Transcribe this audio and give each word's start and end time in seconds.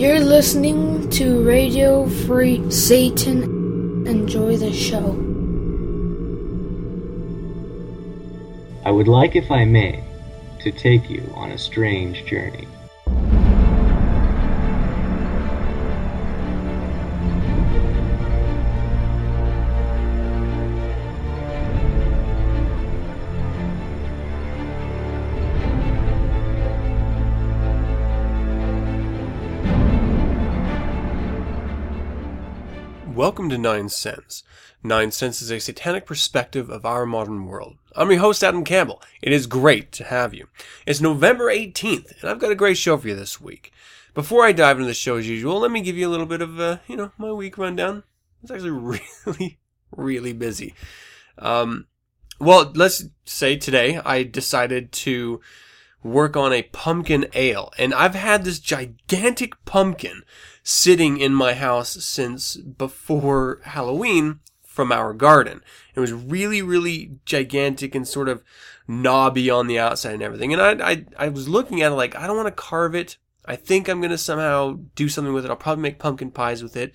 You're 0.00 0.20
listening 0.20 1.10
to 1.10 1.44
Radio 1.44 2.08
Free 2.08 2.70
Satan. 2.70 4.06
Enjoy 4.06 4.56
the 4.56 4.72
show. 4.72 5.10
I 8.82 8.90
would 8.90 9.08
like, 9.08 9.36
if 9.36 9.50
I 9.50 9.66
may, 9.66 10.02
to 10.60 10.72
take 10.72 11.10
you 11.10 11.30
on 11.34 11.50
a 11.50 11.58
strange 11.58 12.24
journey. 12.24 12.66
Welcome 33.20 33.50
to 33.50 33.58
Nine 33.58 33.90
Cents. 33.90 34.44
Nine 34.82 35.10
Cents 35.10 35.42
is 35.42 35.50
a 35.50 35.60
satanic 35.60 36.06
perspective 36.06 36.70
of 36.70 36.86
our 36.86 37.04
modern 37.04 37.44
world. 37.44 37.76
I'm 37.94 38.10
your 38.10 38.20
host, 38.20 38.42
Adam 38.42 38.64
Campbell. 38.64 39.02
It 39.20 39.30
is 39.30 39.46
great 39.46 39.92
to 39.92 40.04
have 40.04 40.32
you. 40.32 40.48
It's 40.86 41.02
November 41.02 41.52
18th, 41.52 42.22
and 42.22 42.30
I've 42.30 42.38
got 42.38 42.50
a 42.50 42.54
great 42.54 42.78
show 42.78 42.96
for 42.96 43.08
you 43.08 43.14
this 43.14 43.38
week. 43.38 43.74
Before 44.14 44.42
I 44.42 44.52
dive 44.52 44.78
into 44.78 44.86
the 44.86 44.94
show 44.94 45.18
as 45.18 45.28
usual, 45.28 45.60
let 45.60 45.70
me 45.70 45.82
give 45.82 45.98
you 45.98 46.08
a 46.08 46.10
little 46.10 46.24
bit 46.24 46.40
of, 46.40 46.58
uh, 46.58 46.78
you 46.86 46.96
know, 46.96 47.12
my 47.18 47.30
week 47.30 47.58
rundown. 47.58 48.04
It's 48.42 48.50
actually 48.50 48.70
really, 49.26 49.58
really 49.94 50.32
busy. 50.32 50.74
Um, 51.36 51.88
well, 52.38 52.72
let's 52.74 53.04
say 53.26 53.54
today 53.54 53.98
I 53.98 54.22
decided 54.22 54.92
to 54.92 55.42
work 56.02 56.38
on 56.38 56.54
a 56.54 56.62
pumpkin 56.62 57.26
ale, 57.34 57.70
and 57.76 57.92
I've 57.92 58.14
had 58.14 58.44
this 58.44 58.60
gigantic 58.60 59.62
pumpkin 59.66 60.22
sitting 60.70 61.18
in 61.18 61.34
my 61.34 61.52
house 61.52 62.04
since 62.04 62.56
before 62.56 63.60
Halloween 63.64 64.38
from 64.62 64.92
our 64.92 65.12
garden. 65.12 65.62
It 65.96 66.00
was 66.00 66.12
really, 66.12 66.62
really 66.62 67.18
gigantic 67.24 67.96
and 67.96 68.06
sort 68.06 68.28
of 68.28 68.44
knobby 68.86 69.50
on 69.50 69.66
the 69.66 69.80
outside 69.80 70.14
and 70.14 70.22
everything. 70.22 70.52
And 70.52 70.62
I, 70.62 70.90
I, 70.90 71.04
I 71.18 71.28
was 71.28 71.48
looking 71.48 71.82
at 71.82 71.90
it 71.90 71.96
like, 71.96 72.14
I 72.14 72.28
don't 72.28 72.36
want 72.36 72.46
to 72.46 72.62
carve 72.62 72.94
it. 72.94 73.18
I 73.44 73.56
think 73.56 73.88
I'm 73.88 74.00
going 74.00 74.12
to 74.12 74.18
somehow 74.18 74.78
do 74.94 75.08
something 75.08 75.34
with 75.34 75.44
it. 75.44 75.50
I'll 75.50 75.56
probably 75.56 75.82
make 75.82 75.98
pumpkin 75.98 76.30
pies 76.30 76.62
with 76.62 76.76
it. 76.76 76.94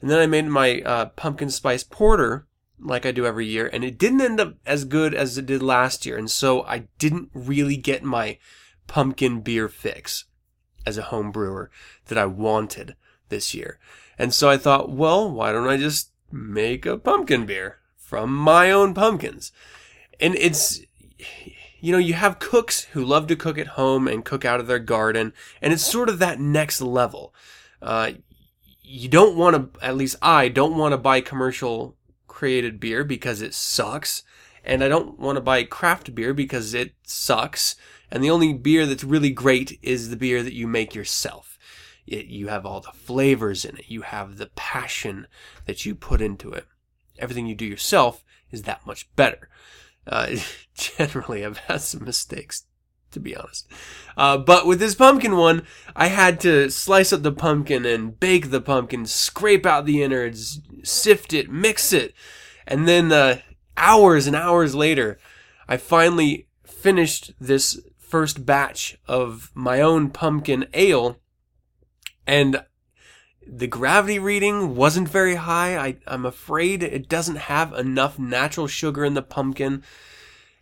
And 0.00 0.08
then 0.08 0.18
I 0.18 0.26
made 0.26 0.46
my 0.46 0.80
uh, 0.80 1.06
pumpkin 1.06 1.50
spice 1.50 1.84
porter 1.84 2.46
like 2.80 3.04
I 3.04 3.12
do 3.12 3.26
every 3.26 3.46
year, 3.46 3.68
and 3.70 3.84
it 3.84 3.98
didn't 3.98 4.20
end 4.22 4.40
up 4.40 4.54
as 4.64 4.84
good 4.84 5.14
as 5.14 5.36
it 5.36 5.46
did 5.46 5.62
last 5.62 6.06
year. 6.06 6.16
And 6.16 6.30
so 6.30 6.62
I 6.64 6.88
didn't 6.98 7.30
really 7.34 7.76
get 7.76 8.02
my 8.02 8.38
pumpkin 8.86 9.40
beer 9.40 9.68
fix 9.68 10.24
as 10.86 10.96
a 10.96 11.02
home 11.02 11.30
brewer 11.32 11.70
that 12.06 12.16
I 12.16 12.26
wanted 12.26 12.96
this 13.28 13.54
year. 13.54 13.78
And 14.18 14.32
so 14.32 14.48
I 14.48 14.56
thought, 14.56 14.90
well, 14.90 15.30
why 15.30 15.52
don't 15.52 15.68
I 15.68 15.76
just 15.76 16.10
make 16.30 16.86
a 16.86 16.96
pumpkin 16.96 17.44
beer 17.44 17.78
from 17.96 18.34
my 18.34 18.70
own 18.70 18.94
pumpkins? 18.94 19.52
And 20.20 20.34
it's, 20.36 20.80
you 21.80 21.92
know, 21.92 21.98
you 21.98 22.14
have 22.14 22.38
cooks 22.38 22.84
who 22.92 23.04
love 23.04 23.26
to 23.26 23.36
cook 23.36 23.58
at 23.58 23.66
home 23.68 24.08
and 24.08 24.24
cook 24.24 24.44
out 24.44 24.60
of 24.60 24.66
their 24.66 24.78
garden, 24.78 25.34
and 25.60 25.72
it's 25.72 25.84
sort 25.84 26.08
of 26.08 26.18
that 26.20 26.40
next 26.40 26.80
level. 26.80 27.34
Uh, 27.82 28.12
you 28.80 29.08
don't 29.08 29.36
want 29.36 29.74
to, 29.74 29.84
at 29.84 29.96
least 29.96 30.16
I 30.22 30.48
don't 30.48 30.78
want 30.78 30.92
to 30.92 30.98
buy 30.98 31.20
commercial 31.20 31.96
created 32.26 32.78
beer 32.78 33.02
because 33.02 33.42
it 33.42 33.54
sucks. 33.54 34.22
And 34.62 34.82
I 34.82 34.88
don't 34.88 35.18
want 35.18 35.36
to 35.36 35.40
buy 35.40 35.62
craft 35.62 36.14
beer 36.14 36.34
because 36.34 36.74
it 36.74 36.94
sucks. 37.04 37.76
And 38.10 38.22
the 38.22 38.30
only 38.30 38.52
beer 38.52 38.86
that's 38.86 39.04
really 39.04 39.30
great 39.30 39.78
is 39.82 40.10
the 40.10 40.16
beer 40.16 40.42
that 40.42 40.54
you 40.54 40.66
make 40.66 40.94
yourself. 40.94 41.58
It, 42.06 42.26
you 42.26 42.48
have 42.48 42.64
all 42.64 42.80
the 42.80 42.92
flavors 42.92 43.64
in 43.64 43.76
it. 43.76 43.86
You 43.88 44.02
have 44.02 44.36
the 44.36 44.50
passion 44.54 45.26
that 45.66 45.84
you 45.84 45.94
put 45.94 46.20
into 46.20 46.52
it. 46.52 46.66
Everything 47.18 47.46
you 47.46 47.54
do 47.54 47.64
yourself 47.64 48.24
is 48.50 48.62
that 48.62 48.86
much 48.86 49.12
better. 49.16 49.48
Uh, 50.06 50.36
generally, 50.74 51.44
I've 51.44 51.58
had 51.58 51.80
some 51.80 52.04
mistakes, 52.04 52.64
to 53.10 53.18
be 53.18 53.36
honest. 53.36 53.66
Uh, 54.16 54.38
but 54.38 54.66
with 54.66 54.78
this 54.78 54.94
pumpkin 54.94 55.36
one, 55.36 55.66
I 55.96 56.06
had 56.08 56.38
to 56.40 56.70
slice 56.70 57.12
up 57.12 57.22
the 57.22 57.32
pumpkin 57.32 57.84
and 57.84 58.18
bake 58.18 58.50
the 58.50 58.60
pumpkin, 58.60 59.06
scrape 59.06 59.66
out 59.66 59.84
the 59.84 60.02
innards, 60.02 60.60
sift 60.84 61.32
it, 61.32 61.50
mix 61.50 61.92
it, 61.92 62.14
and 62.66 62.86
then 62.86 63.10
uh, 63.10 63.40
hours 63.76 64.26
and 64.26 64.36
hours 64.36 64.74
later, 64.74 65.18
I 65.68 65.76
finally 65.76 66.46
finished 66.64 67.32
this 67.40 67.80
first 68.08 68.46
batch 68.46 68.96
of 69.08 69.50
my 69.54 69.80
own 69.80 70.10
pumpkin 70.10 70.66
ale, 70.74 71.18
and 72.26 72.64
the 73.46 73.66
gravity 73.66 74.18
reading 74.18 74.74
wasn't 74.74 75.08
very 75.08 75.36
high. 75.36 75.76
I, 75.76 75.96
I'm 76.06 76.24
afraid 76.24 76.82
it 76.82 77.08
doesn't 77.08 77.36
have 77.36 77.72
enough 77.72 78.18
natural 78.18 78.66
sugar 78.66 79.04
in 79.04 79.14
the 79.14 79.22
pumpkin, 79.22 79.82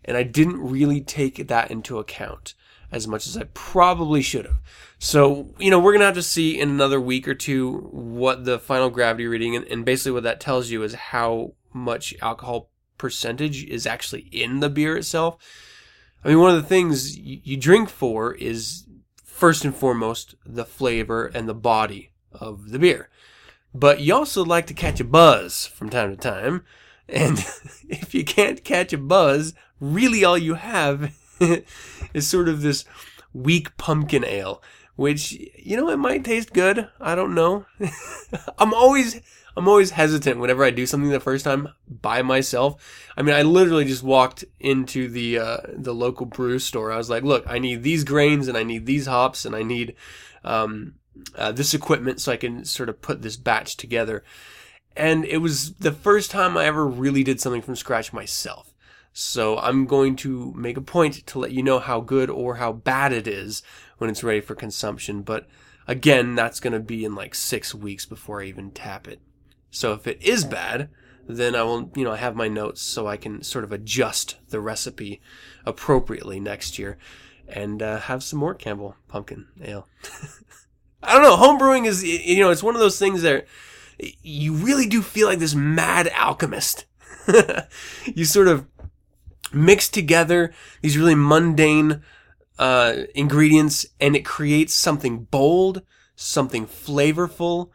and 0.05 0.17
I 0.17 0.23
didn't 0.23 0.61
really 0.61 1.01
take 1.01 1.47
that 1.49 1.71
into 1.71 1.99
account 1.99 2.55
as 2.93 3.09
much 3.09 3.27
as 3.27 3.37
I 3.37 3.45
probably 3.55 4.23
should 4.23 4.45
have. 4.45 4.61
So, 4.99 5.55
you 5.59 5.71
know, 5.71 5.79
we're 5.79 5.93
going 5.93 6.01
to 6.01 6.07
have 6.07 6.15
to 6.15 6.23
see 6.23 6.59
in 6.59 6.69
another 6.71 7.01
week 7.01 7.27
or 7.27 7.35
two 7.35 7.89
what 7.91 8.45
the 8.45 8.59
final 8.59 8.91
gravity 8.91 9.27
reading, 9.27 9.57
and, 9.57 9.67
and 9.67 9.85
basically 9.85 10.13
what 10.13 10.23
that 10.23 10.41
tells 10.41 10.71
you 10.71 10.83
is 10.83 10.95
how 10.95 11.55
much 11.73 12.15
alcohol 12.23 12.71
percentage 12.97 13.65
is 13.65 13.87
actually 13.87 14.29
in 14.31 14.61
the 14.61 14.71
beer 14.71 14.97
itself. 14.97 15.37
I 16.25 16.29
mean, 16.29 16.41
one 16.41 16.55
of 16.55 16.63
the 16.63 16.69
things 16.69 17.19
you 17.19 17.57
drink 17.57 17.91
for 17.91 18.35
is 18.35 18.87
first 19.23 19.65
and 19.65 19.75
foremost 19.75 20.35
the 20.47 20.65
flavor 20.65 21.27
and 21.27 21.47
the 21.47 21.55
body 21.55 22.13
of 22.33 22.71
the 22.71 22.79
beer. 22.79 23.11
But 23.75 24.01
you 24.01 24.15
also 24.15 24.45
like 24.45 24.67
to 24.69 24.75
catch 24.75 25.01
a 25.01 25.05
buzz 25.05 25.67
from 25.67 25.91
time 25.91 26.11
to 26.11 26.17
time. 26.17 26.65
And 27.09 27.39
if 27.89 28.15
you 28.15 28.25
can't 28.25 28.65
catch 28.65 28.93
a 28.93 28.99
buzz, 28.99 29.53
really 29.81 30.25
all 30.25 30.39
you 30.39 30.55
have 30.55 31.15
is 32.15 32.29
sort 32.29 32.49
of 32.49 32.63
this 32.63 32.85
weak 33.35 33.77
pumpkin 33.77 34.25
ale, 34.25 34.63
which, 34.97 35.33
you 35.33 35.77
know, 35.77 35.91
it 35.91 35.99
might 35.99 36.25
taste 36.25 36.53
good. 36.53 36.89
I 37.01 37.15
don't 37.15 37.35
know. 37.35 37.67
I'm 38.59 38.73
always 38.73 39.21
I'm 39.57 39.69
always 39.69 39.93
hesitant 39.93 40.41
whenever 40.41 40.65
I 40.65 40.71
do 40.71 40.87
something 40.87 41.11
the 41.11 41.21
first 41.21 41.45
time 41.45 41.69
by 41.89 42.23
myself. 42.23 43.11
I 43.17 43.23
mean, 43.23 43.35
I 43.35 43.43
literally 43.43 43.85
just 43.85 44.03
walked 44.03 44.45
into 44.59 45.09
the 45.09 45.39
uh, 45.39 45.59
the 45.73 45.95
local 45.95 46.27
brew 46.27 46.59
store. 46.59 46.91
I 46.91 46.97
was 46.97 47.11
like, 47.11 47.23
"Look, 47.23 47.45
I 47.47 47.59
need 47.59 47.83
these 47.83 48.05
grains 48.05 48.49
and 48.49 48.57
I 48.57 48.65
need 48.65 48.87
these 48.87 49.07
hops 49.07 49.45
and 49.45 49.55
I 49.55 49.63
need 49.63 49.95
um, 50.43 50.95
uh, 51.37 51.53
this 51.53 51.75
equipment 51.75 52.21
so 52.21 52.33
I 52.33 52.37
can 52.37 52.65
sort 52.65 52.89
of 52.89 53.01
put 53.01 53.23
this 53.23 53.37
batch 53.37 53.77
together." 53.77 54.25
And 54.97 55.25
it 55.25 55.39
was 55.39 55.75
the 55.75 55.93
first 55.93 56.31
time 56.31 56.57
I 56.57 56.67
ever 56.67 56.87
really 56.87 57.25
did 57.25 57.41
something 57.41 57.63
from 57.63 57.77
scratch 57.77 58.13
myself. 58.13 58.75
So 59.13 59.59
I'm 59.59 59.87
going 59.87 60.17
to 60.17 60.53
make 60.57 60.77
a 60.77 60.81
point 60.81 61.25
to 61.27 61.39
let 61.39 61.53
you 61.53 61.63
know 61.63 61.79
how 61.79 62.01
good 62.01 62.31
or 62.31 62.57
how 62.57 62.73
bad 62.73 63.13
it 63.13 63.29
is 63.29 63.63
when 63.99 64.11
it's 64.11 64.25
ready 64.25 64.41
for 64.41 64.57
consumption. 64.57 65.23
But 65.23 65.49
again, 65.87 66.35
that's 66.35 66.59
going 66.59 66.73
to 66.73 66.81
be 66.81 67.05
in 67.05 67.15
like 67.15 67.35
six 67.35 67.73
weeks 67.75 68.07
before 68.07 68.43
I 68.43 68.47
even 68.47 68.73
tap 68.73 69.07
it. 69.07 69.21
So 69.75 69.93
if 69.93 70.07
it 70.07 70.23
is 70.23 70.45
bad, 70.45 70.89
then 71.27 71.57
I 71.57 71.65
will, 71.65 71.91
you 71.97 72.05
know, 72.05 72.13
I 72.13 72.17
have 72.17 72.37
my 72.37 72.47
notes 72.47 72.81
so 72.81 73.09
I 73.09 73.17
can 73.17 73.43
sort 73.43 73.65
of 73.65 73.73
adjust 73.73 74.37
the 74.51 74.61
recipe 74.61 75.21
appropriately 75.67 76.39
next 76.39 76.79
year 76.79 76.97
and 77.49 77.83
uh, 77.83 77.99
have 77.99 78.23
some 78.23 78.39
more 78.39 78.55
Campbell 78.55 78.95
pumpkin 79.09 79.49
ale. 79.61 79.89
I 81.03 81.15
don't 81.15 81.23
know. 81.25 81.37
Homebrewing 81.37 81.87
is, 81.87 82.05
you 82.05 82.39
know, 82.39 82.51
it's 82.51 82.63
one 82.63 82.77
of 82.77 82.81
those 82.81 83.01
things 83.01 83.23
that 83.23 83.47
you 83.99 84.53
really 84.53 84.87
do 84.87 85.03
feel 85.03 85.27
like 85.27 85.41
this 85.41 85.57
mad 85.57 86.09
alchemist. 86.15 86.87
you 88.15 88.25
sort 88.25 88.47
of 88.47 88.67
mix 89.53 89.89
together 89.89 90.55
these 90.83 90.97
really 90.97 91.17
mundane 91.17 92.01
uh, 92.61 92.95
ingredients 93.17 93.87
and 94.01 94.15
it 94.15 94.25
creates 94.25 94.73
something 94.73 95.25
bold, 95.25 95.83
something 96.15 96.65
flavorful, 96.65 97.71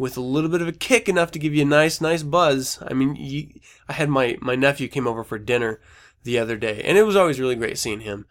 with 0.00 0.16
a 0.16 0.20
little 0.22 0.48
bit 0.48 0.62
of 0.62 0.66
a 0.66 0.72
kick 0.72 1.10
enough 1.10 1.30
to 1.30 1.38
give 1.38 1.54
you 1.54 1.60
a 1.60 1.66
nice, 1.66 2.00
nice 2.00 2.22
buzz. 2.22 2.78
I 2.88 2.94
mean, 2.94 3.16
you, 3.16 3.60
I 3.86 3.92
had 3.92 4.08
my, 4.08 4.38
my 4.40 4.56
nephew 4.56 4.88
came 4.88 5.06
over 5.06 5.22
for 5.22 5.38
dinner 5.38 5.78
the 6.24 6.38
other 6.38 6.56
day 6.56 6.82
and 6.82 6.96
it 6.96 7.02
was 7.02 7.16
always 7.16 7.38
really 7.38 7.54
great 7.54 7.76
seeing 7.76 8.00
him. 8.00 8.24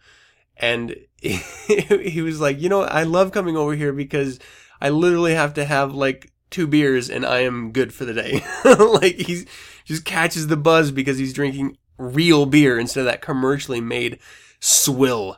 And 0.56 0.96
he, 1.22 2.22
was 2.22 2.40
like, 2.40 2.60
you 2.60 2.68
know, 2.68 2.82
I 2.82 3.04
love 3.04 3.30
coming 3.30 3.56
over 3.56 3.76
here 3.76 3.92
because 3.92 4.40
I 4.80 4.88
literally 4.88 5.34
have 5.34 5.54
to 5.54 5.64
have 5.64 5.94
like 5.94 6.32
two 6.50 6.66
beers 6.66 7.08
and 7.08 7.24
I 7.24 7.42
am 7.42 7.70
good 7.70 7.94
for 7.94 8.04
the 8.04 8.14
day. 8.14 8.42
like 8.64 9.14
he 9.14 9.46
just 9.84 10.04
catches 10.04 10.48
the 10.48 10.56
buzz 10.56 10.90
because 10.90 11.18
he's 11.18 11.32
drinking 11.32 11.78
real 11.98 12.46
beer 12.46 12.80
instead 12.80 13.02
of 13.02 13.06
that 13.06 13.22
commercially 13.22 13.80
made 13.80 14.18
swill 14.58 15.36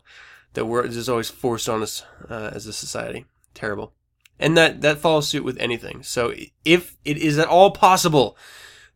that 0.55 0.65
we're 0.65 0.89
just 0.89 1.11
always 1.11 1.29
forced 1.29 1.69
on 1.69 1.83
us 1.83 2.07
uh, 2.31 2.53
as 2.55 2.67
a 2.67 2.73
society. 2.73 3.27
Terrible 3.53 3.93
and 4.43 4.57
that 4.57 4.81
that 4.83 4.99
follows 4.99 5.29
suit 5.29 5.45
with 5.45 5.57
anything. 5.59 6.03
So 6.03 6.35
if 6.65 6.97
it 7.05 7.17
is 7.17 7.39
at 7.39 7.49
all 7.49 7.71
possible, 7.71 8.37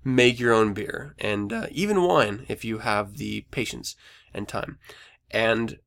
make 0.05 0.39
your 0.39 0.53
own 0.53 0.75
beer 0.75 1.15
and 1.19 1.53
uh, 1.53 1.67
even 1.71 2.03
wine 2.03 2.45
if 2.49 2.65
you 2.65 2.79
have 2.79 3.17
the 3.17 3.47
patience 3.51 3.97
and 4.35 4.49
time. 4.49 4.79
And 5.31 5.79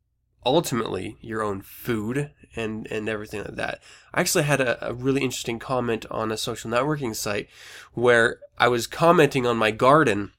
ultimately 0.46 1.18
your 1.20 1.44
own 1.44 1.62
food 1.62 2.32
and 2.56 2.88
and 2.88 3.10
everything 3.10 3.44
like 3.44 3.56
that. 3.56 3.82
I 4.14 4.22
actually 4.22 4.46
had 4.46 4.62
a, 4.62 4.90
a 4.90 4.94
really 4.94 5.22
interesting 5.22 5.60
comment 5.60 6.06
on 6.10 6.32
a 6.32 6.38
social 6.38 6.72
networking 6.72 7.16
site 7.16 7.50
where 7.94 8.40
I 8.58 8.70
was 8.70 8.88
commenting 8.88 9.46
on 9.46 9.58
my 9.58 9.72
garden, 9.72 10.32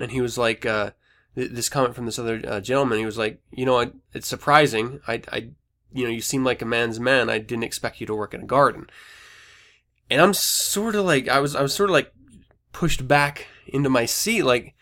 and 0.00 0.12
he 0.12 0.20
was 0.20 0.38
like, 0.38 0.64
uh, 0.64 0.92
this 1.34 1.68
comment 1.68 1.94
from 1.94 2.06
this 2.06 2.18
other 2.18 2.40
uh, 2.46 2.60
gentleman. 2.60 2.98
He 2.98 3.06
was 3.06 3.18
like, 3.18 3.40
you 3.50 3.66
know, 3.66 3.92
it's 4.12 4.26
surprising. 4.26 5.00
I, 5.06 5.22
I, 5.30 5.50
you 5.92 6.04
know, 6.04 6.10
you 6.10 6.20
seem 6.20 6.44
like 6.44 6.62
a 6.62 6.66
man's 6.66 7.00
man. 7.00 7.30
I 7.30 7.38
didn't 7.38 7.64
expect 7.64 8.00
you 8.00 8.06
to 8.06 8.14
work 8.14 8.34
in 8.34 8.42
a 8.42 8.46
garden. 8.46 8.88
And 10.10 10.20
I'm 10.20 10.34
sort 10.34 10.94
of 10.94 11.04
like, 11.04 11.28
I 11.28 11.40
was, 11.40 11.54
I 11.54 11.62
was 11.62 11.74
sort 11.74 11.90
of 11.90 11.94
like 11.94 12.12
pushed 12.72 13.06
back 13.06 13.46
into 13.66 13.90
my 13.90 14.06
seat, 14.06 14.42
like, 14.42 14.74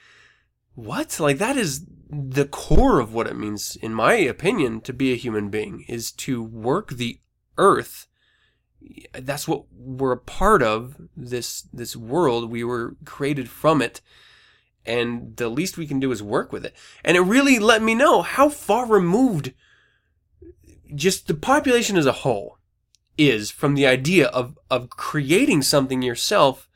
what? 0.75 1.19
Like 1.19 1.39
that 1.39 1.57
is 1.57 1.87
the 2.09 2.47
core 2.47 3.01
of 3.01 3.13
what 3.13 3.27
it 3.27 3.37
means, 3.37 3.77
in 3.77 3.93
my 3.93 4.15
opinion, 4.15 4.81
to 4.83 4.93
be 4.93 5.13
a 5.13 5.17
human 5.17 5.49
being 5.49 5.85
is 5.89 6.13
to 6.13 6.43
work 6.43 6.91
the 6.91 7.19
earth. 7.59 8.07
That's 9.13 9.49
what 9.49 9.65
we're 9.73 10.13
a 10.13 10.19
part 10.19 10.63
of. 10.63 10.97
This 11.17 11.63
this 11.73 11.97
world 11.97 12.51
we 12.51 12.63
were 12.63 12.97
created 13.05 13.49
from 13.49 13.83
it, 13.83 14.01
and 14.85 15.37
the 15.37 15.49
least 15.49 15.77
we 15.77 15.87
can 15.87 15.99
do 15.99 16.13
is 16.13 16.23
work 16.23 16.53
with 16.53 16.65
it. 16.65 16.77
And 17.05 17.17
it 17.17 17.23
really 17.23 17.59
let 17.59 17.83
me 17.83 17.95
know 17.95 18.23
how 18.23 18.49
far 18.49 18.87
removed 18.87 19.53
just 20.95 21.27
the 21.27 21.35
population 21.35 21.97
as 21.97 22.07
a 22.07 22.13
whole 22.13 22.59
is 23.19 23.51
from 23.51 23.75
the 23.75 23.87
idea 23.87 24.27
of 24.29 24.59
of 24.71 24.91
creating 24.91 25.63
something 25.63 26.03
yourself. 26.03 26.69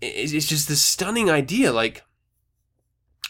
It's 0.00 0.46
just 0.46 0.68
this 0.68 0.82
stunning 0.82 1.30
idea, 1.30 1.72
like 1.72 2.02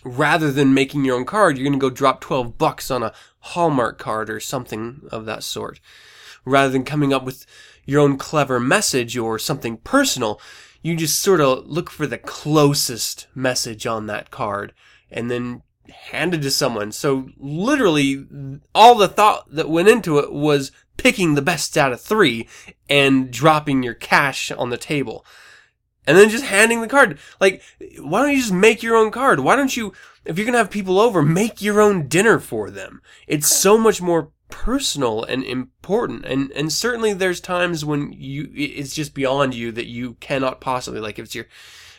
rather 0.05 0.53
than 0.53 0.75
making 0.75 1.05
your 1.05 1.17
own 1.17 1.25
card, 1.25 1.57
you're 1.57 1.65
going 1.65 1.79
to 1.79 1.83
go 1.83 1.91
drop 1.91 2.21
12 2.21 2.59
bucks 2.59 2.91
on 2.91 3.03
a 3.03 3.13
Hallmark 3.41 3.99
card 3.99 4.29
or 4.29 4.41
something 4.41 5.03
of 5.11 5.25
that 5.27 5.43
sort. 5.43 5.81
Rather 6.45 6.71
than 6.71 6.85
coming 6.85 7.13
up 7.13 7.25
with 7.25 7.47
your 7.87 8.01
own 8.01 8.19
clever 8.19 8.61
message 8.61 9.17
or 9.17 9.39
something 9.39 9.79
personal, 9.79 10.41
you 10.83 10.97
just 10.97 11.21
sort 11.21 11.41
of 11.41 11.67
look 11.67 11.91
for 11.91 12.07
the 12.07 12.19
closest 12.19 13.27
message 13.35 13.87
on 13.87 14.07
that 14.07 14.31
card 14.31 14.75
and 15.11 15.31
then 15.31 15.63
hand 15.91 16.35
it 16.35 16.43
to 16.43 16.51
someone. 16.51 16.93
So 16.93 17.29
literally 17.37 18.27
all 18.75 18.95
the 18.95 19.09
thought 19.09 19.51
that 19.51 19.69
went 19.69 19.89
into 19.89 20.19
it 20.19 20.33
was 20.33 20.73
picking 20.97 21.35
the 21.35 21.43
best 21.43 21.77
out 21.77 21.93
of 21.93 22.01
three 22.01 22.49
and 22.89 23.31
dropping 23.31 23.83
your 23.83 23.95
cash 23.95 24.51
on 24.51 24.71
the 24.71 24.77
table 24.77 25.25
and 26.07 26.17
then 26.17 26.29
just 26.29 26.45
handing 26.45 26.81
the 26.81 26.89
card. 26.89 27.19
Like, 27.41 27.63
why 27.99 28.23
don't 28.23 28.33
you 28.33 28.39
just 28.39 28.53
make 28.53 28.83
your 28.83 28.97
own 28.97 29.11
card? 29.11 29.41
Why 29.41 29.57
don't 29.57 29.77
you, 29.77 29.93
if 30.25 30.39
you're 30.39 30.47
gonna 30.47 30.59
have 30.59 30.71
people 30.71 30.99
over, 30.99 31.23
make 31.23 31.63
your 31.63 31.81
own 31.81 32.09
dinner 32.09 32.39
for 32.39 32.71
them? 32.71 33.01
It's 33.27 33.49
so 33.49 33.79
much 33.79 34.03
more 34.03 34.31
personal 34.49 35.25
and 35.25 35.43
important. 35.43 36.25
And, 36.25 36.51
and 36.53 36.73
certainly 36.73 37.13
there's 37.13 37.41
times 37.41 37.85
when 37.85 38.13
you, 38.13 38.51
it's 38.55 38.95
just 38.95 39.15
beyond 39.15 39.55
you 39.55 39.73
that 39.73 39.87
you 39.87 40.15
cannot 40.21 40.61
possibly, 40.61 41.01
like 41.01 41.19
if 41.19 41.27
it's 41.27 41.35
your, 41.35 41.47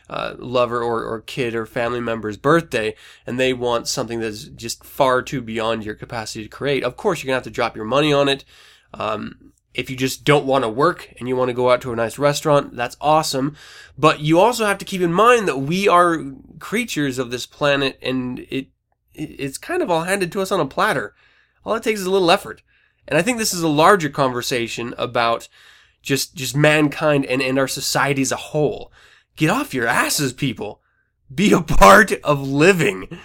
uh, 0.10 0.36
lover 0.38 0.82
or, 0.82 1.04
or 1.04 1.22
kid 1.22 1.56
or 1.56 1.66
family 1.66 2.00
member's 2.00 2.38
birthday 2.38 2.96
and 3.26 3.40
they 3.40 3.54
want 3.54 3.88
something 3.88 4.20
that's 4.20 4.44
just 4.44 4.84
far 4.84 5.22
too 5.22 5.42
beyond 5.42 5.84
your 5.84 5.96
capacity 5.96 6.44
to 6.44 6.50
create. 6.50 6.84
Of 6.84 6.96
course, 6.96 7.22
you're 7.24 7.28
gonna 7.28 7.38
have 7.38 7.44
to 7.44 7.50
drop 7.50 7.76
your 7.76 7.86
money 7.86 8.14
on 8.14 8.30
it. 8.30 8.46
Um, 8.94 9.54
if 9.76 9.90
you 9.90 9.96
just 9.96 10.24
don't 10.24 10.46
want 10.46 10.64
to 10.64 10.70
work 10.70 11.14
and 11.20 11.28
you 11.28 11.36
want 11.36 11.50
to 11.50 11.54
go 11.54 11.70
out 11.70 11.82
to 11.82 11.92
a 11.92 11.96
nice 11.96 12.18
restaurant, 12.18 12.76
that's 12.76 12.98
awesome. 13.02 13.56
But 13.98 14.22
you 14.22 14.40
also 14.40 14.66
have 14.66 14.78
to 14.80 14.86
keep 14.86 15.02
in 15.02 15.14
mind 15.14 15.48
that 15.48 15.58
we 15.58 15.88
are 15.88 16.24
creatures 16.60 17.20
of 17.20 17.30
this 17.30 17.46
planet 17.46 18.00
and 18.02 18.40
it, 18.50 18.68
it's 19.14 19.58
kind 19.58 19.82
of 19.82 19.92
all 19.92 20.04
handed 20.04 20.32
to 20.32 20.42
us 20.42 20.52
on 20.52 20.62
a 20.62 20.66
platter. 20.66 21.14
All 21.66 21.76
it 21.76 21.84
takes 21.84 22.00
is 22.00 22.06
a 22.06 22.12
little 22.12 22.32
effort. 22.32 22.62
And 23.08 23.18
I 23.18 23.22
think 23.22 23.38
this 23.38 23.54
is 23.54 23.62
a 23.62 23.68
larger 23.68 24.10
conversation 24.10 24.94
about 24.98 25.48
just, 26.02 26.36
just 26.36 26.56
mankind 26.56 27.26
and, 27.26 27.42
and 27.42 27.60
our 27.60 27.68
society 27.68 28.22
as 28.22 28.32
a 28.32 28.38
whole. 28.38 28.92
Get 29.36 29.50
off 29.50 29.74
your 29.74 29.88
asses, 29.88 30.34
people. 30.34 30.82
Be 31.34 31.52
a 31.52 31.62
part 31.62 32.12
of 32.24 32.48
living. 32.48 33.20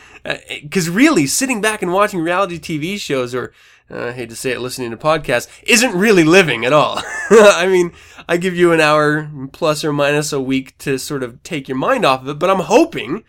Because 0.62 0.88
uh, 0.88 0.92
really, 0.92 1.26
sitting 1.26 1.60
back 1.60 1.82
and 1.82 1.92
watching 1.92 2.20
reality 2.20 2.58
TV 2.58 2.98
shows 2.98 3.34
or 3.34 3.52
uh, 3.90 4.08
I 4.08 4.12
hate 4.12 4.30
to 4.30 4.36
say 4.36 4.52
it, 4.52 4.60
listening 4.60 4.90
to 4.92 4.96
podcasts 4.96 5.48
isn't 5.64 5.94
really 5.94 6.24
living 6.24 6.64
at 6.64 6.72
all. 6.72 7.00
I 7.30 7.66
mean, 7.66 7.92
I 8.28 8.36
give 8.36 8.54
you 8.54 8.72
an 8.72 8.80
hour 8.80 9.30
plus 9.52 9.84
or 9.84 9.92
minus 9.92 10.32
a 10.32 10.40
week 10.40 10.78
to 10.78 10.98
sort 10.98 11.22
of 11.22 11.42
take 11.42 11.68
your 11.68 11.76
mind 11.76 12.04
off 12.04 12.22
of 12.22 12.28
it, 12.28 12.38
but 12.38 12.50
I'm 12.50 12.60
hoping, 12.60 13.24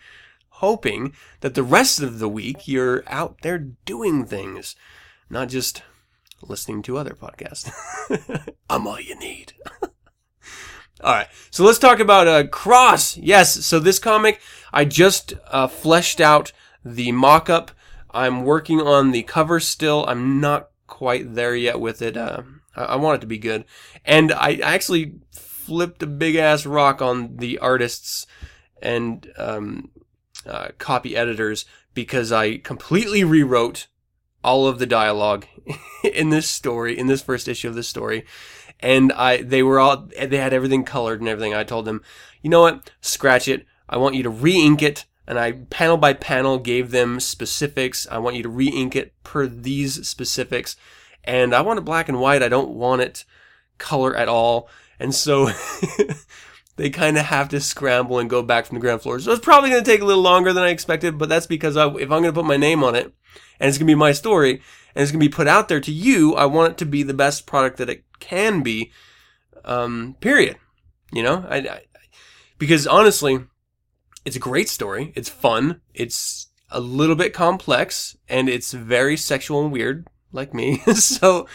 hoping 0.48 1.14
that 1.40 1.54
the 1.54 1.64
rest 1.64 2.00
of 2.00 2.20
the 2.20 2.28
week 2.28 2.68
you're 2.68 3.02
out 3.08 3.38
there 3.42 3.58
doing 3.58 4.24
things, 4.24 4.76
not 5.28 5.48
just 5.48 5.82
listening 6.40 6.82
to 6.82 6.96
other 6.96 7.14
podcasts. 7.14 7.70
I'm 8.70 8.86
all 8.86 9.00
you 9.00 9.16
need. 9.16 9.54
all 11.00 11.12
right, 11.12 11.28
so 11.50 11.64
let's 11.64 11.78
talk 11.78 12.00
about 12.00 12.28
uh, 12.28 12.46
Cross. 12.46 13.16
Yes, 13.16 13.64
so 13.64 13.78
this 13.78 13.98
comic 13.98 14.40
I 14.72 14.84
just 14.84 15.34
uh, 15.48 15.66
fleshed 15.66 16.20
out 16.20 16.52
the 16.84 17.12
mock-up 17.12 17.70
I'm 18.12 18.44
working 18.44 18.80
on 18.80 19.10
the 19.10 19.22
cover 19.22 19.58
still. 19.60 20.04
I'm 20.06 20.40
not 20.40 20.68
quite 20.86 21.34
there 21.34 21.56
yet 21.56 21.80
with 21.80 22.02
it. 22.02 22.16
Uh, 22.16 22.42
I, 22.76 22.84
I 22.84 22.96
want 22.96 23.16
it 23.16 23.20
to 23.22 23.26
be 23.26 23.38
good. 23.38 23.64
And 24.04 24.32
I 24.32 24.56
actually 24.56 25.14
flipped 25.32 26.02
a 26.02 26.06
big 26.06 26.36
ass 26.36 26.66
rock 26.66 27.00
on 27.00 27.36
the 27.36 27.58
artists 27.58 28.26
and 28.82 29.30
um, 29.36 29.90
uh, 30.46 30.68
copy 30.78 31.16
editors 31.16 31.64
because 31.94 32.32
I 32.32 32.58
completely 32.58 33.24
rewrote 33.24 33.86
all 34.44 34.66
of 34.66 34.78
the 34.78 34.86
dialogue 34.86 35.46
in 36.04 36.30
this 36.30 36.48
story, 36.48 36.98
in 36.98 37.06
this 37.06 37.22
first 37.22 37.48
issue 37.48 37.68
of 37.68 37.74
this 37.74 37.88
story. 37.88 38.24
And 38.82 39.12
I, 39.12 39.42
they 39.42 39.62
were 39.62 39.78
all, 39.78 40.08
they 40.18 40.38
had 40.38 40.52
everything 40.52 40.84
colored 40.84 41.20
and 41.20 41.28
everything. 41.28 41.54
I 41.54 41.64
told 41.64 41.84
them, 41.84 42.02
you 42.42 42.50
know 42.50 42.62
what? 42.62 42.90
Scratch 43.00 43.48
it. 43.48 43.64
I 43.88 43.96
want 43.96 44.14
you 44.14 44.22
to 44.24 44.30
re-ink 44.30 44.82
it 44.82 45.06
and 45.26 45.38
I 45.38 45.52
panel 45.52 45.96
by 45.96 46.14
panel 46.14 46.58
gave 46.58 46.90
them 46.90 47.20
specifics. 47.20 48.06
I 48.10 48.18
want 48.18 48.36
you 48.36 48.42
to 48.42 48.48
re-ink 48.48 48.96
it 48.96 49.14
per 49.22 49.46
these 49.46 50.06
specifics. 50.08 50.76
And 51.24 51.54
I 51.54 51.60
want 51.60 51.78
it 51.78 51.84
black 51.84 52.08
and 52.08 52.20
white. 52.20 52.42
I 52.42 52.48
don't 52.48 52.70
want 52.70 53.02
it 53.02 53.24
color 53.78 54.16
at 54.16 54.28
all. 54.28 54.68
And 54.98 55.14
so 55.14 55.50
they 56.76 56.90
kind 56.90 57.16
of 57.16 57.26
have 57.26 57.48
to 57.50 57.60
scramble 57.60 58.18
and 58.18 58.28
go 58.28 58.42
back 58.42 58.66
from 58.66 58.76
the 58.76 58.80
ground 58.80 59.02
floor. 59.02 59.20
So 59.20 59.32
it's 59.32 59.44
probably 59.44 59.70
going 59.70 59.84
to 59.84 59.90
take 59.90 60.00
a 60.00 60.04
little 60.04 60.22
longer 60.22 60.52
than 60.52 60.64
I 60.64 60.70
expected, 60.70 61.18
but 61.18 61.28
that's 61.28 61.46
because 61.46 61.76
I, 61.76 61.86
if 61.86 62.02
I'm 62.02 62.22
going 62.22 62.24
to 62.24 62.32
put 62.32 62.44
my 62.44 62.56
name 62.56 62.82
on 62.82 62.94
it 62.94 63.12
and 63.60 63.68
it's 63.68 63.78
going 63.78 63.86
to 63.86 63.90
be 63.92 63.94
my 63.94 64.12
story 64.12 64.62
and 64.94 65.02
it's 65.02 65.12
going 65.12 65.20
to 65.20 65.28
be 65.28 65.32
put 65.32 65.46
out 65.46 65.68
there 65.68 65.80
to 65.80 65.92
you, 65.92 66.34
I 66.34 66.46
want 66.46 66.72
it 66.72 66.78
to 66.78 66.86
be 66.86 67.02
the 67.04 67.14
best 67.14 67.46
product 67.46 67.76
that 67.78 67.90
it 67.90 68.04
can 68.22 68.62
be. 68.62 68.92
Um, 69.64 70.16
period. 70.20 70.56
You 71.12 71.22
know, 71.22 71.46
I, 71.48 71.56
I 71.58 71.80
because 72.58 72.86
honestly, 72.86 73.40
it's 74.24 74.36
a 74.36 74.40
great 74.40 74.68
story. 74.68 75.12
It's 75.14 75.28
fun. 75.28 75.80
It's 75.94 76.48
a 76.70 76.80
little 76.80 77.16
bit 77.16 77.34
complex 77.34 78.16
and 78.28 78.48
it's 78.48 78.72
very 78.72 79.16
sexual 79.16 79.62
and 79.62 79.72
weird 79.72 80.06
like 80.32 80.54
me. 80.54 80.78
so 80.94 81.46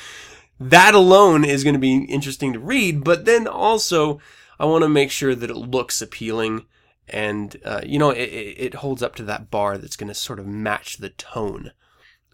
that 0.60 0.94
alone 0.94 1.44
is 1.44 1.64
going 1.64 1.76
to 1.76 1.80
be 1.80 2.04
interesting 2.06 2.54
to 2.54 2.60
read, 2.60 3.04
but 3.04 3.26
then 3.26 3.48
also 3.48 4.20
I 4.60 4.66
want 4.66 4.84
to 4.84 4.90
make 4.90 5.12
sure 5.12 5.34
that 5.34 5.50
it 5.50 5.58
looks 5.58 6.02
appealing 6.02 6.66
and, 7.08 7.56
uh, 7.64 7.82
you 7.86 7.98
know, 7.98 8.10
it, 8.10 8.26
it 8.26 8.74
holds 8.76 9.02
up 9.02 9.16
to 9.16 9.24
that 9.24 9.50
bar 9.50 9.78
that's 9.78 9.96
going 9.96 10.10
to 10.10 10.14
sort 10.14 10.40
of 10.40 10.46
match 10.46 10.98
the 10.98 11.10
tone 11.10 11.72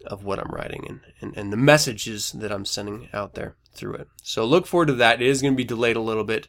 of 0.04 0.24
what 0.24 0.38
I'm 0.38 0.50
writing 0.50 0.84
and, 0.88 1.00
and, 1.20 1.36
and 1.36 1.52
the 1.52 1.56
messages 1.56 2.32
that 2.32 2.50
I'm 2.50 2.64
sending 2.64 3.08
out 3.12 3.34
there 3.34 3.56
through 3.76 3.94
it. 3.94 4.08
So 4.22 4.44
look 4.44 4.66
forward 4.66 4.86
to 4.86 4.94
that. 4.94 5.20
It 5.20 5.26
is 5.26 5.42
going 5.42 5.54
to 5.54 5.56
be 5.56 5.64
delayed 5.64 5.96
a 5.96 6.00
little 6.00 6.24
bit, 6.24 6.48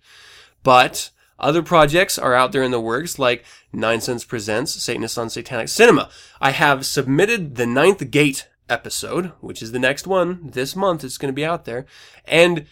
but 0.64 1.12
other 1.38 1.62
projects 1.62 2.18
are 2.18 2.34
out 2.34 2.52
there 2.52 2.64
in 2.64 2.72
the 2.72 2.80
works, 2.80 3.20
like 3.20 3.44
Nine 3.74 4.02
Cents 4.02 4.24
Presents 4.24 4.74
Satanist 4.74 5.18
on 5.18 5.30
Satanic 5.30 5.68
Cinema. 5.70 6.10
I 6.40 6.52
have 6.52 6.86
submitted 6.86 7.56
the 7.56 7.66
Ninth 7.66 8.10
Gate 8.10 8.48
episode, 8.70 9.32
which 9.42 9.62
is 9.62 9.72
the 9.72 9.80
next 9.80 10.08
one 10.08 10.50
this 10.52 10.76
month. 10.76 11.04
It's 11.04 11.18
going 11.18 11.32
to 11.32 11.36
be 11.36 11.46
out 11.46 11.66
there. 11.66 11.86
And 12.26 12.66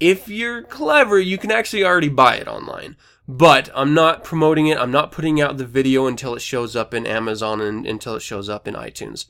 if 0.00 0.28
you're 0.28 0.62
clever, 0.62 1.18
you 1.18 1.38
can 1.38 1.50
actually 1.50 1.84
already 1.84 2.08
buy 2.08 2.36
it 2.36 2.48
online. 2.48 2.96
But 3.28 3.70
I'm 3.74 3.92
not 3.92 4.22
promoting 4.22 4.68
it. 4.68 4.78
I'm 4.78 4.92
not 4.92 5.10
putting 5.10 5.40
out 5.40 5.56
the 5.56 5.66
video 5.66 6.06
until 6.06 6.34
it 6.34 6.42
shows 6.42 6.76
up 6.76 6.94
in 6.94 7.06
Amazon 7.06 7.60
and 7.60 7.86
until 7.86 8.14
it 8.14 8.22
shows 8.22 8.48
up 8.48 8.68
in 8.68 8.74
iTunes. 8.74 9.26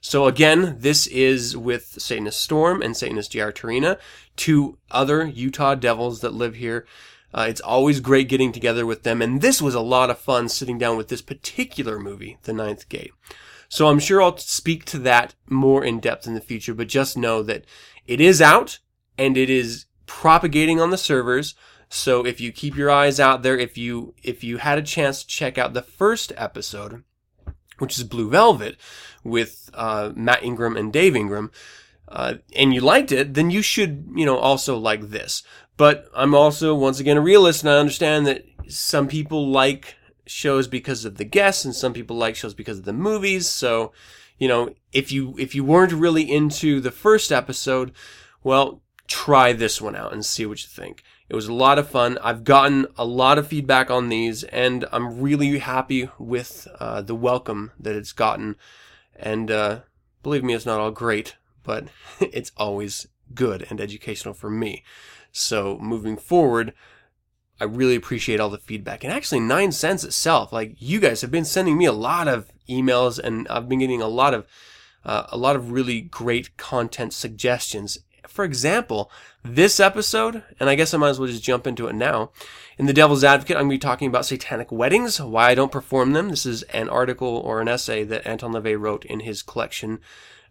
So 0.00 0.26
again, 0.26 0.76
this 0.78 1.06
is 1.06 1.56
with 1.56 2.00
Satanist 2.00 2.40
Storm 2.40 2.80
and 2.82 2.96
Satanist 2.96 3.32
JR 3.32 3.50
Turina, 3.50 3.98
two 4.36 4.78
other 4.90 5.26
Utah 5.26 5.74
devils 5.74 6.20
that 6.20 6.34
live 6.34 6.54
here 6.54 6.86
uh, 7.32 7.46
it's 7.48 7.60
always 7.60 8.00
great 8.00 8.28
getting 8.28 8.52
together 8.52 8.84
with 8.84 9.04
them, 9.04 9.22
and 9.22 9.40
this 9.40 9.62
was 9.62 9.74
a 9.74 9.80
lot 9.80 10.10
of 10.10 10.18
fun 10.18 10.48
sitting 10.48 10.78
down 10.78 10.96
with 10.96 11.08
this 11.08 11.22
particular 11.22 11.98
movie, 11.98 12.38
The 12.42 12.52
Ninth 12.52 12.88
Gate. 12.88 13.12
So 13.68 13.86
I'm 13.86 14.00
sure 14.00 14.20
I'll 14.20 14.36
speak 14.36 14.84
to 14.86 14.98
that 15.00 15.34
more 15.48 15.84
in 15.84 16.00
depth 16.00 16.26
in 16.26 16.34
the 16.34 16.40
future, 16.40 16.74
but 16.74 16.88
just 16.88 17.16
know 17.16 17.42
that 17.44 17.64
it 18.06 18.20
is 18.20 18.42
out 18.42 18.80
and 19.16 19.36
it 19.36 19.48
is 19.48 19.86
propagating 20.06 20.80
on 20.80 20.90
the 20.90 20.98
servers. 20.98 21.54
So 21.88 22.26
if 22.26 22.40
you 22.40 22.50
keep 22.50 22.76
your 22.76 22.90
eyes 22.90 23.20
out 23.20 23.44
there, 23.44 23.56
if 23.56 23.78
you 23.78 24.14
if 24.24 24.42
you 24.42 24.56
had 24.56 24.78
a 24.78 24.82
chance 24.82 25.22
to 25.22 25.28
check 25.28 25.56
out 25.56 25.72
the 25.72 25.82
first 25.82 26.32
episode, 26.36 27.04
which 27.80 27.98
is 27.98 28.04
Blue 28.04 28.30
Velvet 28.30 28.76
with 29.24 29.70
uh, 29.74 30.12
Matt 30.14 30.42
Ingram 30.42 30.76
and 30.76 30.92
Dave 30.92 31.16
Ingram, 31.16 31.50
uh, 32.08 32.34
and 32.56 32.74
you 32.74 32.80
liked 32.80 33.12
it, 33.12 33.34
then 33.34 33.50
you 33.50 33.62
should, 33.62 34.12
you 34.14 34.26
know, 34.26 34.36
also 34.36 34.76
like 34.76 35.10
this. 35.10 35.42
But 35.76 36.08
I'm 36.14 36.34
also, 36.34 36.74
once 36.74 37.00
again, 37.00 37.16
a 37.16 37.20
realist, 37.20 37.62
and 37.62 37.70
I 37.70 37.78
understand 37.78 38.26
that 38.26 38.44
some 38.68 39.08
people 39.08 39.48
like 39.48 39.96
shows 40.26 40.68
because 40.68 41.04
of 41.04 41.16
the 41.16 41.24
guests, 41.24 41.64
and 41.64 41.74
some 41.74 41.92
people 41.92 42.16
like 42.16 42.36
shows 42.36 42.54
because 42.54 42.78
of 42.78 42.84
the 42.84 42.92
movies. 42.92 43.48
So, 43.48 43.92
you 44.38 44.48
know, 44.48 44.74
if 44.92 45.10
you 45.12 45.34
if 45.38 45.54
you 45.54 45.64
weren't 45.64 45.92
really 45.92 46.30
into 46.30 46.80
the 46.80 46.90
first 46.90 47.32
episode, 47.32 47.92
well, 48.42 48.82
try 49.06 49.52
this 49.52 49.80
one 49.80 49.96
out 49.96 50.12
and 50.12 50.24
see 50.24 50.46
what 50.46 50.62
you 50.62 50.68
think. 50.68 51.02
It 51.30 51.36
was 51.36 51.46
a 51.46 51.54
lot 51.54 51.78
of 51.78 51.88
fun. 51.88 52.18
I've 52.24 52.42
gotten 52.42 52.88
a 52.98 53.04
lot 53.04 53.38
of 53.38 53.46
feedback 53.46 53.88
on 53.88 54.08
these, 54.08 54.42
and 54.42 54.84
I'm 54.90 55.20
really 55.20 55.60
happy 55.60 56.10
with 56.18 56.66
uh, 56.80 57.02
the 57.02 57.14
welcome 57.14 57.70
that 57.78 57.94
it's 57.94 58.10
gotten. 58.10 58.56
And 59.14 59.48
uh, 59.48 59.82
believe 60.24 60.42
me, 60.42 60.54
it's 60.54 60.66
not 60.66 60.80
all 60.80 60.90
great, 60.90 61.36
but 61.62 61.86
it's 62.20 62.50
always 62.56 63.06
good 63.32 63.64
and 63.70 63.80
educational 63.80 64.34
for 64.34 64.50
me. 64.50 64.82
So 65.30 65.78
moving 65.78 66.16
forward, 66.16 66.74
I 67.60 67.64
really 67.64 67.94
appreciate 67.94 68.40
all 68.40 68.50
the 68.50 68.58
feedback. 68.58 69.04
And 69.04 69.12
actually, 69.12 69.38
Nine 69.38 69.70
Cents 69.70 70.02
itself, 70.02 70.52
like 70.52 70.74
you 70.78 70.98
guys 70.98 71.20
have 71.20 71.30
been 71.30 71.44
sending 71.44 71.78
me 71.78 71.84
a 71.84 71.92
lot 71.92 72.26
of 72.26 72.50
emails, 72.68 73.20
and 73.20 73.46
I've 73.46 73.68
been 73.68 73.78
getting 73.78 74.02
a 74.02 74.08
lot 74.08 74.34
of 74.34 74.48
uh, 75.04 75.26
a 75.28 75.36
lot 75.36 75.54
of 75.54 75.70
really 75.70 76.00
great 76.00 76.56
content 76.56 77.12
suggestions. 77.12 77.98
For 78.30 78.44
example, 78.44 79.10
this 79.42 79.80
episode, 79.80 80.44
and 80.60 80.70
I 80.70 80.76
guess 80.76 80.94
I 80.94 80.98
might 80.98 81.08
as 81.08 81.18
well 81.18 81.28
just 81.28 81.42
jump 81.42 81.66
into 81.66 81.88
it 81.88 81.94
now. 81.94 82.30
In 82.78 82.86
The 82.86 82.92
Devil's 82.92 83.24
Advocate, 83.24 83.56
I'm 83.56 83.64
going 83.64 83.70
to 83.70 83.74
be 83.74 83.88
talking 83.88 84.06
about 84.06 84.24
satanic 84.24 84.70
weddings, 84.70 85.20
why 85.20 85.50
I 85.50 85.54
don't 85.56 85.72
perform 85.72 86.12
them. 86.12 86.28
This 86.28 86.46
is 86.46 86.62
an 86.64 86.88
article 86.88 87.26
or 87.28 87.60
an 87.60 87.66
essay 87.66 88.04
that 88.04 88.24
Anton 88.26 88.52
LaVey 88.52 88.78
wrote 88.78 89.04
in 89.04 89.20
his 89.20 89.42
collection, 89.42 89.98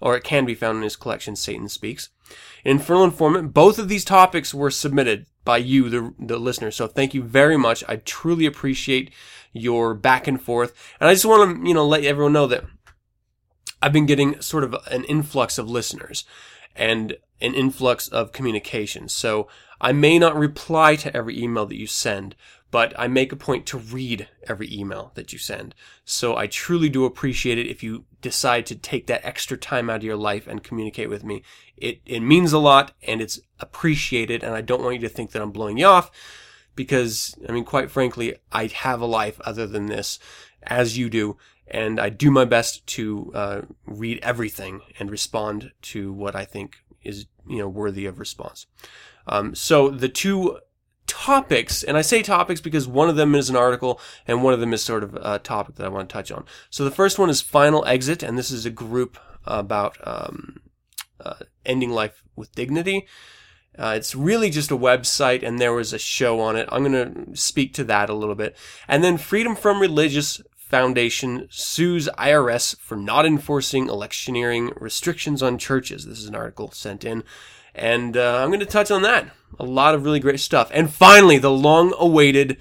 or 0.01 0.17
it 0.17 0.25
can 0.25 0.45
be 0.45 0.53
found 0.53 0.77
in 0.77 0.83
his 0.83 0.98
collection, 0.98 1.38
Satan 1.38 1.69
Speaks. 1.69 2.09
In 2.65 2.77
Infernal 2.77 3.05
Informant, 3.05 3.53
both 3.53 3.79
of 3.79 3.88
these 3.88 4.03
topics 4.03 4.53
were 4.53 4.69
submitted 4.69 5.25
by 5.45 5.57
you, 5.57 5.89
the, 5.89 6.13
the 6.19 6.38
listener. 6.38 6.71
So 6.71 6.86
thank 6.86 7.13
you 7.13 7.24
very 7.24 7.57
much. 7.57 7.83
I 7.88 7.95
truly 7.95 8.45
appreciate 8.45 9.12
your 9.53 9.93
back 9.93 10.27
and 10.27 10.39
forth. 10.39 10.74
And 11.00 11.09
I 11.09 11.13
just 11.13 11.25
want 11.25 11.62
to, 11.62 11.67
you 11.67 11.74
know, 11.74 11.88
let 11.88 12.03
everyone 12.03 12.33
know 12.33 12.48
that 12.48 12.65
I've 13.81 13.93
been 13.93 14.05
getting 14.05 14.41
sort 14.41 14.65
of 14.65 14.75
an 14.91 15.05
influx 15.05 15.57
of 15.57 15.69
listeners 15.69 16.25
and 16.75 17.15
an 17.41 17.53
influx 17.53 18.08
of 18.08 18.31
communication. 18.31 19.08
So 19.08 19.48
I 19.81 19.91
may 19.93 20.19
not 20.19 20.36
reply 20.36 20.96
to 20.98 21.15
every 21.15 21.41
email 21.41 21.65
that 21.65 21.77
you 21.77 21.88
send, 21.88 22.36
but 22.72 22.93
I 23.00 23.08
make 23.08 23.31
a 23.31 23.38
point 23.38 23.65
to 23.67 23.77
read 23.77 24.27
every 24.48 24.72
email 24.74 25.12
that 25.15 25.34
you 25.34 25.39
send. 25.39 25.74
So 26.05 26.36
I 26.36 26.48
truly 26.48 26.89
do 26.89 27.05
appreciate 27.05 27.58
it 27.58 27.67
if 27.67 27.81
you 27.81 28.05
decide 28.22 28.65
to 28.67 28.75
take 28.75 29.08
that 29.08 29.25
extra 29.25 29.58
time 29.58 29.89
out 29.89 29.98
of 29.98 30.03
your 30.03 30.17
life 30.17 30.48
and 30.48 30.63
communicate 30.63 31.10
with 31.10 31.24
me. 31.24 31.43
It, 31.77 32.01
it 32.05 32.19
means 32.19 32.53
a 32.53 32.60
lot 32.60 32.91
and 33.01 33.22
it's 33.22 33.39
appreciated. 33.60 34.43
And 34.43 34.53
I 34.53 34.62
don't 34.62 34.84
want 34.84 34.96
you 34.96 35.01
to 35.01 35.10
think 35.10 35.31
that 35.31 35.41
I'm 35.41 35.51
blowing 35.51 35.77
you 35.77 35.86
off 35.86 36.12
because, 36.75 37.36
I 37.48 37.51
mean, 37.51 37.63
quite 37.63 37.89
frankly, 37.89 38.36
I 38.51 38.67
have 38.67 39.01
a 39.01 39.05
life 39.05 39.39
other 39.41 39.65
than 39.65 39.88
this 39.88 40.19
as 40.63 40.98
you 40.98 41.10
do. 41.10 41.38
And 41.67 42.00
I 42.00 42.10
do 42.10 42.31
my 42.31 42.46
best 42.46 42.86
to 42.88 43.31
uh, 43.34 43.62
read 43.86 44.19
everything 44.22 44.81
and 45.00 45.10
respond 45.10 45.72
to 45.84 46.12
what 46.12 46.36
I 46.36 46.46
think 46.46 46.84
is, 47.03 47.25
you 47.48 47.58
know, 47.58 47.68
worthy 47.68 48.06
of 48.06 48.20
response. 48.20 48.68
Um, 49.27 49.56
so 49.56 49.89
the 49.89 50.10
two 50.10 50.60
topics, 51.08 51.84
and 51.84 51.98
I 51.98 52.01
say 52.01 52.22
topics 52.22 52.62
because 52.62 52.88
one 52.88 53.10
of 53.10 53.15
them 53.15 53.36
is 53.36 53.50
an 53.50 53.56
article 53.56 54.00
and 54.27 54.44
one 54.44 54.53
of 54.53 54.60
them 54.60 54.74
is 54.74 54.84
sort 54.84 55.03
of 55.03 55.15
a 55.15 55.39
topic 55.39 55.75
that 55.75 55.86
I 55.86 55.89
want 55.89 56.08
to 56.08 56.13
touch 56.13 56.32
on. 56.32 56.46
So 56.70 56.86
the 56.86 56.91
first 56.91 57.20
one 57.20 57.29
is 57.29 57.41
Final 57.41 57.86
Exit, 57.86 58.24
and 58.24 58.38
this 58.38 58.51
is 58.51 58.65
a 58.65 58.72
group 58.72 59.18
about 59.46 59.98
um, 60.06 60.62
uh, 61.20 61.36
ending 61.65 61.91
life 61.91 62.24
with 62.36 62.53
dignity. 62.53 63.08
Uh, 63.77 63.94
it's 63.96 64.13
really 64.13 64.50
just 64.50 64.72
a 64.72 64.77
website, 64.77 65.41
and 65.41 65.58
there 65.60 65.74
was 65.74 65.94
a 65.94 66.00
show 66.00 66.39
on 66.41 66.56
it. 66.56 66.68
I'm 66.72 66.84
going 66.84 67.13
to 67.13 67.36
speak 67.36 67.74
to 67.75 67.84
that 67.86 68.10
a 68.10 68.13
little 68.13 68.36
bit. 68.36 68.56
And 68.88 69.03
then 69.03 69.18
Freedom 69.18 69.56
from 69.56 69.79
Religious 69.79 70.41
Foundation 70.69 71.47
sues 71.49 72.07
IRS 72.17 72.77
for 72.77 72.95
not 72.95 73.25
enforcing 73.25 73.89
electioneering 73.89 74.71
restrictions 74.79 75.41
on 75.41 75.57
churches. 75.57 76.05
This 76.05 76.19
is 76.19 76.27
an 76.27 76.35
article 76.35 76.71
sent 76.71 77.03
in. 77.03 77.23
And 77.73 78.15
uh, 78.15 78.43
I'm 78.43 78.49
going 78.49 78.59
to 78.59 78.67
touch 78.67 78.91
on 78.91 79.01
that. 79.01 79.31
A 79.59 79.65
lot 79.65 79.95
of 79.95 80.03
really 80.03 80.19
great 80.19 80.39
stuff. 80.39 80.69
And 80.71 80.91
finally, 80.91 81.39
the 81.39 81.51
long 81.51 81.93
awaited 81.97 82.57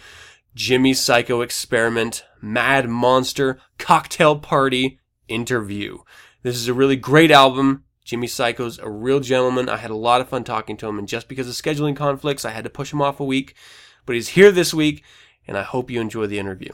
Jimmy 0.55 0.95
Psycho 0.95 1.43
Experiment 1.43 2.25
Mad 2.41 2.89
Monster 2.89 3.61
Cocktail 3.79 4.39
Party 4.39 5.01
interview. 5.29 5.99
This 6.43 6.57
is 6.57 6.67
a 6.67 6.75
really 6.75 6.97
great 6.97 7.31
album. 7.31 7.85
Jimmy 8.05 8.27
Psycho's 8.27 8.79
a 8.79 8.89
real 8.89 9.21
gentleman. 9.21 9.69
I 9.69 9.77
had 9.77 9.91
a 9.91 9.97
lot 9.97 10.23
of 10.23 10.31
fun 10.31 10.45
talking 10.45 10.79
to 10.79 10.89
him, 10.89 10.99
and 10.99 11.07
just 11.07 11.29
because 11.29 11.47
of 11.47 11.55
scheduling 11.55 11.95
conflicts, 11.95 12.47
I 12.47 12.53
had 12.53 12.65
to 12.65 12.71
push 12.71 12.91
him 12.91 13.03
off 13.03 13.21
a 13.21 13.25
week. 13.25 13.55
But 14.07 14.15
he's 14.15 14.29
here 14.29 14.51
this 14.51 14.73
week, 14.73 15.05
and 15.47 15.59
I 15.59 15.63
hope 15.63 15.91
you 15.91 16.01
enjoy 16.01 16.27
the 16.27 16.39
interview. 16.39 16.73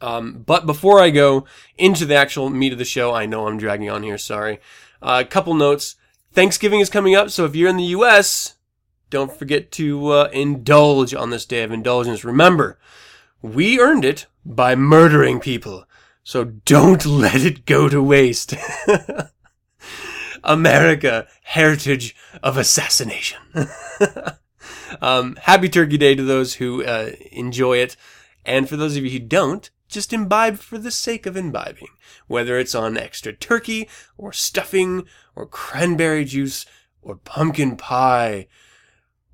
Um, 0.00 0.42
but 0.46 0.66
before 0.66 1.00
I 1.00 1.10
go 1.10 1.46
into 1.78 2.04
the 2.04 2.14
actual 2.14 2.50
meat 2.50 2.72
of 2.72 2.78
the 2.78 2.84
show, 2.84 3.14
I 3.14 3.26
know 3.26 3.46
I'm 3.46 3.58
dragging 3.58 3.90
on 3.90 4.02
here, 4.02 4.18
sorry. 4.18 4.60
Uh, 5.00 5.22
a 5.24 5.28
couple 5.28 5.54
notes. 5.54 5.96
Thanksgiving 6.32 6.80
is 6.80 6.90
coming 6.90 7.14
up, 7.14 7.30
so 7.30 7.44
if 7.44 7.54
you're 7.54 7.70
in 7.70 7.76
the 7.76 7.84
U.S., 7.84 8.56
don't 9.08 9.32
forget 9.32 9.70
to 9.72 10.08
uh, 10.08 10.28
indulge 10.32 11.14
on 11.14 11.30
this 11.30 11.46
day 11.46 11.62
of 11.62 11.70
indulgence. 11.70 12.24
Remember, 12.24 12.78
we 13.40 13.78
earned 13.78 14.04
it 14.04 14.26
by 14.44 14.74
murdering 14.74 15.38
people, 15.38 15.84
so 16.24 16.44
don't 16.44 17.06
let 17.06 17.44
it 17.44 17.66
go 17.66 17.88
to 17.88 18.02
waste. 18.02 18.54
America, 20.44 21.26
heritage 21.44 22.16
of 22.42 22.56
assassination. 22.56 23.38
um, 25.00 25.36
happy 25.42 25.68
Turkey 25.68 25.96
Day 25.96 26.14
to 26.14 26.22
those 26.22 26.54
who 26.54 26.84
uh, 26.84 27.12
enjoy 27.32 27.78
it, 27.78 27.96
and 28.44 28.68
for 28.68 28.76
those 28.76 28.96
of 28.96 29.04
you 29.04 29.10
who 29.10 29.20
don't, 29.20 29.70
just 29.94 30.12
imbibe 30.12 30.58
for 30.58 30.76
the 30.76 30.90
sake 30.90 31.24
of 31.24 31.36
imbibing, 31.36 31.88
whether 32.26 32.58
it's 32.58 32.74
on 32.74 32.98
extra 32.98 33.32
turkey 33.32 33.88
or 34.18 34.32
stuffing 34.32 35.06
or 35.34 35.46
cranberry 35.46 36.24
juice 36.24 36.66
or 37.00 37.16
pumpkin 37.16 37.76
pie 37.76 38.46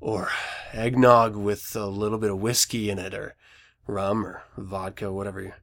or 0.00 0.29
eggnog 0.73 1.35
with 1.35 1.75
a 1.75 1.87
little 1.87 2.19
bit 2.19 2.31
of 2.31 2.40
whiskey 2.40 2.90
in 2.90 2.99
it 2.99 3.14
or 3.14 3.35
rum 3.87 4.25
or 4.25 4.43
vodka, 4.57 5.12
whatever. 5.12 5.55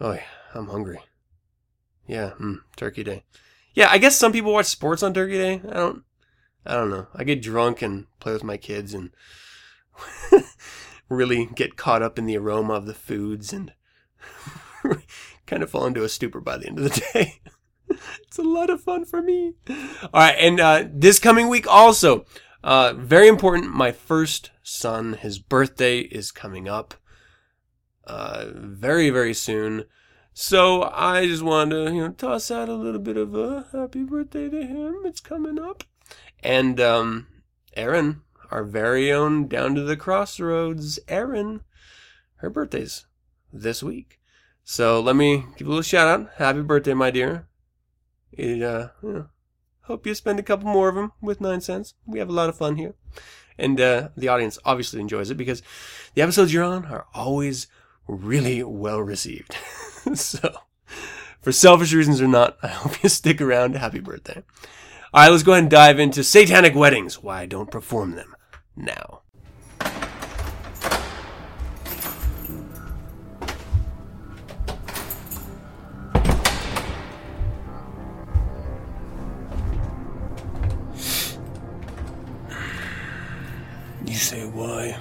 Oh, 0.00 0.12
yeah, 0.12 0.22
I'm 0.54 0.68
hungry. 0.68 1.00
Yeah, 2.06 2.32
mm, 2.40 2.60
Turkey 2.76 3.04
Day. 3.04 3.24
Yeah, 3.74 3.88
I 3.90 3.98
guess 3.98 4.16
some 4.16 4.32
people 4.32 4.52
watch 4.52 4.66
sports 4.66 5.02
on 5.02 5.14
Turkey 5.14 5.38
Day. 5.38 5.60
I 5.68 5.74
don't. 5.74 6.02
I 6.64 6.74
don't 6.74 6.90
know. 6.90 7.08
I 7.14 7.24
get 7.24 7.42
drunk 7.42 7.82
and 7.82 8.06
play 8.20 8.32
with 8.32 8.44
my 8.44 8.56
kids 8.56 8.94
and 8.94 9.10
really 11.08 11.46
get 11.46 11.76
caught 11.76 12.02
up 12.02 12.18
in 12.18 12.26
the 12.26 12.36
aroma 12.36 12.74
of 12.74 12.86
the 12.86 12.94
foods 12.94 13.52
and 13.52 13.72
kind 15.46 15.62
of 15.62 15.70
fall 15.70 15.86
into 15.86 16.04
a 16.04 16.08
stupor 16.08 16.40
by 16.40 16.56
the 16.56 16.66
end 16.66 16.78
of 16.78 16.84
the 16.84 17.02
day. 17.12 17.40
it's 18.22 18.38
a 18.38 18.42
lot 18.42 18.70
of 18.70 18.82
fun 18.82 19.04
for 19.04 19.22
me. 19.22 19.54
All 19.68 20.10
right, 20.14 20.36
and 20.38 20.60
uh, 20.60 20.84
this 20.90 21.18
coming 21.18 21.48
week 21.48 21.66
also, 21.66 22.24
uh, 22.64 22.94
very 22.96 23.28
important. 23.28 23.70
My 23.70 23.92
first 23.92 24.50
son, 24.62 25.14
his 25.14 25.38
birthday 25.38 26.00
is 26.00 26.30
coming 26.30 26.68
up 26.68 26.94
uh, 28.04 28.46
very 28.54 29.10
very 29.10 29.34
soon. 29.34 29.84
So 30.34 30.90
I 30.94 31.26
just 31.26 31.42
wanted 31.42 31.86
to 31.86 31.94
you 31.94 32.02
know 32.02 32.12
toss 32.12 32.50
out 32.50 32.68
a 32.68 32.74
little 32.74 33.00
bit 33.00 33.16
of 33.16 33.34
a 33.34 33.66
happy 33.72 34.04
birthday 34.04 34.48
to 34.48 34.66
him. 34.66 35.02
It's 35.04 35.20
coming 35.20 35.58
up, 35.58 35.84
and 36.42 36.80
um, 36.80 37.26
Erin, 37.74 38.22
our 38.50 38.64
very 38.64 39.12
own 39.12 39.48
down 39.48 39.74
to 39.74 39.82
the 39.82 39.96
crossroads, 39.96 40.98
Erin, 41.08 41.62
her 42.36 42.50
birthday's 42.50 43.06
this 43.52 43.82
week. 43.82 44.20
So 44.64 45.00
let 45.00 45.16
me 45.16 45.44
give 45.56 45.66
a 45.66 45.70
little 45.70 45.82
shout 45.82 46.08
out. 46.08 46.30
Happy 46.36 46.62
birthday, 46.62 46.94
my 46.94 47.10
dear. 47.10 47.48
It, 48.32 48.62
uh, 48.62 48.88
hope 49.82 50.06
you 50.06 50.14
spend 50.14 50.38
a 50.38 50.44
couple 50.44 50.68
more 50.68 50.88
of 50.88 50.94
them 50.94 51.12
with 51.20 51.40
nine 51.40 51.60
cents. 51.60 51.94
We 52.06 52.18
have 52.18 52.28
a 52.28 52.32
lot 52.32 52.48
of 52.48 52.56
fun 52.56 52.76
here. 52.76 52.94
And 53.58 53.80
uh, 53.80 54.08
the 54.16 54.28
audience 54.28 54.58
obviously 54.64 55.00
enjoys 55.00 55.30
it 55.30 55.36
because 55.36 55.62
the 56.14 56.22
episodes 56.22 56.52
you're 56.52 56.64
on 56.64 56.86
are 56.86 57.06
always 57.14 57.66
really 58.06 58.62
well 58.62 59.00
received. 59.00 59.54
so, 60.14 60.54
for 61.40 61.52
selfish 61.52 61.92
reasons 61.92 62.20
or 62.20 62.28
not, 62.28 62.56
I 62.62 62.68
hope 62.68 63.02
you 63.02 63.08
stick 63.08 63.40
around. 63.40 63.76
Happy 63.76 64.00
birthday. 64.00 64.42
All 65.12 65.22
right, 65.22 65.30
let's 65.30 65.42
go 65.42 65.52
ahead 65.52 65.64
and 65.64 65.70
dive 65.70 65.98
into 65.98 66.24
satanic 66.24 66.74
weddings. 66.74 67.22
Why 67.22 67.42
I 67.42 67.46
don't 67.46 67.70
perform 67.70 68.12
them 68.12 68.34
now. 68.74 69.21
You 84.12 84.18
say 84.18 84.44
why? 84.44 84.98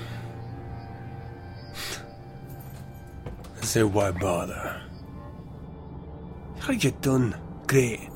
I 3.58 3.66
say 3.66 3.84
why 3.84 4.12
bother? 4.12 4.82
How 6.60 6.72
you 6.72 6.92
done? 7.02 7.36
Great. 7.68 8.08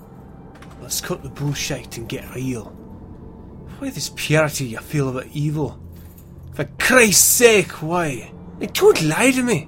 Let's 0.81 1.01
cut 1.01 1.21
the 1.21 1.27
bullshit 1.27 1.97
and 1.97 2.07
get 2.07 2.33
real. 2.33 2.67
Why 3.77 3.89
this 3.89 4.13
purity 4.15 4.67
you 4.67 4.77
feel 4.77 5.09
about 5.09 5.27
evil? 5.33 5.77
For 6.53 6.63
Christ's 6.79 7.25
sake, 7.25 7.71
why? 7.81 8.31
Don't 8.71 9.01
lie 9.01 9.31
to 9.31 9.43
me. 9.43 9.67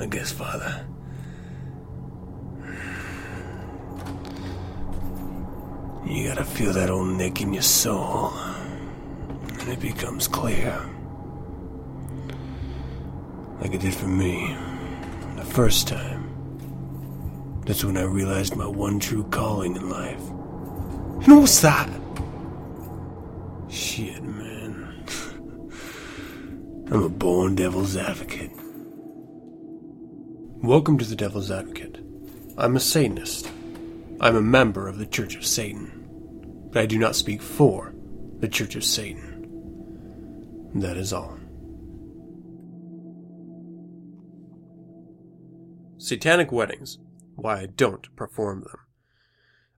I 0.00 0.06
guess, 0.06 0.32
Father. 0.32 0.84
You 6.04 6.26
gotta 6.26 6.44
feel 6.44 6.72
that 6.72 6.90
old 6.90 7.16
nick 7.16 7.40
in 7.40 7.52
your 7.52 7.62
soul. 7.62 8.32
And 9.68 9.76
it 9.76 9.82
becomes 9.82 10.26
clear. 10.26 10.80
Like 13.60 13.74
it 13.74 13.82
did 13.82 13.94
for 13.94 14.06
me. 14.06 14.56
The 15.36 15.44
first 15.44 15.86
time. 15.86 16.24
That's 17.66 17.84
when 17.84 17.98
I 17.98 18.04
realized 18.04 18.56
my 18.56 18.66
one 18.66 18.98
true 18.98 19.24
calling 19.24 19.76
in 19.76 19.90
life. 19.90 20.22
And 21.26 21.40
what's 21.40 21.60
that? 21.60 21.86
Shit, 23.68 24.22
man. 24.22 25.04
I'm 26.90 27.02
a 27.02 27.10
born 27.10 27.54
devil's 27.54 27.94
advocate. 27.94 28.52
Welcome 30.62 30.96
to 30.96 31.04
the 31.04 31.14
Devil's 31.14 31.50
Advocate. 31.50 31.98
I'm 32.56 32.74
a 32.74 32.80
Satanist. 32.80 33.50
I'm 34.18 34.34
a 34.34 34.40
member 34.40 34.88
of 34.88 34.96
the 34.96 35.04
Church 35.04 35.36
of 35.36 35.44
Satan. 35.44 36.06
But 36.72 36.84
I 36.84 36.86
do 36.86 36.98
not 36.98 37.16
speak 37.16 37.42
for 37.42 37.92
the 38.38 38.48
Church 38.48 38.74
of 38.74 38.82
Satan. 38.82 39.27
That 40.74 40.96
is 40.96 41.12
all. 41.12 41.38
Satanic 45.98 46.52
weddings. 46.52 46.98
Why 47.34 47.60
I 47.60 47.66
don't 47.66 48.14
perform 48.16 48.60
them. 48.62 48.78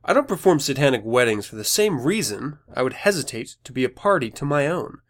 I 0.05 0.13
don't 0.13 0.29
perform 0.29 0.61
satanic 0.61 1.03
weddings 1.05 1.47
for 1.47 1.57
the 1.57 1.65
same 1.65 2.01
reason 2.01 2.59
I 2.75 2.83
would 2.83 2.95
hesitate 2.95 3.57
to 3.65 3.73
be 3.73 3.85
a 3.85 3.91
party 3.91 4.31
to 4.31 4.45
my 4.45 4.67
own. 4.67 5.01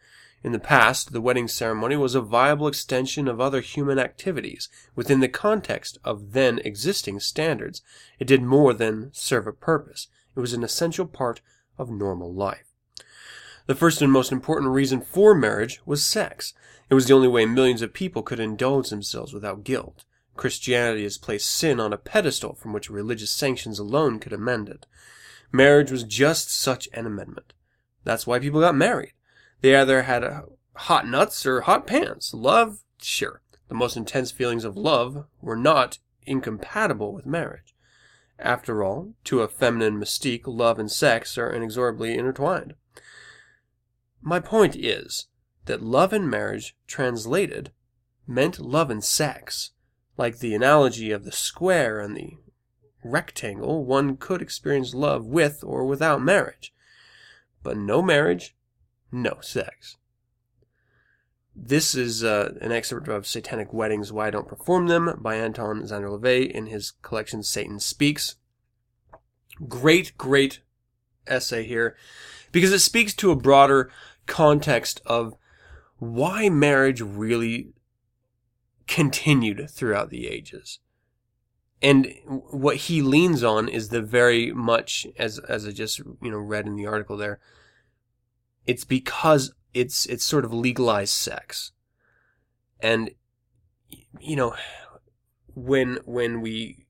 In 0.43 0.53
the 0.53 0.59
past, 0.59 1.13
the 1.13 1.21
wedding 1.21 1.49
ceremony 1.49 1.97
was 1.97 2.15
a 2.15 2.21
viable 2.21 2.67
extension 2.67 3.29
of 3.29 3.41
other 3.41 3.61
human 3.61 3.99
activities 3.99 4.69
within 4.97 5.21
the 5.21 5.29
context 5.29 5.99
of 6.03 6.33
then 6.33 6.59
existing 6.65 7.21
standards. 7.21 7.83
It 8.19 8.27
did 8.27 8.43
more 8.43 8.73
than 8.73 9.11
serve 9.13 9.47
a 9.47 9.53
purpose. 9.53 10.09
It 10.35 10.41
was 10.41 10.53
an 10.53 10.65
essential 10.65 11.07
part 11.07 11.41
of 11.79 11.91
normal 11.91 12.33
life. 12.33 12.70
The 13.67 13.75
first 13.75 14.03
and 14.03 14.11
most 14.11 14.33
important 14.33 14.73
reason 14.73 15.01
for 15.01 15.35
marriage 15.35 15.81
was 15.85 16.05
sex. 16.05 16.55
It 16.89 16.95
was 16.95 17.07
the 17.07 17.15
only 17.15 17.29
way 17.29 17.47
millions 17.47 17.83
of 17.83 17.93
people 17.93 18.23
could 18.23 18.41
indulge 18.41 18.91
themselves 18.91 19.33
without 19.33 19.65
guilt. 19.65 20.05
Christianity 20.37 21.03
has 21.03 21.19
placed 21.19 21.49
sin 21.49 21.79
on 21.79 21.93
a 21.93 21.99
pedestal 21.99 22.55
from 22.55 22.73
which 22.73 22.91
religious 22.91 23.31
sanctions 23.31 23.79
alone 23.79 24.19
could 24.19 24.33
amend 24.33 24.69
it. 24.69 24.87
Marriage 25.53 25.91
was 25.91 26.05
just 26.05 26.51
such 26.51 26.89
an 26.93 27.07
amendment. 27.07 27.53
That's 28.05 28.27
why 28.27 28.39
people 28.39 28.61
got 28.61 28.75
married. 28.75 29.13
They 29.61 29.77
either 29.77 30.03
had 30.03 30.25
uh, 30.25 30.43
hot 30.75 31.07
nuts 31.07 31.45
or 31.45 31.63
hot 31.63 31.87
pants. 31.87 32.33
Love, 32.33 32.81
sure. 33.01 33.43
The 33.69 33.75
most 33.75 33.97
intense 33.97 34.31
feelings 34.31 34.65
of 34.65 34.77
love 34.77 35.27
were 35.41 35.57
not 35.57 35.99
incompatible 36.27 37.13
with 37.13 37.27
marriage. 37.27 37.75
After 38.39 38.83
all, 38.83 39.13
to 39.25 39.43
a 39.43 39.49
feminine 39.49 39.99
mystique, 39.99 40.47
love 40.47 40.79
and 40.79 40.91
sex 40.91 41.37
are 41.37 41.53
inexorably 41.53 42.17
intertwined. 42.17 42.75
My 44.23 44.41
point 44.41 44.77
is 44.77 45.27
that 45.67 45.83
love 45.83 46.13
and 46.13 46.29
marriage 46.29 46.77
translated 46.87 47.73
meant 48.27 48.59
love 48.61 48.91
and 48.91 49.03
sex. 49.03 49.73
Like 50.17 50.39
the 50.39 50.55
analogy 50.55 51.11
of 51.11 51.25
the 51.25 51.33
square 51.33 52.01
and 52.01 52.17
the 52.17 52.37
rectangle, 53.03 53.85
one 53.85 54.17
could 54.17 54.43
experience 54.43 54.95
love 54.95 55.25
with 55.25 55.65
or 55.65 55.87
without 55.87 56.23
marriage. 56.23 56.75
But 57.63 57.77
no 57.77 58.03
marriage, 58.03 58.55
no 59.11 59.39
sex. 59.41 59.97
This 61.57 61.95
is 61.95 62.23
uh, 62.23 62.55
an 62.61 62.73
excerpt 62.73 63.09
of 63.09 63.27
Satanic 63.27 63.73
Weddings, 63.73 64.13
Why 64.13 64.29
I 64.29 64.31
Don't 64.31 64.49
Perform 64.49 64.87
Them 64.87 65.19
by 65.19 65.37
Anton 65.37 65.83
Szandor 65.83 66.19
LaVey 66.19 66.51
in 66.51 66.67
his 66.67 66.93
collection 67.03 67.43
Satan 67.43 67.81
Speaks. 67.81 68.37
Great, 69.69 70.17
great 70.17 70.61
essay 71.27 71.65
here 71.65 71.97
because 72.53 72.73
it 72.73 72.81
speaks 72.81 73.15
to 73.15 73.31
a 73.31 73.37
broader 73.37 73.91
context 74.31 75.03
of 75.05 75.35
why 75.99 76.49
marriage 76.49 77.03
really 77.03 77.75
continued 78.87 79.69
throughout 79.69 80.09
the 80.09 80.27
ages. 80.27 80.79
And 81.83 82.13
what 82.27 82.77
he 82.77 83.03
leans 83.03 83.43
on 83.43 83.69
is 83.69 83.89
the 83.89 84.01
very 84.01 84.53
much, 84.53 85.07
as, 85.19 85.39
as 85.41 85.67
I 85.67 85.73
just, 85.73 85.99
you 85.99 86.31
know, 86.31 86.39
read 86.39 86.67
in 86.67 86.77
the 86.77 86.87
article 86.87 87.17
there, 87.17 87.41
it's 88.67 88.85
because 88.85 89.53
it's 89.73 90.07
it's 90.07 90.25
sort 90.25 90.45
of 90.45 90.53
legalized 90.53 91.15
sex. 91.15 91.73
And 92.81 93.11
you 94.21 94.37
know, 94.37 94.55
when 95.55 95.99
when 96.05 96.41
we 96.41 96.87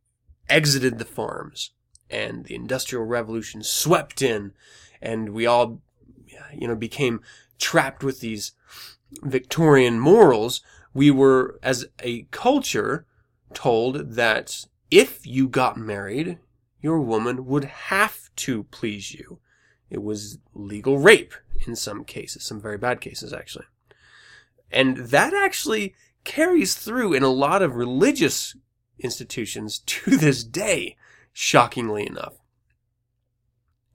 exited 0.48 0.98
the 0.98 1.04
farms 1.04 1.70
and 2.08 2.44
the 2.44 2.54
industrial 2.54 3.04
revolution 3.04 3.62
swept 3.62 4.20
in 4.20 4.52
and 5.00 5.30
we 5.30 5.46
all 5.46 5.80
you 6.56 6.68
know 6.68 6.76
became 6.76 7.20
trapped 7.58 8.02
with 8.02 8.20
these 8.20 8.52
Victorian 9.22 9.98
morals, 9.98 10.62
we 10.94 11.10
were 11.10 11.58
as 11.62 11.86
a 12.02 12.22
culture 12.30 13.06
told 13.54 14.14
that 14.14 14.64
if 14.90 15.26
you 15.26 15.48
got 15.48 15.76
married, 15.76 16.38
your 16.80 17.00
woman 17.00 17.46
would 17.46 17.64
have 17.64 18.30
to 18.36 18.64
please 18.64 19.14
you. 19.14 19.38
It 19.88 20.02
was 20.02 20.38
legal 20.54 20.98
rape 20.98 21.34
in 21.66 21.76
some 21.76 22.04
cases, 22.04 22.44
some 22.44 22.60
very 22.60 22.78
bad 22.78 23.00
cases, 23.00 23.32
actually. 23.32 23.66
And 24.70 24.96
that 24.96 25.34
actually 25.34 25.94
carries 26.24 26.74
through 26.74 27.12
in 27.12 27.22
a 27.22 27.28
lot 27.28 27.62
of 27.62 27.74
religious 27.74 28.56
institutions 28.98 29.78
to 29.86 30.16
this 30.16 30.44
day, 30.44 30.96
shockingly 31.32 32.06
enough. 32.06 32.39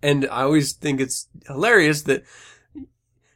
And 0.05 0.25
I 0.25 0.43
always 0.43 0.73
think 0.73 1.01
it's 1.01 1.27
hilarious 1.47 2.03
that 2.03 2.23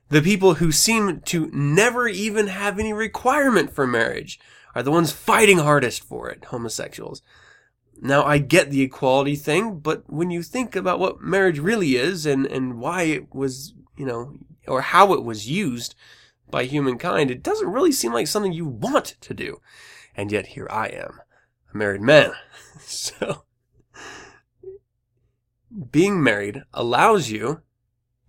the 0.09 0.21
people 0.21 0.53
who 0.55 0.71
seem 0.71 1.21
to 1.21 1.49
never 1.51 2.07
even 2.07 2.45
have 2.45 2.77
any 2.77 2.93
requirement 2.93 3.73
for 3.73 3.87
marriage 3.87 4.39
are 4.75 4.83
the 4.83 4.91
ones 4.91 5.11
fighting 5.11 5.57
hardest 5.57 6.03
for 6.03 6.29
it, 6.29 6.45
homosexuals. 6.45 7.23
Now, 7.99 8.23
I 8.23 8.37
get 8.37 8.69
the 8.69 8.83
equality 8.83 9.35
thing, 9.35 9.79
but 9.79 10.03
when 10.13 10.29
you 10.29 10.43
think 10.43 10.75
about 10.75 10.99
what 10.99 11.21
marriage 11.21 11.57
really 11.57 11.95
is 11.95 12.27
and, 12.27 12.45
and 12.45 12.79
why 12.79 13.01
it 13.03 13.33
was, 13.33 13.73
you 13.97 14.05
know, 14.05 14.37
or 14.67 14.81
how 14.81 15.13
it 15.13 15.23
was 15.23 15.49
used 15.49 15.95
by 16.51 16.65
humankind, 16.65 17.31
it 17.31 17.41
doesn't 17.41 17.71
really 17.71 17.91
seem 17.91 18.13
like 18.13 18.27
something 18.27 18.53
you 18.53 18.67
want 18.67 19.15
to 19.21 19.33
do. 19.33 19.59
And 20.15 20.31
yet 20.31 20.47
here 20.49 20.67
I 20.69 20.89
am, 20.89 21.19
a 21.73 21.77
married 21.77 22.01
man. 22.01 22.33
so, 22.79 23.45
being 25.91 26.21
married 26.21 26.63
allows 26.73 27.29
you, 27.29 27.61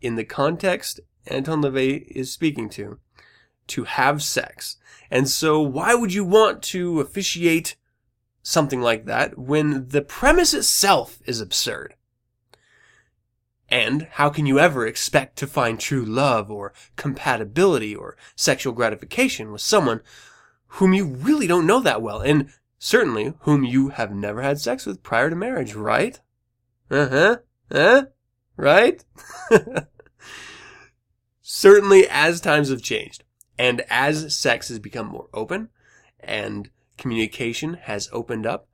in 0.01 0.17
the 0.17 0.25
context 0.25 1.01
Anton 1.27 1.63
LaVey 1.63 2.07
is 2.09 2.33
speaking 2.33 2.69
to, 2.71 2.99
to 3.69 3.85
have 3.85 4.23
sex. 4.23 4.77
And 5.11 5.29
so 5.29 5.61
why 5.61 5.95
would 5.95 6.13
you 6.13 6.25
want 6.25 6.63
to 6.65 7.01
officiate 7.01 7.77
something 8.43 8.81
like 8.81 9.05
that 9.07 9.39
when 9.39 9.89
the 9.89 10.03
premise 10.03 10.55
itself 10.55 11.21
is 11.27 11.41
absurd? 11.41 11.95
And 13.69 14.09
how 14.13 14.31
can 14.31 14.47
you 14.47 14.59
ever 14.59 14.87
expect 14.87 15.37
to 15.39 15.47
find 15.47 15.79
true 15.79 16.05
love 16.05 16.51
or 16.51 16.73
compatibility 16.97 17.95
or 17.95 18.17
sexual 18.35 18.73
gratification 18.73 19.53
with 19.53 19.61
someone 19.61 20.01
whom 20.75 20.93
you 20.93 21.05
really 21.05 21.47
don't 21.47 21.67
know 21.67 21.81
that 21.81 22.03
well 22.03 22.21
and 22.21 22.51
certainly 22.79 23.35
whom 23.41 23.63
you 23.63 23.91
have 23.91 24.13
never 24.13 24.43
had 24.43 24.59
sex 24.59 24.87
with 24.87 25.03
prior 25.03 25.31
to 25.31 25.37
marriage, 25.37 25.75
right? 25.75 26.21
Uh-huh. 26.91 27.39
Huh? 27.71 28.07
Right? 28.57 29.05
certainly 31.43 32.07
as 32.09 32.41
times 32.41 32.71
have 32.71 32.81
changed 32.81 33.25
and 33.59 33.83
as 33.91 34.35
sex 34.35 34.69
has 34.69 34.79
become 34.79 35.07
more 35.07 35.29
open 35.35 35.69
and 36.21 36.71
communication 36.97 37.75
has 37.75 38.09
opened 38.13 38.47
up, 38.47 38.69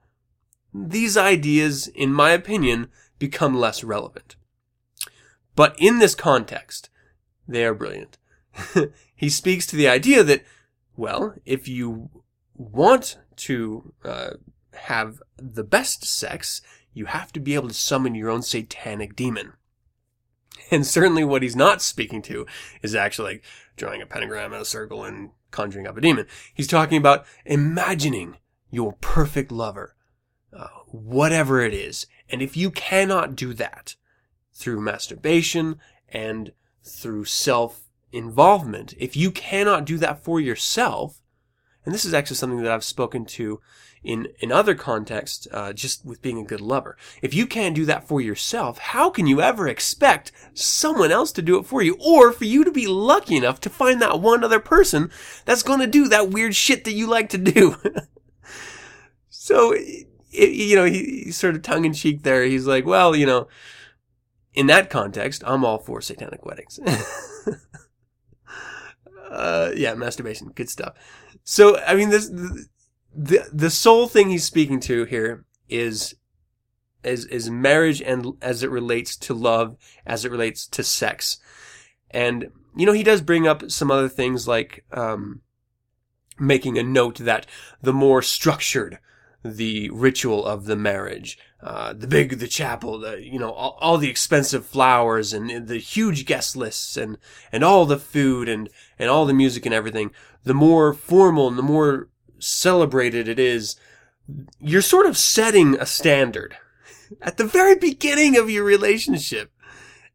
these 0.73 1.17
ideas, 1.17 1.89
in 1.89 2.13
my 2.13 2.31
opinion, 2.31 2.89
become 3.19 3.57
less 3.57 3.83
relevant. 3.83 4.37
But 5.55 5.75
in 5.79 5.99
this 5.99 6.15
context, 6.15 6.91
they 7.49 7.65
are 7.65 7.75
brilliant. 7.75 8.19
he 9.15 9.29
speaks 9.31 9.67
to 9.67 9.77
the 9.77 9.89
idea 9.89 10.23
that, 10.23 10.45
well, 10.97 11.35
if 11.45 11.67
you 11.67 12.11
want 12.55 13.19
to 13.37 13.95
uh, 14.05 14.31
have 14.75 15.23
the 15.39 15.65
best 15.65 16.05
sex, 16.05 16.61
you 16.97 17.05
have 17.05 17.31
to 17.35 17.41
be 17.41 17.55
able 17.55 17.69
to 17.69 17.75
summon 17.75 18.15
your 18.15 18.31
own 18.31 18.41
satanic 18.41 19.15
demon. 19.15 19.53
And 20.71 20.87
certainly 20.87 21.23
what 21.23 21.43
he's 21.43 21.55
not 21.55 21.83
speaking 21.83 22.23
to 22.23 22.47
is 22.83 22.95
actually 22.95 23.35
like 23.35 23.45
drawing 23.77 24.01
a 24.01 24.07
pentagram 24.07 24.55
in 24.55 24.61
a 24.61 24.65
circle 24.65 25.05
and 25.05 25.31
conjuring 25.51 25.87
up 25.87 25.99
a 25.99 26.01
demon. 26.01 26.27
He's 26.55 26.67
talking 26.67 26.97
about 26.97 27.27
imagining 27.45 28.39
your 28.71 28.95
perfect 28.95 29.53
lover 29.53 29.95
uh, 30.57 30.69
whatever 30.87 31.61
it 31.61 31.75
is. 31.75 32.07
And 32.31 32.41
if 32.41 32.57
you 32.57 32.71
cannot 32.71 33.37
do 33.37 33.53
that 33.55 33.97
through 34.55 34.81
masturbation 34.81 35.79
and 36.09 36.53
through 36.83 37.27
self 37.27 37.89
involvement, 38.11 38.95
if 38.97 39.17
you 39.17 39.31
cannot 39.31 39.85
do 39.85 39.99
that 39.99 40.25
for 40.25 40.41
yourself, 40.41 41.21
and 41.85 41.95
this 41.95 42.05
is 42.05 42.15
actually 42.15 42.37
something 42.37 42.63
that 42.63 42.73
I've 42.73 42.85
spoken 42.85 43.27
to 43.27 43.61
in, 44.07 44.29
in 44.39 44.53
other 44.53 44.77
contexts, 44.77 45.49
uh, 45.51 45.73
just 45.73 46.05
with 46.05 46.23
being 46.23 46.39
a 46.39 46.45
good 46.45 46.61
lover. 46.61 46.97
If 47.23 47.35
you 47.35 47.45
can't 47.45 47.75
do 47.75 47.85
that 47.87 48.07
for 48.07 48.21
yourself, 48.21 48.79
how 48.79 49.11
can 49.11 49.27
you 49.27 49.43
ever 49.43 49.67
expect 49.67 50.31
someone 50.55 51.11
else 51.11 51.33
to 51.33 51.43
do 51.43 51.59
it 51.59 51.67
for 51.67 51.83
you? 51.83 51.97
Or 51.99 52.31
for 52.31 52.45
you 52.45 52.63
to 52.63 52.71
be 52.71 52.87
lucky 52.87 53.37
enough 53.37 53.61
to 53.63 53.69
find 53.69 54.01
that 54.01 54.21
one 54.21 54.45
other 54.45 54.61
person 54.61 55.11
that's 55.45 55.65
going 55.65 55.81
to 55.81 55.89
do 55.89 56.07
that 56.07 56.31
weird 56.31 56.55
shit 56.55 56.85
that 56.85 56.93
you 56.93 57.09
like 57.09 57.31
to 57.31 57.39
do. 57.39 57.75
so, 59.29 59.73
it, 59.73 60.07
you 60.31 60.77
know, 60.77 60.85
he, 60.85 61.25
he's 61.25 61.37
sort 61.37 61.57
of 61.57 61.63
tongue 61.63 61.85
in 61.85 61.93
cheek 61.93 62.23
there. 62.23 62.45
He's 62.45 62.67
like, 62.67 62.87
well, 62.87 63.17
you 63.17 63.27
know, 63.27 63.49
in 64.55 64.69
that 64.69 64.89
context, 64.89 65.43
I'm 65.45 65.65
all 65.65 65.79
for 65.79 66.01
satanic 66.01 66.47
weddings. 66.47 66.79
uh, 69.31 69.73
yeah, 69.75 69.95
masturbation, 69.95 70.53
good 70.55 70.71
stuff. 70.71 70.95
So, 71.43 71.81
I 71.81 71.97
mean, 71.97 72.11
this, 72.11 72.31
the, 73.17 73.49
the 73.53 73.71
sole 73.71 74.09
thing 74.09 74.29
he's 74.29 74.45
speaking 74.45 74.79
to 74.81 75.05
here 75.05 75.45
is, 75.69 76.15
is, 77.03 77.25
is 77.27 77.49
marriage 77.49 78.03
and 78.03 78.35
as 78.43 78.63
it 78.63 78.71
relates 78.71 79.17
to 79.17 79.35
love, 79.35 79.77
as 80.05 80.25
it 80.25 80.31
relates 80.31 80.67
to 80.67 80.83
sex. 80.83 81.39
And, 82.11 82.51
you 82.77 82.85
know, 82.85 82.93
he 82.93 83.03
does 83.03 83.23
bring 83.23 83.47
up 83.47 83.71
some 83.71 83.91
other 83.91 84.09
things 84.09 84.47
like, 84.47 84.85
um, 84.93 85.41
making 86.39 86.77
a 86.77 86.83
note 86.83 87.17
that 87.17 87.47
the 87.81 87.95
more 87.95 88.21
structured 88.21 88.99
the 89.43 89.89
ritual 89.91 90.45
of 90.45 90.67
the 90.67 90.77
marriage, 90.77 91.39
uh, 91.63 91.93
the 91.93 92.07
big, 92.07 92.39
the 92.39 92.49
chapel, 92.49 92.99
the, 92.99 93.23
you 93.23 93.39
know, 93.39 93.51
all, 93.51 93.79
all, 93.81 93.97
the 93.97 94.11
expensive 94.11 94.67
flowers 94.67 95.33
and 95.33 95.69
the 95.69 95.79
huge 95.79 96.27
guest 96.27 96.57
lists 96.57 96.97
and, 96.97 97.17
and 97.51 97.65
all 97.65 97.87
the 97.87 97.99
food 97.99 98.49
and, 98.49 98.69
and 98.99 99.09
all 99.09 99.25
the 99.25 99.33
music 99.33 99.65
and 99.65 99.75
everything, 99.75 100.11
the 100.45 100.55
more 100.55 100.93
formal 100.93 101.49
and 101.49 101.57
the 101.57 101.63
more 101.63 102.09
celebrated 102.39 103.29
it 103.29 103.39
is, 103.39 103.77
you're 104.59 104.83
sort 104.83 105.07
of 105.07 105.17
setting 105.17 105.77
a 105.79 105.87
standard 105.87 106.57
at 107.23 107.37
the 107.37 107.45
very 107.45 107.77
beginning 107.77 108.37
of 108.37 108.51
your 108.51 108.65
relationship. 108.65 109.53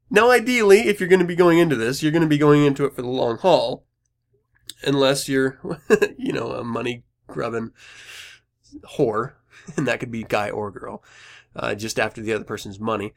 Now, 0.10 0.29
ideally, 0.29 0.81
if 0.81 0.99
you're 0.99 1.10
going 1.10 1.19
to 1.19 1.25
be 1.25 1.36
going 1.36 1.57
into 1.57 1.75
this, 1.75 2.03
you're 2.03 2.12
going 2.12 2.21
to 2.23 2.27
be 2.27 2.38
going 2.38 2.65
into 2.65 2.86
it 2.86 2.93
for 2.93 3.01
the 3.01 3.07
long 3.07 3.38
haul, 3.38 3.86
unless 4.84 5.29
you're, 5.29 5.60
you 6.17 6.34
know, 6.34 6.51
a 6.51 6.63
money 6.63 7.03
grubbing 7.27 7.71
whore, 8.97 9.34
and 9.77 9.88
that 9.88 9.99
could 9.99 10.12
be 10.12 10.23
guy 10.23 10.49
or 10.49 10.69
girl, 10.71 11.03
uh, 11.55 11.75
just 11.75 11.99
after 11.99 12.21
the 12.21 12.34
other 12.34 12.43
person's 12.43 12.79
money. 12.79 13.13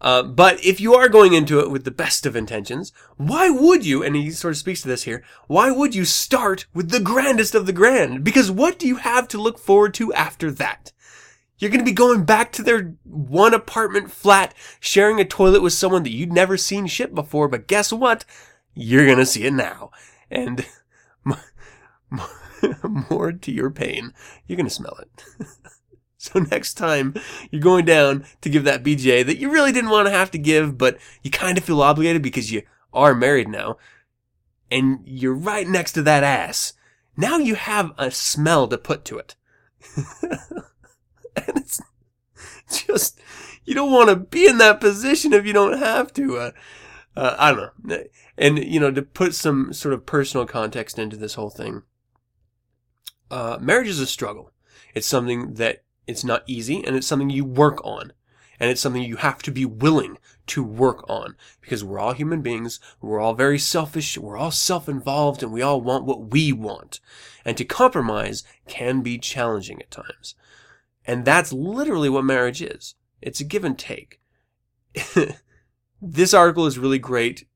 Uh, 0.00 0.22
but 0.22 0.64
if 0.64 0.80
you 0.80 0.94
are 0.94 1.08
going 1.08 1.32
into 1.32 1.58
it 1.60 1.70
with 1.70 1.84
the 1.84 1.90
best 1.90 2.24
of 2.24 2.36
intentions, 2.36 2.92
why 3.16 3.50
would 3.50 3.84
you, 3.84 4.02
and 4.02 4.14
he 4.14 4.30
sort 4.30 4.52
of 4.52 4.58
speaks 4.58 4.82
to 4.82 4.88
this 4.88 5.04
here, 5.04 5.24
why 5.46 5.70
would 5.70 5.94
you 5.94 6.04
start 6.04 6.66
with 6.72 6.90
the 6.90 7.00
grandest 7.00 7.54
of 7.54 7.66
the 7.66 7.72
grand? 7.72 8.22
Because 8.22 8.50
what 8.50 8.78
do 8.78 8.86
you 8.86 8.96
have 8.96 9.26
to 9.28 9.42
look 9.42 9.58
forward 9.58 9.94
to 9.94 10.12
after 10.12 10.50
that? 10.52 10.92
You're 11.58 11.70
going 11.70 11.80
to 11.80 11.90
be 11.90 11.92
going 11.92 12.24
back 12.24 12.52
to 12.52 12.62
their 12.62 12.94
one 13.02 13.52
apartment 13.52 14.12
flat, 14.12 14.54
sharing 14.78 15.20
a 15.20 15.24
toilet 15.24 15.62
with 15.62 15.72
someone 15.72 16.04
that 16.04 16.12
you'd 16.12 16.32
never 16.32 16.56
seen 16.56 16.86
shit 16.86 17.14
before, 17.14 17.48
but 17.48 17.66
guess 17.66 17.92
what? 17.92 18.24
You're 18.74 19.06
going 19.06 19.18
to 19.18 19.26
see 19.26 19.44
it 19.44 19.52
now. 19.52 19.90
And 20.30 20.64
more 23.10 23.32
to 23.32 23.52
your 23.52 23.70
pain, 23.70 24.12
you're 24.46 24.56
going 24.56 24.66
to 24.66 24.74
smell 24.74 24.98
it. 25.00 25.24
So 26.20 26.40
next 26.40 26.74
time 26.74 27.14
you're 27.50 27.62
going 27.62 27.84
down 27.84 28.24
to 28.40 28.48
give 28.48 28.64
that 28.64 28.82
BJ 28.82 29.24
that 29.24 29.38
you 29.38 29.52
really 29.52 29.70
didn't 29.70 29.90
want 29.90 30.08
to 30.08 30.12
have 30.12 30.32
to 30.32 30.38
give, 30.38 30.76
but 30.76 30.98
you 31.22 31.30
kind 31.30 31.56
of 31.56 31.62
feel 31.62 31.80
obligated 31.80 32.22
because 32.22 32.50
you 32.50 32.62
are 32.92 33.14
married 33.14 33.48
now, 33.48 33.76
and 34.68 34.98
you're 35.04 35.32
right 35.32 35.66
next 35.68 35.92
to 35.92 36.02
that 36.02 36.24
ass. 36.24 36.72
Now 37.16 37.38
you 37.38 37.54
have 37.54 37.92
a 37.96 38.10
smell 38.10 38.66
to 38.66 38.76
put 38.76 39.04
to 39.06 39.18
it. 39.18 39.36
and 39.96 41.56
it's 41.56 41.80
just, 42.68 43.20
you 43.64 43.74
don't 43.74 43.92
want 43.92 44.08
to 44.08 44.16
be 44.16 44.48
in 44.48 44.58
that 44.58 44.80
position 44.80 45.32
if 45.32 45.46
you 45.46 45.52
don't 45.52 45.78
have 45.78 46.12
to. 46.14 46.36
Uh, 46.36 46.50
uh, 47.16 47.36
I 47.38 47.52
don't 47.52 47.84
know. 47.84 48.04
And, 48.36 48.58
you 48.58 48.80
know, 48.80 48.90
to 48.90 49.02
put 49.02 49.34
some 49.34 49.72
sort 49.72 49.94
of 49.94 50.06
personal 50.06 50.46
context 50.46 50.98
into 50.98 51.16
this 51.16 51.34
whole 51.34 51.50
thing, 51.50 51.82
uh, 53.30 53.58
marriage 53.60 53.88
is 53.88 54.00
a 54.00 54.06
struggle. 54.06 54.52
It's 54.94 55.06
something 55.06 55.54
that 55.54 55.82
it's 56.08 56.24
not 56.24 56.42
easy 56.46 56.82
and 56.84 56.96
it's 56.96 57.06
something 57.06 57.30
you 57.30 57.44
work 57.44 57.84
on. 57.84 58.12
And 58.58 58.70
it's 58.70 58.80
something 58.80 59.02
you 59.02 59.16
have 59.16 59.40
to 59.42 59.52
be 59.52 59.64
willing 59.64 60.18
to 60.48 60.64
work 60.64 61.08
on 61.08 61.36
because 61.60 61.84
we're 61.84 62.00
all 62.00 62.14
human 62.14 62.42
beings. 62.42 62.80
We're 63.00 63.20
all 63.20 63.34
very 63.34 63.58
selfish. 63.58 64.18
We're 64.18 64.36
all 64.36 64.50
self-involved 64.50 65.44
and 65.44 65.52
we 65.52 65.62
all 65.62 65.80
want 65.80 66.06
what 66.06 66.32
we 66.32 66.52
want. 66.52 66.98
And 67.44 67.56
to 67.56 67.64
compromise 67.64 68.42
can 68.66 69.02
be 69.02 69.16
challenging 69.16 69.80
at 69.80 69.92
times. 69.92 70.34
And 71.06 71.24
that's 71.24 71.52
literally 71.52 72.08
what 72.08 72.24
marriage 72.24 72.60
is. 72.60 72.96
It's 73.22 73.40
a 73.40 73.44
give 73.44 73.64
and 73.64 73.78
take. 73.78 74.20
this 76.02 76.34
article 76.34 76.66
is 76.66 76.80
really 76.80 76.98
great 76.98 77.46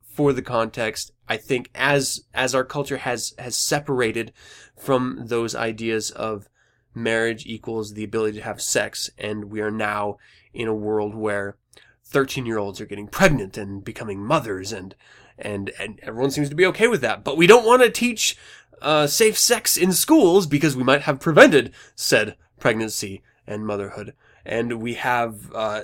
for 0.00 0.32
the 0.32 0.42
context. 0.42 1.10
I 1.28 1.36
think 1.36 1.70
as, 1.74 2.24
as 2.32 2.54
our 2.54 2.64
culture 2.64 2.98
has, 2.98 3.34
has 3.38 3.56
separated 3.56 4.32
from 4.74 5.24
those 5.26 5.54
ideas 5.54 6.10
of 6.12 6.48
marriage 6.96 7.46
equals 7.46 7.92
the 7.92 8.04
ability 8.04 8.38
to 8.38 8.44
have 8.44 8.60
sex, 8.60 9.10
and 9.18 9.46
we 9.46 9.60
are 9.60 9.70
now 9.70 10.16
in 10.52 10.66
a 10.66 10.74
world 10.74 11.14
where 11.14 11.56
13 12.04 12.46
year 12.46 12.58
olds 12.58 12.80
are 12.80 12.86
getting 12.86 13.08
pregnant 13.08 13.56
and 13.56 13.84
becoming 13.84 14.24
mothers, 14.24 14.72
and, 14.72 14.94
and, 15.38 15.70
and 15.78 16.00
everyone 16.02 16.30
seems 16.30 16.48
to 16.48 16.54
be 16.56 16.66
okay 16.66 16.88
with 16.88 17.00
that. 17.02 17.22
But 17.22 17.36
we 17.36 17.46
don't 17.46 17.66
want 17.66 17.82
to 17.82 17.90
teach 17.90 18.36
uh, 18.80 19.06
safe 19.06 19.38
sex 19.38 19.76
in 19.76 19.92
schools 19.92 20.46
because 20.46 20.76
we 20.76 20.84
might 20.84 21.02
have 21.02 21.20
prevented 21.20 21.72
said 21.94 22.36
pregnancy 22.58 23.22
and 23.46 23.66
motherhood. 23.66 24.14
And 24.44 24.80
we 24.80 24.94
have 24.94 25.52
uh, 25.54 25.82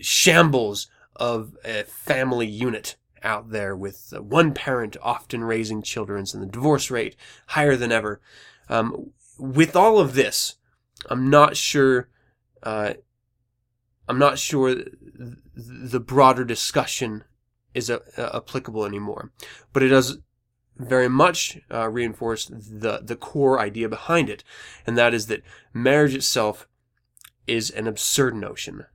shambles 0.00 0.88
of 1.16 1.56
a 1.64 1.84
family 1.84 2.46
unit 2.46 2.96
out 3.22 3.50
there 3.50 3.76
with 3.76 4.12
one 4.18 4.52
parent 4.52 4.96
often 5.02 5.44
raising 5.44 5.82
children 5.82 6.24
and 6.32 6.42
the 6.42 6.46
divorce 6.46 6.90
rate 6.90 7.16
higher 7.48 7.76
than 7.76 7.92
ever. 7.92 8.20
Um, 8.68 9.10
with 9.42 9.74
all 9.74 9.98
of 9.98 10.14
this, 10.14 10.54
I'm 11.10 11.28
not 11.28 11.56
sure. 11.56 12.08
Uh, 12.62 12.94
I'm 14.08 14.18
not 14.18 14.38
sure 14.38 14.76
the 15.54 16.00
broader 16.00 16.44
discussion 16.44 17.24
is 17.74 17.90
uh, 17.90 17.98
applicable 18.16 18.84
anymore, 18.84 19.32
but 19.72 19.82
it 19.82 19.88
does 19.88 20.18
very 20.76 21.08
much 21.08 21.58
uh, 21.72 21.88
reinforce 21.88 22.46
the 22.46 23.00
the 23.02 23.16
core 23.16 23.58
idea 23.58 23.88
behind 23.88 24.30
it, 24.30 24.44
and 24.86 24.96
that 24.96 25.12
is 25.12 25.26
that 25.26 25.42
marriage 25.74 26.14
itself 26.14 26.68
is 27.48 27.68
an 27.68 27.88
absurd 27.88 28.36
notion. 28.36 28.86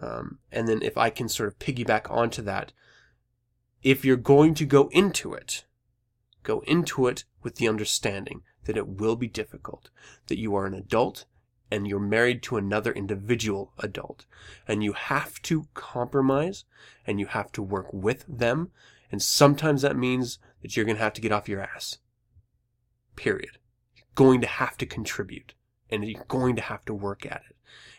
Um, 0.00 0.38
and 0.50 0.66
then 0.66 0.82
if 0.82 0.98
I 0.98 1.10
can 1.10 1.28
sort 1.28 1.48
of 1.48 1.58
piggyback 1.60 2.10
onto 2.10 2.42
that, 2.42 2.72
if 3.82 4.04
you're 4.04 4.16
going 4.16 4.54
to 4.54 4.64
go 4.64 4.88
into 4.88 5.34
it, 5.34 5.64
go 6.42 6.64
into 6.66 7.06
it 7.06 7.24
with 7.42 7.56
the 7.56 7.68
understanding 7.68 8.42
that 8.68 8.76
it 8.76 8.86
will 8.86 9.16
be 9.16 9.26
difficult, 9.26 9.88
that 10.26 10.38
you 10.38 10.54
are 10.54 10.66
an 10.66 10.74
adult 10.74 11.24
and 11.70 11.88
you're 11.88 11.98
married 11.98 12.42
to 12.42 12.58
another 12.58 12.92
individual 12.92 13.72
adult 13.78 14.26
and 14.68 14.84
you 14.84 14.92
have 14.92 15.40
to 15.40 15.68
compromise 15.72 16.64
and 17.06 17.18
you 17.18 17.24
have 17.24 17.50
to 17.50 17.62
work 17.62 17.90
with 17.94 18.26
them. 18.28 18.70
And 19.10 19.22
sometimes 19.22 19.80
that 19.80 19.96
means 19.96 20.38
that 20.60 20.76
you're 20.76 20.84
going 20.84 20.98
to 20.98 21.02
have 21.02 21.14
to 21.14 21.22
get 21.22 21.32
off 21.32 21.48
your 21.48 21.62
ass. 21.62 21.96
Period. 23.16 23.56
You're 23.96 24.04
going 24.14 24.42
to 24.42 24.46
have 24.46 24.76
to 24.76 24.86
contribute 24.86 25.54
and 25.88 26.04
you're 26.04 26.24
going 26.28 26.54
to 26.56 26.62
have 26.62 26.84
to 26.84 26.92
work 26.92 27.24
at 27.24 27.40
it. 27.48 27.56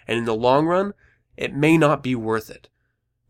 And 0.08 0.20
in 0.20 0.26
the 0.26 0.36
long 0.36 0.68
run, 0.68 0.94
it 1.36 1.56
may 1.56 1.80
not 1.80 2.04
be 2.04 2.14
worth 2.14 2.52
it, 2.52 2.70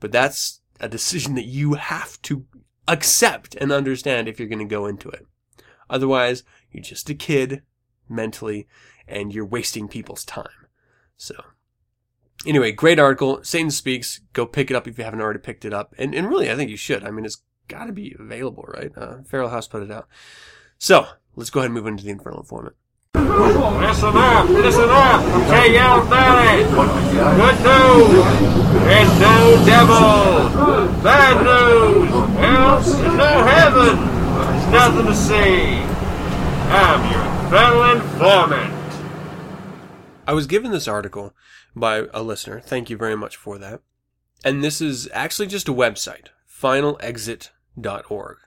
but 0.01 0.11
that's 0.11 0.59
a 0.81 0.89
decision 0.89 1.35
that 1.35 1.45
you 1.45 1.75
have 1.75 2.21
to 2.23 2.45
accept 2.85 3.55
and 3.55 3.71
understand 3.71 4.27
if 4.27 4.39
you're 4.39 4.49
going 4.49 4.59
to 4.59 4.65
go 4.65 4.87
into 4.87 5.07
it. 5.09 5.25
Otherwise, 5.89 6.43
you're 6.71 6.83
just 6.83 7.09
a 7.09 7.15
kid 7.15 7.63
mentally 8.07 8.67
and 9.07 9.33
you're 9.33 9.45
wasting 9.45 9.87
people's 9.87 10.23
time. 10.23 10.47
So, 11.17 11.35
anyway, 12.45 12.71
great 12.71 12.99
article. 12.99 13.43
Satan 13.43 13.71
Speaks. 13.71 14.21
Go 14.33 14.45
pick 14.45 14.69
it 14.69 14.75
up 14.75 14.87
if 14.87 14.97
you 14.97 15.03
haven't 15.03 15.21
already 15.21 15.39
picked 15.39 15.65
it 15.65 15.73
up. 15.73 15.93
And, 15.97 16.13
and 16.13 16.29
really, 16.29 16.49
I 16.49 16.55
think 16.55 16.69
you 16.69 16.77
should. 16.77 17.03
I 17.03 17.11
mean, 17.11 17.25
it's 17.25 17.41
got 17.67 17.85
to 17.85 17.91
be 17.91 18.15
available, 18.17 18.65
right? 18.67 18.91
Uh, 18.95 19.23
Feral 19.23 19.49
House 19.49 19.67
put 19.67 19.83
it 19.83 19.91
out. 19.91 20.07
So, 20.77 21.07
let's 21.35 21.49
go 21.49 21.59
ahead 21.59 21.67
and 21.67 21.73
move 21.73 21.87
into 21.87 22.03
the 22.03 22.11
Infernal 22.11 22.39
Informant. 22.39 22.75
Listen 23.15 24.15
up, 24.15 24.47
listen 24.49 24.87
up, 24.87 25.21
KL 25.49 26.07
Valley. 26.09 26.63
Good 27.35 27.59
news, 27.65 28.83
there's 28.85 29.19
no 29.19 29.65
devil. 29.65 31.03
Bad 31.03 31.43
news, 31.43 32.11
well, 32.11 32.81
there's 32.81 32.97
no 33.17 33.43
heaven. 33.43 33.97
There's 34.37 34.67
nothing 34.71 35.05
to 35.07 35.15
see. 35.15 35.88
Informant. 37.91 38.93
I 40.27 40.33
was 40.33 40.45
given 40.45 40.71
this 40.71 40.87
article 40.87 41.33
by 41.75 42.05
a 42.13 42.21
listener. 42.21 42.59
Thank 42.59 42.91
you 42.91 42.97
very 42.97 43.17
much 43.17 43.35
for 43.35 43.57
that. 43.57 43.81
And 44.45 44.63
this 44.63 44.79
is 44.79 45.09
actually 45.11 45.47
just 45.47 45.67
a 45.67 45.73
website, 45.73 46.27
finalexit.org. 46.47 48.37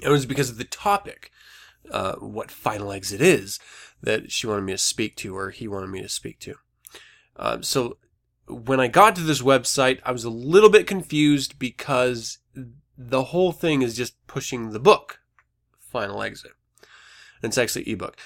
It 0.00 0.08
was 0.08 0.26
because 0.26 0.50
of 0.50 0.58
the 0.58 0.64
topic, 0.64 1.32
uh, 1.90 2.14
what 2.14 2.52
final 2.52 2.92
exit 2.92 3.20
is, 3.20 3.58
that 4.02 4.30
she 4.30 4.46
wanted 4.46 4.62
me 4.62 4.74
to 4.74 4.78
speak 4.78 5.16
to, 5.16 5.36
or 5.36 5.50
he 5.50 5.66
wanted 5.66 5.88
me 5.88 6.02
to 6.02 6.08
speak 6.08 6.38
to. 6.40 6.54
Uh, 7.34 7.58
so 7.60 7.98
when 8.46 8.78
I 8.78 8.86
got 8.86 9.16
to 9.16 9.22
this 9.22 9.42
website, 9.42 9.98
I 10.04 10.12
was 10.12 10.24
a 10.24 10.30
little 10.30 10.70
bit 10.70 10.86
confused 10.86 11.58
because 11.58 12.38
the 12.96 13.24
whole 13.24 13.50
thing 13.50 13.82
is 13.82 13.96
just 13.96 14.14
pushing 14.28 14.70
the 14.70 14.78
book, 14.78 15.18
Final 15.80 16.22
Exit. 16.22 16.52
It's 17.46 17.58
actually 17.58 17.88
ebook. 17.90 18.16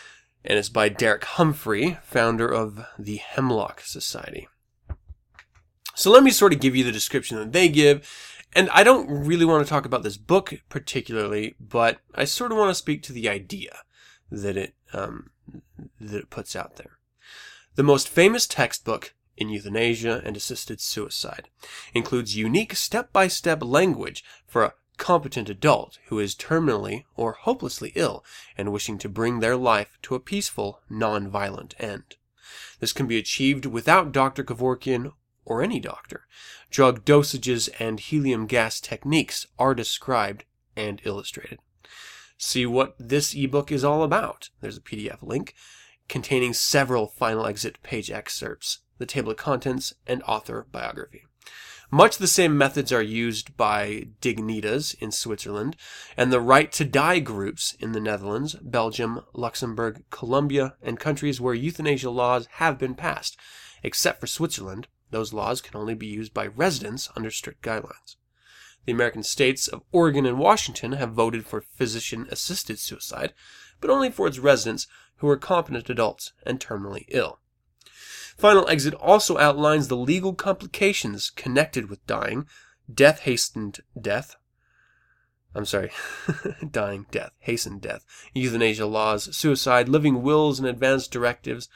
And 0.44 0.58
it's 0.58 0.68
by 0.70 0.88
Derek 0.88 1.24
Humphry, 1.24 1.98
founder 2.02 2.48
of 2.48 2.86
the 2.98 3.16
Hemlock 3.16 3.82
Society. 3.82 4.48
So 5.94 6.10
let 6.10 6.22
me 6.22 6.30
sort 6.30 6.54
of 6.54 6.60
give 6.60 6.74
you 6.74 6.82
the 6.82 6.92
description 6.92 7.36
that 7.38 7.52
they 7.52 7.68
give. 7.68 8.08
And 8.54 8.70
I 8.70 8.82
don't 8.82 9.08
really 9.08 9.44
want 9.44 9.64
to 9.64 9.68
talk 9.68 9.84
about 9.84 10.02
this 10.02 10.16
book 10.16 10.54
particularly, 10.68 11.54
but 11.60 12.00
I 12.14 12.24
sort 12.24 12.52
of 12.52 12.58
want 12.58 12.70
to 12.70 12.74
speak 12.74 13.02
to 13.04 13.12
the 13.12 13.28
idea 13.28 13.80
that 14.30 14.56
it 14.56 14.74
um, 14.92 15.30
that 16.00 16.18
it 16.18 16.30
puts 16.30 16.56
out 16.56 16.76
there. 16.76 16.98
The 17.74 17.82
most 17.82 18.08
famous 18.08 18.46
textbook 18.46 19.14
in 19.36 19.48
euthanasia 19.48 20.22
and 20.24 20.36
assisted 20.36 20.80
suicide 20.80 21.48
includes 21.94 22.36
unique 22.36 22.74
step-by-step 22.74 23.62
language 23.62 24.24
for 24.46 24.64
a 24.64 24.74
competent 25.00 25.48
adult 25.48 25.98
who 26.06 26.20
is 26.20 26.36
terminally 26.36 27.04
or 27.16 27.32
hopelessly 27.32 27.90
ill 27.96 28.24
and 28.56 28.72
wishing 28.72 28.98
to 28.98 29.08
bring 29.08 29.40
their 29.40 29.56
life 29.56 29.98
to 30.02 30.14
a 30.14 30.20
peaceful, 30.20 30.80
non-violent 30.88 31.74
end. 31.80 32.16
This 32.78 32.92
can 32.92 33.08
be 33.08 33.18
achieved 33.18 33.66
without 33.66 34.12
Dr. 34.12 34.44
Kevorkian 34.44 35.12
or 35.44 35.62
any 35.62 35.80
doctor. 35.80 36.26
Drug 36.70 37.04
dosages 37.04 37.68
and 37.80 37.98
helium 37.98 38.46
gas 38.46 38.80
techniques 38.80 39.46
are 39.58 39.74
described 39.74 40.44
and 40.76 41.00
illustrated. 41.04 41.58
See 42.38 42.64
what 42.64 42.94
this 42.98 43.34
ebook 43.34 43.72
is 43.72 43.82
all 43.82 44.04
about. 44.04 44.50
There's 44.60 44.76
a 44.76 44.82
PDF 44.82 45.22
link 45.22 45.54
containing 46.08 46.52
several 46.52 47.08
final 47.08 47.46
exit 47.46 47.82
page 47.82 48.10
excerpts 48.10 48.78
the 49.00 49.06
table 49.06 49.30
of 49.32 49.38
contents, 49.38 49.94
and 50.06 50.22
author 50.24 50.66
biography. 50.70 51.24
Much 51.92 52.18
the 52.18 52.28
same 52.28 52.56
methods 52.56 52.92
are 52.92 53.02
used 53.02 53.56
by 53.56 54.06
Dignitas 54.20 54.94
in 55.00 55.10
Switzerland 55.10 55.74
and 56.16 56.32
the 56.32 56.40
Right 56.40 56.70
to 56.70 56.84
Die 56.84 57.18
groups 57.18 57.74
in 57.80 57.90
the 57.90 58.00
Netherlands, 58.00 58.54
Belgium, 58.62 59.22
Luxembourg, 59.32 60.04
Colombia, 60.08 60.76
and 60.80 61.00
countries 61.00 61.40
where 61.40 61.52
euthanasia 61.52 62.10
laws 62.10 62.46
have 62.52 62.78
been 62.78 62.94
passed. 62.94 63.36
Except 63.82 64.20
for 64.20 64.28
Switzerland, 64.28 64.86
those 65.10 65.32
laws 65.32 65.60
can 65.60 65.76
only 65.76 65.94
be 65.94 66.06
used 66.06 66.32
by 66.32 66.46
residents 66.46 67.08
under 67.16 67.30
strict 67.30 67.60
guidelines. 67.60 68.14
The 68.86 68.92
American 68.92 69.24
states 69.24 69.66
of 69.66 69.82
Oregon 69.90 70.26
and 70.26 70.38
Washington 70.38 70.92
have 70.92 71.10
voted 71.10 71.44
for 71.44 71.60
physician 71.60 72.28
assisted 72.30 72.78
suicide, 72.78 73.34
but 73.80 73.90
only 73.90 74.10
for 74.10 74.28
its 74.28 74.38
residents 74.38 74.86
who 75.16 75.28
are 75.28 75.36
competent 75.36 75.90
adults 75.90 76.32
and 76.46 76.60
terminally 76.60 77.04
ill. 77.08 77.40
Final 78.40 78.66
Exit 78.70 78.94
also 78.94 79.36
outlines 79.36 79.88
the 79.88 79.98
legal 79.98 80.32
complications 80.32 81.28
connected 81.28 81.90
with 81.90 82.06
dying, 82.06 82.46
death 82.92 83.20
hastened 83.20 83.80
death. 84.00 84.36
I'm 85.54 85.66
sorry, 85.66 85.90
dying, 86.70 87.04
death, 87.10 87.32
hastened 87.40 87.82
death, 87.82 88.06
euthanasia 88.32 88.86
laws, 88.86 89.36
suicide, 89.36 89.90
living 89.90 90.22
wills, 90.22 90.58
and 90.58 90.66
advance 90.66 91.06
directives. 91.06 91.68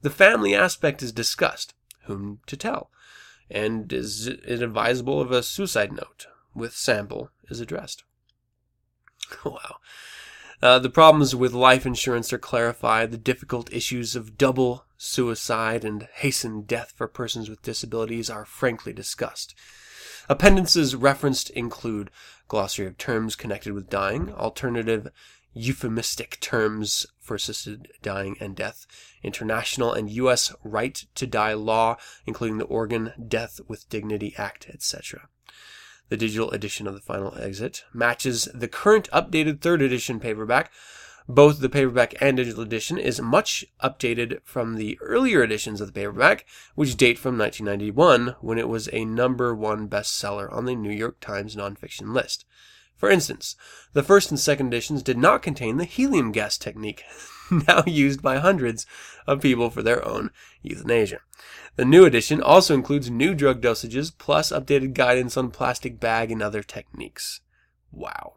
The 0.00 0.08
family 0.08 0.54
aspect 0.54 1.02
is 1.02 1.12
discussed, 1.12 1.74
whom 2.04 2.40
to 2.46 2.56
tell, 2.56 2.90
and 3.50 3.92
is 3.92 4.26
it 4.26 4.62
advisable 4.62 5.20
if 5.20 5.30
a 5.30 5.42
suicide 5.42 5.92
note 5.92 6.28
with 6.54 6.74
sample 6.74 7.28
is 7.50 7.60
addressed. 7.60 8.04
wow. 9.44 9.76
Uh, 10.62 10.78
the 10.78 10.88
problems 10.88 11.34
with 11.34 11.52
life 11.52 11.84
insurance 11.84 12.32
are 12.32 12.38
clarified. 12.38 13.10
The 13.10 13.18
difficult 13.18 13.70
issues 13.70 14.16
of 14.16 14.38
double 14.38 14.85
suicide 14.96 15.84
and 15.84 16.08
hastened 16.14 16.66
death 16.66 16.92
for 16.96 17.08
persons 17.08 17.48
with 17.48 17.62
disabilities 17.62 18.30
are 18.30 18.44
frankly 18.44 18.92
discussed. 18.92 19.54
Appendices 20.28 20.96
referenced 20.96 21.50
include 21.50 22.10
glossary 22.48 22.86
of 22.86 22.98
terms 22.98 23.36
connected 23.36 23.72
with 23.72 23.90
dying, 23.90 24.32
alternative 24.32 25.08
euphemistic 25.56 26.38
terms 26.40 27.06
for 27.18 27.34
assisted 27.34 27.88
dying 28.02 28.36
and 28.40 28.54
death, 28.54 28.86
international 29.22 29.92
and 29.92 30.10
U.S. 30.10 30.52
right 30.62 30.94
to 31.14 31.26
die 31.26 31.54
law, 31.54 31.96
including 32.26 32.58
the 32.58 32.66
Oregon 32.66 33.12
Death 33.26 33.60
with 33.66 33.88
Dignity 33.88 34.34
Act, 34.36 34.68
etc. 34.68 35.28
The 36.08 36.16
digital 36.16 36.50
edition 36.50 36.86
of 36.86 36.94
The 36.94 37.00
Final 37.00 37.36
Exit 37.38 37.84
matches 37.92 38.48
the 38.54 38.68
current 38.68 39.08
updated 39.12 39.60
third 39.60 39.80
edition 39.82 40.20
paperback. 40.20 40.70
Both 41.28 41.58
the 41.58 41.68
paperback 41.68 42.14
and 42.20 42.36
digital 42.36 42.62
edition 42.62 42.98
is 42.98 43.20
much 43.20 43.64
updated 43.82 44.38
from 44.44 44.76
the 44.76 44.96
earlier 45.00 45.42
editions 45.42 45.80
of 45.80 45.88
the 45.88 45.92
paperback, 45.92 46.46
which 46.76 46.96
date 46.96 47.18
from 47.18 47.36
1991 47.36 48.36
when 48.40 48.58
it 48.58 48.68
was 48.68 48.88
a 48.92 49.04
number 49.04 49.52
one 49.52 49.88
bestseller 49.88 50.52
on 50.52 50.66
the 50.66 50.76
New 50.76 50.92
York 50.92 51.18
Times 51.18 51.56
nonfiction 51.56 52.14
list. 52.14 52.44
For 52.94 53.10
instance, 53.10 53.56
the 53.92 54.04
first 54.04 54.30
and 54.30 54.38
second 54.38 54.68
editions 54.68 55.02
did 55.02 55.18
not 55.18 55.42
contain 55.42 55.78
the 55.78 55.84
helium 55.84 56.30
gas 56.30 56.56
technique, 56.56 57.02
now 57.50 57.82
used 57.86 58.22
by 58.22 58.38
hundreds 58.38 58.86
of 59.26 59.40
people 59.40 59.68
for 59.68 59.82
their 59.82 60.06
own 60.06 60.30
euthanasia. 60.62 61.20
The 61.74 61.84
new 61.84 62.04
edition 62.04 62.40
also 62.40 62.72
includes 62.72 63.10
new 63.10 63.34
drug 63.34 63.60
dosages 63.60 64.12
plus 64.16 64.52
updated 64.52 64.94
guidance 64.94 65.36
on 65.36 65.50
plastic 65.50 65.98
bag 65.98 66.30
and 66.30 66.40
other 66.40 66.62
techniques. 66.62 67.40
Wow. 67.90 68.34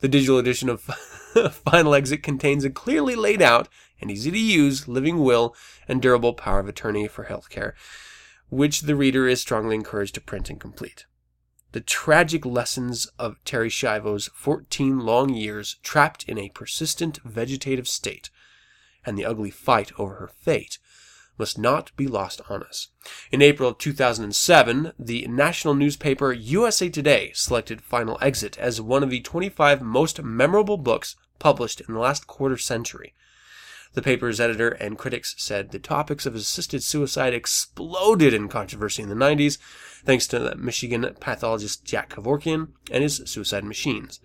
The 0.00 0.08
digital 0.08 0.38
edition 0.38 0.68
of 0.68 0.80
Final 1.64 1.94
Exit 1.94 2.22
contains 2.22 2.64
a 2.64 2.70
clearly 2.70 3.14
laid 3.14 3.42
out 3.42 3.68
and 4.00 4.10
easy 4.10 4.30
to 4.30 4.38
use 4.38 4.88
living 4.88 5.22
will 5.22 5.54
and 5.86 6.00
durable 6.00 6.32
power 6.32 6.58
of 6.58 6.68
attorney 6.68 7.06
for 7.06 7.26
healthcare, 7.26 7.74
which 8.48 8.82
the 8.82 8.96
reader 8.96 9.28
is 9.28 9.40
strongly 9.40 9.74
encouraged 9.74 10.14
to 10.14 10.20
print 10.20 10.48
and 10.48 10.58
complete. 10.58 11.04
The 11.72 11.80
tragic 11.80 12.44
lessons 12.44 13.06
of 13.18 13.36
Terri 13.44 13.70
Schiavo's 13.70 14.28
14 14.34 15.00
long 15.00 15.34
years 15.34 15.76
trapped 15.82 16.24
in 16.24 16.38
a 16.38 16.48
persistent 16.48 17.18
vegetative 17.22 17.86
state 17.86 18.30
and 19.04 19.16
the 19.16 19.24
ugly 19.24 19.50
fight 19.50 19.92
over 19.98 20.14
her 20.14 20.28
fate 20.28 20.78
must 21.40 21.58
not 21.58 21.90
be 21.96 22.06
lost 22.06 22.42
on 22.48 22.62
us. 22.62 22.88
In 23.32 23.40
April 23.40 23.70
of 23.70 23.78
2007, 23.78 24.92
the 24.98 25.26
national 25.26 25.74
newspaper 25.74 26.32
USA 26.32 26.90
Today 26.90 27.32
selected 27.34 27.80
Final 27.80 28.18
Exit 28.20 28.58
as 28.58 28.80
one 28.80 29.02
of 29.02 29.10
the 29.10 29.22
25 29.22 29.80
most 29.80 30.22
memorable 30.22 30.76
books 30.76 31.16
published 31.38 31.80
in 31.80 31.94
the 31.94 32.00
last 32.00 32.26
quarter 32.26 32.58
century. 32.58 33.14
The 33.94 34.02
paper's 34.02 34.38
editor 34.38 34.68
and 34.68 34.98
critics 34.98 35.34
said 35.38 35.70
the 35.70 35.78
topics 35.78 36.26
of 36.26 36.34
assisted 36.34 36.82
suicide 36.84 37.32
exploded 37.32 38.34
in 38.34 38.48
controversy 38.48 39.02
in 39.02 39.08
the 39.08 39.14
90s, 39.14 39.56
thanks 40.04 40.26
to 40.28 40.38
the 40.38 40.54
Michigan 40.56 41.16
pathologist 41.20 41.86
Jack 41.86 42.10
Kevorkian 42.10 42.68
and 42.90 43.02
his 43.02 43.22
suicide 43.24 43.64
machines. 43.64 44.20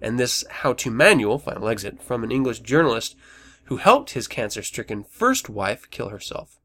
And 0.00 0.20
this 0.20 0.44
how 0.48 0.72
to 0.74 0.90
manual, 0.90 1.40
Final 1.40 1.68
Exit, 1.68 2.00
from 2.00 2.22
an 2.22 2.30
English 2.30 2.60
journalist 2.60 3.16
who 3.64 3.76
helped 3.76 4.10
his 4.10 4.28
cancer 4.28 4.62
stricken 4.62 5.04
first 5.04 5.48
wife 5.48 5.90
kill 5.90 6.10
herself. 6.10 6.58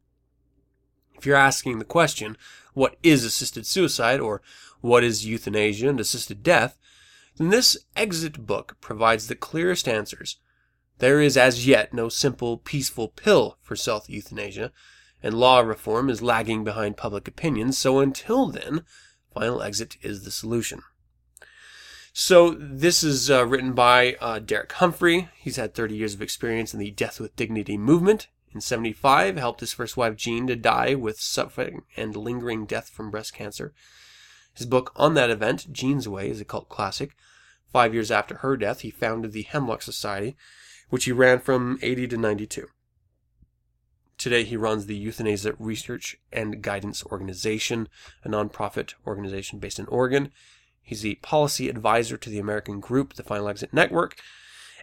If 1.17 1.25
you're 1.25 1.35
asking 1.35 1.79
the 1.79 1.85
question, 1.85 2.37
what 2.73 2.97
is 3.03 3.23
assisted 3.25 3.65
suicide 3.65 4.19
or 4.19 4.41
what 4.81 5.03
is 5.03 5.25
euthanasia 5.25 5.89
and 5.89 5.99
assisted 5.99 6.43
death, 6.43 6.77
then 7.37 7.49
this 7.49 7.77
exit 7.95 8.45
book 8.45 8.77
provides 8.79 9.27
the 9.27 9.35
clearest 9.35 9.87
answers. 9.87 10.37
There 10.99 11.21
is 11.21 11.37
as 11.37 11.65
yet 11.65 11.93
no 11.93 12.09
simple, 12.09 12.57
peaceful 12.57 13.07
pill 13.07 13.57
for 13.61 13.75
self 13.75 14.09
euthanasia, 14.09 14.71
and 15.23 15.33
law 15.33 15.59
reform 15.59 16.09
is 16.09 16.21
lagging 16.21 16.63
behind 16.63 16.97
public 16.97 17.27
opinion, 17.27 17.71
so 17.71 17.99
until 17.99 18.47
then, 18.47 18.83
final 19.33 19.61
exit 19.61 19.97
is 20.01 20.23
the 20.23 20.31
solution. 20.31 20.81
So 22.13 22.51
this 22.51 23.03
is 23.03 23.29
uh, 23.29 23.45
written 23.45 23.73
by 23.73 24.15
uh, 24.19 24.39
Derek 24.39 24.73
Humphry. 24.73 25.29
He's 25.37 25.57
had 25.57 25.73
30 25.73 25.95
years 25.95 26.13
of 26.13 26.21
experience 26.21 26.73
in 26.73 26.79
the 26.79 26.91
Death 26.91 27.19
with 27.19 27.35
Dignity 27.35 27.77
movement. 27.77 28.27
In 28.51 28.61
75, 28.61 29.37
helped 29.37 29.59
his 29.59 29.73
first 29.73 29.95
wife 29.95 30.15
Jean 30.15 30.47
to 30.47 30.55
die 30.55 30.95
with 30.95 31.21
suffering 31.21 31.83
and 31.95 32.15
lingering 32.15 32.65
death 32.65 32.89
from 32.89 33.11
breast 33.11 33.33
cancer. 33.33 33.73
His 34.53 34.65
book 34.65 34.91
on 34.95 35.13
that 35.13 35.29
event, 35.29 35.71
Jean's 35.71 36.07
Way, 36.07 36.29
is 36.29 36.41
a 36.41 36.45
cult 36.45 36.67
classic. 36.67 37.15
Five 37.71 37.93
years 37.93 38.09
after 38.09 38.37
her 38.37 38.57
death, 38.57 38.81
he 38.81 38.89
founded 38.89 39.31
the 39.31 39.43
Hemlock 39.43 39.83
Society, 39.83 40.35
which 40.89 41.05
he 41.05 41.11
ran 41.11 41.39
from 41.39 41.77
80 41.83 42.07
to 42.07 42.17
92. 42.17 42.67
Today, 44.17 44.43
he 44.43 44.57
runs 44.57 44.87
the 44.87 44.97
Euthanasia 44.97 45.53
Research 45.59 46.17
and 46.33 46.61
Guidance 46.63 47.05
Organization, 47.05 47.87
a 48.25 48.29
nonprofit 48.29 48.95
organization 49.05 49.59
based 49.59 49.79
in 49.79 49.85
Oregon. 49.85 50.31
He's 50.81 51.01
the 51.01 51.15
policy 51.15 51.69
advisor 51.69 52.17
to 52.17 52.29
the 52.29 52.39
American 52.39 52.79
group, 52.79 53.13
the 53.13 53.23
Final 53.23 53.47
Exit 53.47 53.73
Network, 53.73 54.15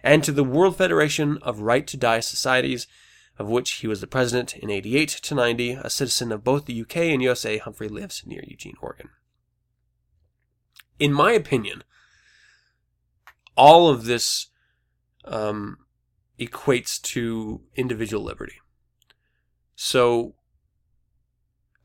and 0.03 0.23
to 0.23 0.31
the 0.31 0.43
World 0.43 0.77
Federation 0.77 1.37
of 1.41 1.61
Right 1.61 1.85
to 1.87 1.97
Die 1.97 2.19
Societies, 2.19 2.87
of 3.37 3.47
which 3.47 3.71
he 3.73 3.87
was 3.87 4.01
the 4.01 4.07
president 4.07 4.55
in 4.55 4.69
88 4.69 5.09
to 5.09 5.35
90, 5.35 5.71
a 5.73 5.89
citizen 5.89 6.31
of 6.31 6.43
both 6.43 6.65
the 6.65 6.81
UK 6.81 6.97
and 6.97 7.21
USA. 7.21 7.57
Humphry 7.57 7.89
lives 7.89 8.23
near 8.25 8.43
Eugene, 8.47 8.75
Oregon. 8.81 9.09
In 10.99 11.13
my 11.13 11.31
opinion, 11.33 11.83
all 13.55 13.89
of 13.89 14.05
this 14.05 14.47
um, 15.25 15.77
equates 16.39 17.01
to 17.01 17.61
individual 17.75 18.23
liberty. 18.23 18.61
So 19.75 20.35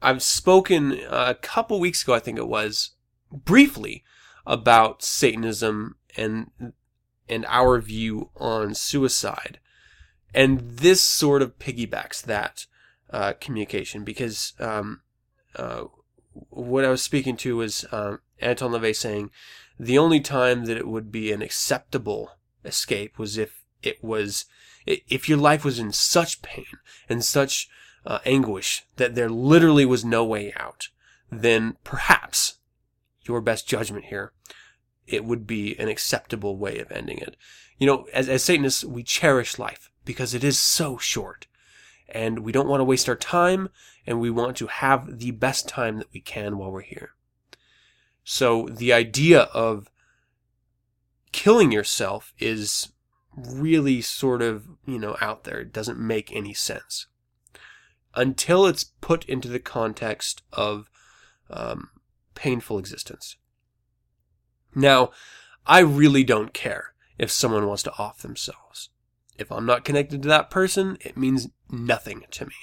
I've 0.00 0.22
spoken 0.22 0.98
a 1.08 1.34
couple 1.34 1.78
weeks 1.78 2.02
ago, 2.02 2.14
I 2.14 2.18
think 2.18 2.38
it 2.38 2.48
was, 2.48 2.90
briefly 3.32 4.04
about 4.46 5.02
Satanism 5.02 5.96
and 6.16 6.50
and 7.28 7.46
our 7.46 7.80
view 7.80 8.30
on 8.36 8.74
suicide. 8.74 9.58
And 10.34 10.60
this 10.60 11.00
sort 11.02 11.42
of 11.42 11.58
piggybacks 11.58 12.22
that 12.22 12.66
uh, 13.10 13.34
communication 13.40 14.04
because 14.04 14.54
um, 14.58 15.02
uh, 15.56 15.84
what 16.48 16.84
I 16.84 16.90
was 16.90 17.02
speaking 17.02 17.36
to 17.38 17.56
was 17.56 17.84
um, 17.92 18.20
Anton 18.40 18.72
LaVey 18.72 18.96
saying 18.96 19.30
the 19.78 19.98
only 19.98 20.20
time 20.20 20.64
that 20.66 20.76
it 20.76 20.88
would 20.88 21.12
be 21.12 21.32
an 21.32 21.42
acceptable 21.42 22.32
escape 22.64 23.18
was 23.18 23.36
if 23.36 23.64
it 23.82 24.02
was 24.02 24.46
if 24.86 25.28
your 25.28 25.38
life 25.38 25.64
was 25.64 25.78
in 25.78 25.92
such 25.92 26.42
pain 26.42 26.66
and 27.08 27.24
such 27.24 27.68
uh, 28.04 28.18
anguish 28.24 28.84
that 28.96 29.14
there 29.14 29.28
literally 29.28 29.84
was 29.84 30.04
no 30.04 30.24
way 30.24 30.52
out, 30.56 30.88
then 31.30 31.76
perhaps 31.84 32.58
your 33.24 33.40
best 33.40 33.68
judgment 33.68 34.06
here, 34.06 34.32
it 35.06 35.24
would 35.24 35.46
be 35.46 35.78
an 35.78 35.88
acceptable 35.88 36.56
way 36.56 36.78
of 36.78 36.90
ending 36.92 37.18
it. 37.18 37.36
You 37.78 37.86
know, 37.86 38.06
as, 38.12 38.28
as 38.28 38.42
Satanists, 38.42 38.84
we 38.84 39.02
cherish 39.02 39.58
life 39.58 39.90
because 40.04 40.34
it 40.34 40.44
is 40.44 40.58
so 40.58 40.98
short 40.98 41.46
and 42.08 42.40
we 42.40 42.52
don't 42.52 42.68
want 42.68 42.80
to 42.80 42.84
waste 42.84 43.08
our 43.08 43.16
time 43.16 43.68
and 44.06 44.20
we 44.20 44.30
want 44.30 44.56
to 44.58 44.66
have 44.66 45.18
the 45.18 45.30
best 45.30 45.68
time 45.68 45.98
that 45.98 46.12
we 46.12 46.20
can 46.20 46.58
while 46.58 46.70
we're 46.70 46.82
here. 46.82 47.10
So 48.24 48.68
the 48.70 48.92
idea 48.92 49.42
of 49.54 49.90
killing 51.32 51.72
yourself 51.72 52.32
is 52.38 52.92
really 53.34 54.00
sort 54.02 54.42
of, 54.42 54.68
you 54.86 54.98
know, 54.98 55.16
out 55.20 55.44
there. 55.44 55.60
It 55.60 55.72
doesn't 55.72 55.98
make 55.98 56.32
any 56.32 56.54
sense 56.54 57.06
until 58.14 58.66
it's 58.66 58.84
put 58.84 59.24
into 59.24 59.48
the 59.48 59.58
context 59.58 60.42
of 60.52 60.90
um, 61.50 61.88
painful 62.34 62.78
existence. 62.78 63.36
Now, 64.74 65.10
I 65.66 65.80
really 65.80 66.24
don't 66.24 66.52
care 66.52 66.94
if 67.18 67.30
someone 67.30 67.66
wants 67.66 67.82
to 67.84 67.96
off 67.98 68.22
themselves. 68.22 68.90
If 69.38 69.50
I'm 69.50 69.66
not 69.66 69.84
connected 69.84 70.22
to 70.22 70.28
that 70.28 70.50
person, 70.50 70.98
it 71.00 71.16
means 71.16 71.48
nothing 71.70 72.24
to 72.30 72.46
me. 72.46 72.54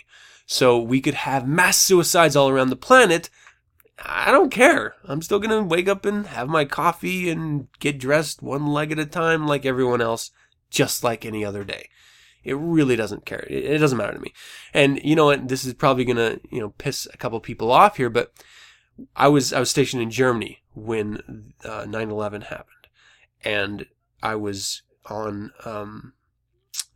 So 0.46 0.80
we 0.80 1.02
could 1.02 1.14
have 1.14 1.48
mass 1.48 1.78
suicides 1.78 2.36
all 2.36 2.50
around 2.50 2.70
the 2.70 2.76
planet. 2.76 3.30
I 4.04 4.32
don't 4.32 4.50
care. 4.50 4.96
I'm 5.06 5.22
still 5.22 5.40
going 5.40 5.50
to 5.52 5.62
wake 5.62 5.88
up 5.88 6.06
and 6.06 6.28
have 6.28 6.48
my 6.48 6.66
coffee 6.66 7.30
and 7.30 7.68
get 7.80 8.00
dressed 8.00 8.42
one 8.42 8.68
leg 8.68 8.92
at 8.92 9.00
a 9.00 9.06
time 9.06 9.46
like 9.46 9.66
everyone 9.66 10.02
else, 10.02 10.32
just 10.70 11.04
like 11.04 11.26
any 11.26 11.44
other 11.44 11.64
day. 11.64 11.90
It 12.44 12.54
really 12.54 12.96
doesn't 12.96 13.26
care. 13.26 13.46
It, 13.50 13.78
doesn't 13.80 13.98
matter 13.98 14.14
to 14.14 14.20
me. 14.20 14.34
And 14.74 15.00
you 15.04 15.16
know 15.16 15.26
what? 15.26 15.50
This 15.50 15.66
is 15.66 15.74
probably 15.74 16.06
going 16.06 16.18
to, 16.18 16.40
you 16.50 16.60
know, 16.60 16.70
piss 16.78 17.08
a 17.14 17.18
couple 17.18 17.40
people 17.42 17.72
off 17.72 17.98
here, 17.98 18.10
but 18.10 18.32
I 19.16 19.28
was, 19.28 19.54
I 19.54 19.60
was 19.60 19.70
stationed 19.70 20.02
in 20.02 20.12
Germany 20.12 20.64
when 20.74 21.54
uh, 21.64 21.84
9-11 21.84 22.44
happened. 22.44 22.88
And 23.44 23.86
I 24.22 24.36
was 24.36 24.82
on, 25.06 25.52
um, 25.66 26.14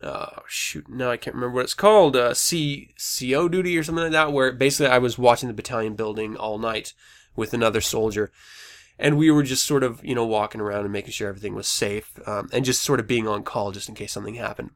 uh, 0.01 0.41
shoot, 0.47 0.89
no, 0.89 1.09
I 1.09 1.17
can't 1.17 1.35
remember 1.35 1.55
what 1.55 1.63
it's 1.63 1.73
called, 1.73 2.15
uh, 2.15 2.33
C, 2.33 2.93
CO 2.97 3.47
duty 3.47 3.77
or 3.77 3.83
something 3.83 4.03
like 4.03 4.11
that, 4.11 4.33
where 4.33 4.51
basically 4.51 4.91
I 4.91 4.97
was 4.97 5.17
watching 5.17 5.47
the 5.47 5.53
battalion 5.53 5.95
building 5.95 6.35
all 6.35 6.57
night 6.57 6.93
with 7.35 7.53
another 7.53 7.81
soldier. 7.81 8.31
And 8.99 9.17
we 9.17 9.31
were 9.31 9.43
just 9.43 9.65
sort 9.65 9.83
of, 9.83 10.03
you 10.03 10.13
know, 10.13 10.25
walking 10.25 10.61
around 10.61 10.83
and 10.83 10.93
making 10.93 11.11
sure 11.11 11.29
everything 11.29 11.55
was 11.55 11.67
safe, 11.67 12.19
um, 12.27 12.49
and 12.51 12.65
just 12.65 12.81
sort 12.83 12.99
of 12.99 13.07
being 13.07 13.27
on 13.27 13.43
call 13.43 13.71
just 13.71 13.89
in 13.89 13.95
case 13.95 14.11
something 14.11 14.35
happened. 14.35 14.71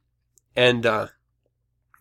And, 0.55 0.85
uh, 0.85 1.07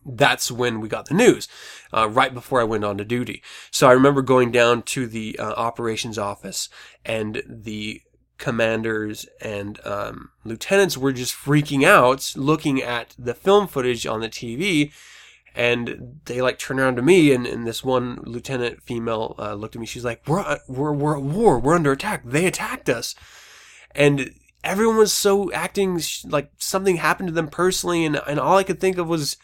that's 0.07 0.51
when 0.51 0.81
we 0.81 0.89
got 0.89 1.07
the 1.07 1.15
news, 1.15 1.49
uh, 1.93 2.09
right 2.09 2.33
before 2.33 2.61
I 2.61 2.65
went 2.65 2.85
on 2.85 2.99
to 2.99 3.05
duty. 3.05 3.43
So 3.71 3.89
I 3.89 3.93
remember 3.93 4.23
going 4.23 4.51
down 4.51 4.83
to 4.83 5.07
the 5.07 5.39
uh, 5.39 5.53
operations 5.53 6.19
office 6.19 6.69
and 7.05 7.43
the 7.47 8.03
commanders 8.39 9.27
and 9.41 9.85
um, 9.87 10.31
lieutenants 10.45 10.97
were 10.97 11.13
just 11.13 11.35
freaking 11.35 11.85
out 11.85 12.33
looking 12.37 12.83
at 12.83 13.15
the 13.19 13.35
film 13.35 13.67
footage 13.67 14.07
on 14.07 14.21
the 14.21 14.29
TV. 14.29 14.93
And 15.55 16.21
they 16.27 16.43
like 16.43 16.59
turn 16.59 16.79
around 16.79 16.97
to 16.97 17.03
me, 17.03 17.33
and, 17.33 17.47
and 17.47 17.67
this 17.67 17.83
one 17.83 18.21
lieutenant 18.25 18.83
female 18.83 19.35
uh, 19.39 19.55
looked 19.55 19.75
at 19.75 19.81
me. 19.81 19.87
She's 19.87 20.05
like, 20.05 20.21
"We're 20.29 20.59
we're 20.69 20.93
we're 20.93 21.17
at 21.17 21.23
war. 21.23 21.59
We're 21.59 21.77
under 21.77 21.93
attack. 21.93 22.25
They 22.27 22.45
attacked 22.45 22.91
us." 22.91 23.15
And 23.95 24.35
everyone 24.63 24.99
was 24.99 25.15
so 25.15 25.51
acting 25.53 25.99
like 26.27 26.51
something 26.59 26.97
happened 26.97 27.29
to 27.29 27.33
them 27.33 27.49
personally, 27.49 28.05
and 28.05 28.21
and 28.27 28.39
all 28.39 28.59
I 28.59 28.65
could 28.65 28.81
think 28.81 28.99
of 28.99 29.09
was, 29.09 29.39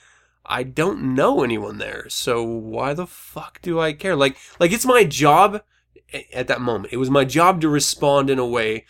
I 0.44 0.62
don't 0.64 1.14
know 1.14 1.42
anyone 1.42 1.78
there, 1.78 2.07
so 2.09 2.42
why 2.42 2.94
the 2.94 3.07
fuck 3.07 3.61
do 3.62 3.81
I 3.81 3.92
care? 3.92 4.16
Like 4.16 4.37
like 4.59 4.72
it's 4.72 4.87
my 4.87 5.05
job 5.05 5.62
at 6.33 6.48
that 6.48 6.61
moment. 6.61 6.92
It 6.92 6.98
was 6.98 7.11
my 7.11 7.24
job 7.24 7.61
to 7.61 7.68
respond 7.68 8.28
in 8.28 8.38
a 8.38 8.46
way 8.46 8.85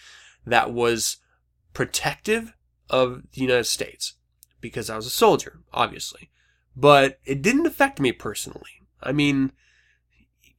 that 0.46 0.72
was 0.72 1.18
protective 1.72 2.54
of 2.90 3.22
the 3.32 3.40
United 3.40 3.64
States 3.64 4.14
because 4.60 4.90
I 4.90 4.96
was 4.96 5.06
a 5.06 5.10
soldier, 5.10 5.60
obviously. 5.72 6.30
But 6.74 7.18
it 7.24 7.42
didn't 7.42 7.66
affect 7.66 8.00
me 8.00 8.12
personally. 8.12 8.82
I 9.02 9.12
mean, 9.12 9.52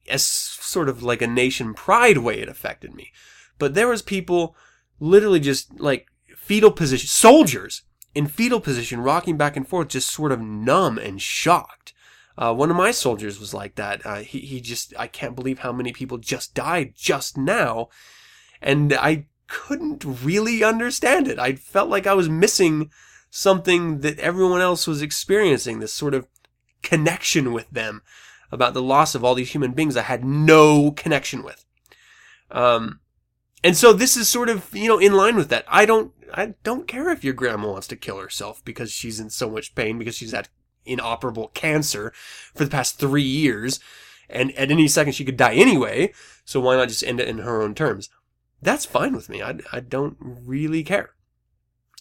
as 0.08 0.22
sort 0.22 0.88
of 0.88 1.02
like 1.02 1.22
a 1.22 1.26
nation 1.26 1.74
pride 1.74 2.18
way 2.18 2.40
it 2.40 2.48
affected 2.48 2.94
me. 2.94 3.10
But 3.58 3.74
there 3.74 3.88
was 3.88 4.02
people 4.02 4.56
literally 5.00 5.40
just 5.40 5.80
like 5.80 6.06
fetal 6.36 6.70
position, 6.70 7.08
soldiers 7.08 7.82
in 8.14 8.26
fetal 8.26 8.60
position, 8.60 9.00
rocking 9.00 9.36
back 9.36 9.56
and 9.56 9.66
forth, 9.66 9.88
just 9.88 10.10
sort 10.10 10.32
of 10.32 10.40
numb 10.40 10.98
and 10.98 11.20
shocked. 11.20 11.92
Uh, 12.36 12.52
one 12.52 12.70
of 12.70 12.76
my 12.76 12.90
soldiers 12.90 13.38
was 13.38 13.54
like 13.54 13.76
that. 13.76 14.04
Uh, 14.04 14.16
he, 14.16 14.40
he 14.40 14.60
just, 14.60 14.92
I 14.98 15.06
can't 15.06 15.36
believe 15.36 15.60
how 15.60 15.72
many 15.72 15.92
people 15.92 16.18
just 16.18 16.54
died 16.54 16.94
just 16.96 17.36
now. 17.36 17.88
And 18.60 18.92
I 18.92 19.26
couldn't 19.46 20.04
really 20.04 20.64
understand 20.64 21.28
it. 21.28 21.38
I 21.38 21.54
felt 21.54 21.88
like 21.90 22.06
I 22.06 22.14
was 22.14 22.28
missing 22.28 22.90
something 23.30 24.00
that 24.00 24.18
everyone 24.18 24.60
else 24.60 24.86
was 24.86 25.02
experiencing, 25.02 25.80
this 25.80 25.92
sort 25.92 26.14
of 26.14 26.26
connection 26.82 27.52
with 27.52 27.68
them 27.70 28.02
about 28.50 28.74
the 28.74 28.82
loss 28.82 29.14
of 29.14 29.24
all 29.24 29.34
these 29.34 29.50
human 29.50 29.72
beings 29.72 29.96
I 29.96 30.02
had 30.02 30.24
no 30.24 30.92
connection 30.92 31.42
with. 31.42 31.64
Um, 32.50 33.00
and 33.64 33.74
so 33.76 33.94
this 33.94 34.14
is 34.14 34.28
sort 34.28 34.50
of, 34.50 34.68
you 34.74 34.86
know, 34.86 34.98
in 34.98 35.14
line 35.14 35.36
with 35.36 35.48
that. 35.48 35.64
I 35.66 35.86
don't, 35.86 36.12
I 36.34 36.54
don't 36.62 36.86
care 36.86 37.08
if 37.08 37.24
your 37.24 37.32
grandma 37.32 37.72
wants 37.72 37.86
to 37.88 37.96
kill 37.96 38.20
herself 38.20 38.62
because 38.62 38.92
she's 38.92 39.18
in 39.18 39.30
so 39.30 39.48
much 39.48 39.74
pain 39.74 39.98
because 39.98 40.14
she's 40.14 40.32
had 40.32 40.50
inoperable 40.84 41.48
cancer 41.48 42.12
for 42.54 42.64
the 42.64 42.70
past 42.70 42.98
three 42.98 43.22
years. 43.22 43.80
And 44.28 44.52
at 44.52 44.70
any 44.70 44.86
second 44.86 45.14
she 45.14 45.24
could 45.24 45.38
die 45.38 45.54
anyway. 45.54 46.12
So 46.44 46.60
why 46.60 46.76
not 46.76 46.88
just 46.88 47.02
end 47.02 47.20
it 47.20 47.28
in 47.28 47.38
her 47.38 47.62
own 47.62 47.74
terms? 47.74 48.10
That's 48.60 48.84
fine 48.84 49.14
with 49.14 49.30
me. 49.30 49.42
I, 49.42 49.56
I 49.72 49.80
don't 49.80 50.18
really 50.20 50.84
care. 50.84 51.14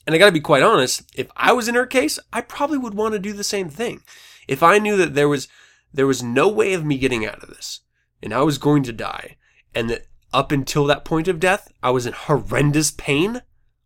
And 0.05 0.13
I 0.13 0.17
gotta 0.17 0.33
be 0.33 0.41
quite 0.41 0.63
honest, 0.63 1.09
if 1.15 1.31
I 1.37 1.53
was 1.53 1.69
in 1.69 1.75
her 1.75 1.85
case, 1.85 2.19
I 2.33 2.41
probably 2.41 2.77
would 2.77 2.93
want 2.93 3.13
to 3.13 3.19
do 3.19 3.31
the 3.31 3.43
same 3.43 3.69
thing. 3.69 4.01
If 4.49 4.61
I 4.61 4.79
knew 4.79 4.97
that 4.97 5.15
there 5.15 5.29
was, 5.29 5.47
there 5.93 6.07
was 6.07 6.21
no 6.21 6.49
way 6.49 6.73
of 6.73 6.83
me 6.83 6.97
getting 6.97 7.25
out 7.25 7.41
of 7.41 7.47
this, 7.47 7.79
and 8.21 8.33
I 8.33 8.41
was 8.41 8.57
going 8.57 8.83
to 8.83 8.91
die, 8.91 9.37
and 9.73 9.89
that 9.89 10.07
up 10.33 10.51
until 10.51 10.85
that 10.85 11.05
point 11.05 11.27
of 11.27 11.39
death, 11.39 11.71
I 11.81 11.91
was 11.91 12.05
in 12.05 12.13
horrendous 12.13 12.91
pain, 12.91 13.41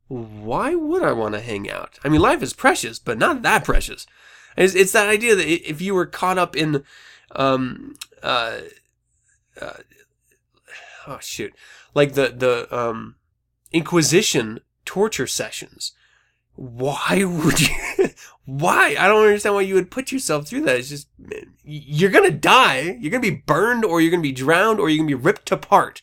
why 0.07 0.73
would 0.73 1.03
I 1.03 1.11
want 1.11 1.33
to 1.35 1.41
hang 1.41 1.69
out? 1.69 1.99
I 2.03 2.09
mean, 2.09 2.21
life 2.21 2.41
is 2.41 2.53
precious, 2.53 2.97
but 2.99 3.17
not 3.17 3.41
that 3.41 3.65
precious. 3.65 4.05
It's, 4.55 4.73
it's 4.73 4.93
that 4.93 5.09
idea 5.09 5.35
that 5.35 5.47
if 5.47 5.81
you 5.81 5.93
were 5.93 6.05
caught 6.05 6.37
up 6.37 6.55
in, 6.55 6.83
um, 7.35 7.95
uh, 8.23 8.59
uh, 9.59 9.73
oh 11.07 11.19
shoot, 11.21 11.53
like 11.93 12.13
the 12.13 12.29
the 12.29 12.75
um, 12.75 13.15
Inquisition 13.73 14.61
torture 14.85 15.27
sessions. 15.27 15.91
Why 16.55 17.23
would 17.23 17.59
you? 17.59 17.75
why? 18.45 18.95
I 18.97 19.07
don't 19.07 19.25
understand 19.25 19.55
why 19.55 19.61
you 19.61 19.75
would 19.75 19.91
put 19.91 20.11
yourself 20.11 20.47
through 20.47 20.61
that. 20.61 20.77
It's 20.77 20.89
just 20.89 21.07
you're 21.63 22.09
gonna 22.09 22.31
die. 22.31 22.97
You're 22.99 23.11
gonna 23.11 23.21
be 23.21 23.43
burned, 23.45 23.85
or 23.85 24.01
you're 24.01 24.09
gonna 24.09 24.23
be 24.23 24.31
drowned, 24.31 24.79
or 24.79 24.89
you're 24.89 24.97
gonna 24.97 25.07
be 25.07 25.13
ripped 25.13 25.51
apart. 25.51 26.01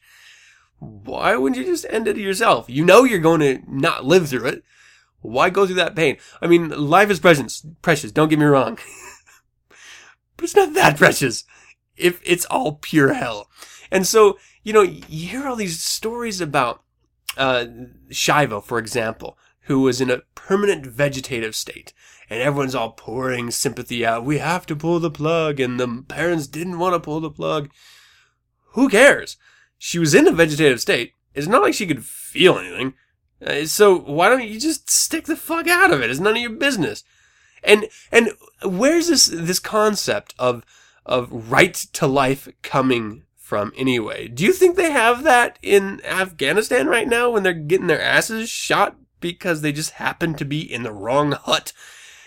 Why 0.84 1.36
wouldn't 1.36 1.60
you 1.60 1.70
just 1.70 1.86
end 1.90 2.08
it 2.08 2.16
yourself? 2.16 2.68
You 2.68 2.84
know 2.84 3.04
you're 3.04 3.18
going 3.18 3.40
to 3.40 3.60
not 3.68 4.04
live 4.04 4.28
through 4.28 4.46
it. 4.46 4.64
Why 5.20 5.50
go 5.50 5.66
through 5.66 5.76
that 5.76 5.96
pain? 5.96 6.18
I 6.42 6.46
mean, 6.46 6.68
life 6.68 7.10
is 7.10 7.20
precious. 7.20 7.66
Precious. 7.82 8.12
Don't 8.12 8.28
get 8.28 8.38
me 8.38 8.44
wrong, 8.44 8.78
but 10.36 10.44
it's 10.44 10.56
not 10.56 10.74
that 10.74 10.96
precious. 10.98 11.44
If 11.96 12.20
it's 12.24 12.44
all 12.46 12.78
pure 12.82 13.14
hell, 13.14 13.48
and 13.90 14.06
so 14.06 14.38
you 14.64 14.72
know, 14.72 14.82
you 14.82 15.28
hear 15.28 15.46
all 15.46 15.56
these 15.56 15.80
stories 15.80 16.40
about 16.40 16.82
uh, 17.36 17.66
Schiavo, 18.10 18.64
for 18.64 18.78
example, 18.78 19.38
who 19.62 19.82
was 19.82 20.00
in 20.00 20.10
a 20.10 20.22
permanent 20.34 20.86
vegetative 20.86 21.54
state. 21.54 21.92
And 22.30 22.40
everyone's 22.40 22.74
all 22.74 22.92
pouring 22.92 23.50
sympathy 23.50 24.04
out. 24.04 24.24
We 24.24 24.38
have 24.38 24.64
to 24.66 24.76
pull 24.76 24.98
the 24.98 25.10
plug. 25.10 25.60
And 25.60 25.78
the 25.78 26.04
parents 26.08 26.46
didn't 26.46 26.78
want 26.78 26.94
to 26.94 27.00
pull 27.00 27.20
the 27.20 27.30
plug. 27.30 27.70
Who 28.72 28.88
cares? 28.88 29.36
She 29.78 29.98
was 29.98 30.14
in 30.14 30.26
a 30.26 30.32
vegetative 30.32 30.80
state. 30.80 31.12
It's 31.34 31.46
not 31.46 31.62
like 31.62 31.74
she 31.74 31.86
could 31.86 32.04
feel 32.04 32.58
anything. 32.58 32.94
Uh, 33.44 33.66
so 33.66 33.98
why 33.98 34.28
don't 34.28 34.48
you 34.48 34.58
just 34.58 34.90
stick 34.90 35.26
the 35.26 35.36
fuck 35.36 35.68
out 35.68 35.92
of 35.92 36.00
it? 36.00 36.10
It's 36.10 36.20
none 36.20 36.36
of 36.36 36.42
your 36.42 36.50
business. 36.50 37.04
And 37.62 37.88
and 38.12 38.30
where's 38.64 39.08
this 39.08 39.26
this 39.26 39.58
concept 39.58 40.34
of 40.38 40.64
of 41.06 41.50
right 41.50 41.74
to 41.74 42.06
life 42.06 42.48
coming 42.62 43.24
from 43.36 43.72
anyway? 43.76 44.28
Do 44.28 44.44
you 44.44 44.52
think 44.52 44.76
they 44.76 44.90
have 44.90 45.22
that 45.24 45.58
in 45.62 46.00
Afghanistan 46.04 46.86
right 46.86 47.08
now 47.08 47.30
when 47.30 47.42
they're 47.42 47.52
getting 47.52 47.86
their 47.86 48.00
asses 48.00 48.48
shot 48.48 48.96
because 49.20 49.60
they 49.60 49.72
just 49.72 49.92
happen 49.92 50.34
to 50.34 50.44
be 50.44 50.60
in 50.60 50.82
the 50.82 50.92
wrong 50.92 51.32
hut 51.32 51.72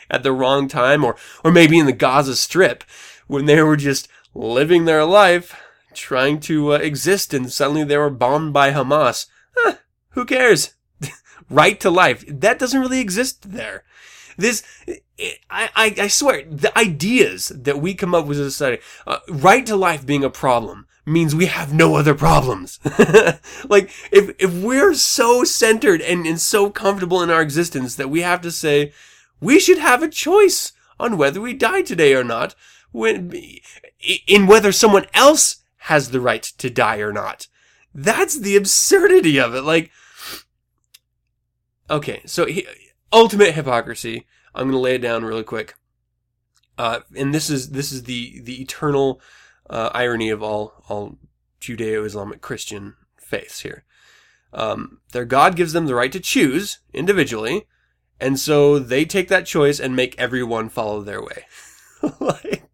at 0.09 0.23
the 0.23 0.31
wrong 0.31 0.67
time 0.67 1.03
or 1.03 1.15
or 1.43 1.51
maybe 1.51 1.77
in 1.77 1.85
the 1.85 1.91
Gaza 1.91 2.35
strip 2.35 2.83
when 3.27 3.45
they 3.45 3.61
were 3.61 3.77
just 3.77 4.07
living 4.33 4.85
their 4.85 5.05
life 5.05 5.55
trying 5.97 6.39
to 6.41 6.73
uh, 6.73 6.77
exist 6.77 7.33
and 7.33 7.51
suddenly 7.51 7.83
they 7.83 7.97
were 7.97 8.09
bombed 8.09 8.53
by 8.53 8.71
Hamas. 8.71 9.27
Huh, 9.55 9.75
who 10.09 10.25
cares? 10.25 10.75
right 11.49 11.79
to 11.79 11.89
life. 11.89 12.23
That 12.27 12.59
doesn't 12.59 12.79
really 12.79 12.99
exist 12.99 13.51
there. 13.51 13.83
This, 14.37 14.63
I, 15.49 15.69
I, 15.75 15.95
I 15.99 16.07
swear, 16.07 16.43
the 16.43 16.77
ideas 16.77 17.51
that 17.55 17.81
we 17.81 17.95
come 17.95 18.13
up 18.13 18.27
with 18.27 18.39
as 18.39 18.47
a 18.47 18.51
society, 18.51 18.83
uh, 19.07 19.19
right 19.27 19.65
to 19.65 19.75
life 19.75 20.05
being 20.05 20.23
a 20.23 20.29
problem 20.29 20.87
means 21.07 21.33
we 21.33 21.47
have 21.47 21.73
no 21.73 21.95
other 21.95 22.13
problems. 22.13 22.79
like, 23.67 23.89
if, 24.11 24.35
if 24.37 24.53
we're 24.53 24.93
so 24.93 25.43
centered 25.43 26.01
and, 26.01 26.27
and 26.27 26.39
so 26.39 26.69
comfortable 26.69 27.23
in 27.23 27.31
our 27.31 27.41
existence 27.41 27.95
that 27.95 28.09
we 28.09 28.21
have 28.21 28.41
to 28.41 28.51
say, 28.51 28.91
we 29.39 29.59
should 29.59 29.79
have 29.79 30.03
a 30.03 30.09
choice 30.09 30.73
on 30.99 31.17
whether 31.17 31.41
we 31.41 31.53
die 31.53 31.81
today 31.81 32.13
or 32.13 32.23
not, 32.23 32.53
when, 32.91 33.33
in 34.27 34.47
whether 34.47 34.71
someone 34.71 35.05
else 35.13 35.63
has 35.87 36.11
the 36.11 36.19
right 36.19 36.43
to 36.43 36.69
die 36.69 36.97
or 36.97 37.13
not. 37.13 37.47
That's 37.95 38.37
the 38.37 38.57
absurdity 38.57 39.39
of 39.39 39.55
it. 39.55 39.61
Like, 39.61 39.89
okay, 41.89 42.21
so 42.25 42.45
he, 42.45 42.67
ultimate 43.11 43.53
hypocrisy. 43.53 44.27
I'm 44.53 44.65
going 44.65 44.73
to 44.73 44.79
lay 44.79 44.95
it 44.95 45.01
down 45.01 45.23
really 45.23 45.45
quick. 45.45 45.75
Uh, 46.77 46.99
and 47.15 47.33
this 47.33 47.49
is 47.49 47.69
this 47.69 47.91
is 47.91 48.03
the 48.03 48.41
the 48.41 48.61
eternal 48.61 49.21
uh, 49.69 49.89
irony 49.93 50.29
of 50.29 50.43
all 50.43 50.73
all 50.89 51.17
Judeo-Islamic 51.61 52.41
Christian 52.41 52.95
faiths 53.17 53.61
here. 53.61 53.85
Um, 54.53 54.99
their 55.13 55.25
God 55.25 55.55
gives 55.55 55.73
them 55.73 55.85
the 55.85 55.95
right 55.95 56.11
to 56.11 56.19
choose 56.19 56.79
individually, 56.93 57.65
and 58.19 58.37
so 58.37 58.77
they 58.77 59.05
take 59.05 59.29
that 59.29 59.45
choice 59.45 59.79
and 59.79 59.95
make 59.95 60.19
everyone 60.19 60.69
follow 60.69 61.01
their 61.01 61.21
way. 61.21 61.45
like, 62.19 62.69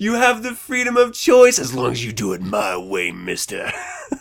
you 0.00 0.14
have 0.14 0.42
the 0.42 0.54
freedom 0.54 0.96
of 0.96 1.12
choice 1.12 1.58
as 1.58 1.74
long 1.74 1.92
as 1.92 2.02
you 2.02 2.10
do 2.10 2.32
it 2.32 2.40
my 2.40 2.74
way, 2.74 3.10
mister. 3.10 3.70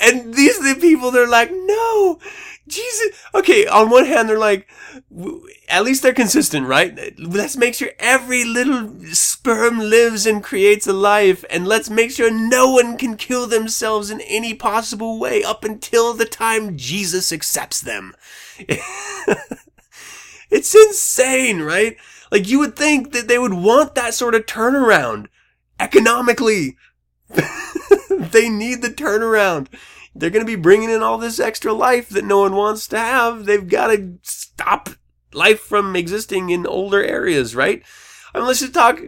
and 0.00 0.32
these 0.32 0.60
are 0.60 0.74
the 0.74 0.80
people 0.80 1.10
that 1.10 1.22
are 1.22 1.28
like, 1.28 1.50
no, 1.52 2.20
Jesus. 2.68 3.08
Okay, 3.34 3.66
on 3.66 3.90
one 3.90 4.04
hand, 4.04 4.28
they're 4.28 4.38
like, 4.38 4.68
at 5.68 5.82
least 5.82 6.04
they're 6.04 6.14
consistent, 6.14 6.68
right? 6.68 7.18
Let's 7.18 7.56
make 7.56 7.74
sure 7.74 7.88
every 7.98 8.44
little 8.44 8.94
sperm 9.12 9.80
lives 9.80 10.24
and 10.24 10.40
creates 10.40 10.86
a 10.86 10.92
life, 10.92 11.44
and 11.50 11.66
let's 11.66 11.90
make 11.90 12.12
sure 12.12 12.30
no 12.30 12.70
one 12.70 12.96
can 12.96 13.16
kill 13.16 13.48
themselves 13.48 14.08
in 14.08 14.20
any 14.20 14.54
possible 14.54 15.18
way 15.18 15.42
up 15.42 15.64
until 15.64 16.14
the 16.14 16.26
time 16.26 16.76
Jesus 16.76 17.32
accepts 17.32 17.80
them. 17.80 18.14
it's 20.48 20.76
insane, 20.76 21.60
right? 21.60 21.96
Like, 22.34 22.48
you 22.48 22.58
would 22.58 22.74
think 22.74 23.12
that 23.12 23.28
they 23.28 23.38
would 23.38 23.54
want 23.54 23.94
that 23.94 24.12
sort 24.12 24.34
of 24.34 24.44
turnaround 24.44 25.28
economically. 25.78 26.76
they 27.30 28.48
need 28.48 28.82
the 28.82 28.88
turnaround. 28.88 29.68
They're 30.16 30.30
going 30.30 30.44
to 30.44 30.52
be 30.52 30.60
bringing 30.60 30.90
in 30.90 31.00
all 31.00 31.16
this 31.16 31.38
extra 31.38 31.72
life 31.72 32.08
that 32.08 32.24
no 32.24 32.40
one 32.40 32.56
wants 32.56 32.88
to 32.88 32.98
have. 32.98 33.44
They've 33.44 33.68
got 33.68 33.86
to 33.94 34.18
stop 34.22 34.88
life 35.32 35.60
from 35.60 35.94
existing 35.94 36.50
in 36.50 36.66
older 36.66 37.04
areas, 37.04 37.54
right? 37.54 37.84
I 38.34 38.38
mean, 38.38 38.48
let's 38.48 38.58
just 38.58 38.74
talk 38.74 39.00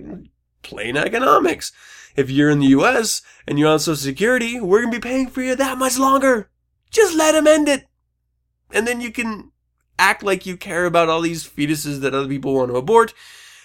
plain 0.63 0.97
economics. 0.97 1.73
If 2.15 2.31
you're 2.31 2.51
in 2.51 2.61
the 2.61 2.77
US 2.79 3.23
and 3.45 3.59
you're 3.59 3.71
on 3.73 3.81
Social 3.81 3.97
Security, 3.97 4.61
we're 4.61 4.83
going 4.83 4.93
to 4.93 5.01
be 5.01 5.09
paying 5.09 5.27
for 5.27 5.43
you 5.43 5.57
that 5.57 5.79
much 5.79 5.99
longer. 5.99 6.49
Just 6.93 7.17
let 7.17 7.33
them 7.33 7.49
end 7.49 7.67
it. 7.67 7.89
And 8.71 8.87
then 8.87 9.01
you 9.01 9.11
can 9.11 9.51
act 9.99 10.23
like 10.23 10.47
you 10.47 10.57
care 10.57 10.85
about 10.85 11.09
all 11.09 11.21
these 11.21 11.47
fetuses 11.47 12.01
that 12.01 12.15
other 12.15 12.29
people 12.29 12.55
want 12.55 12.71
to 12.71 12.77
abort 12.77 13.15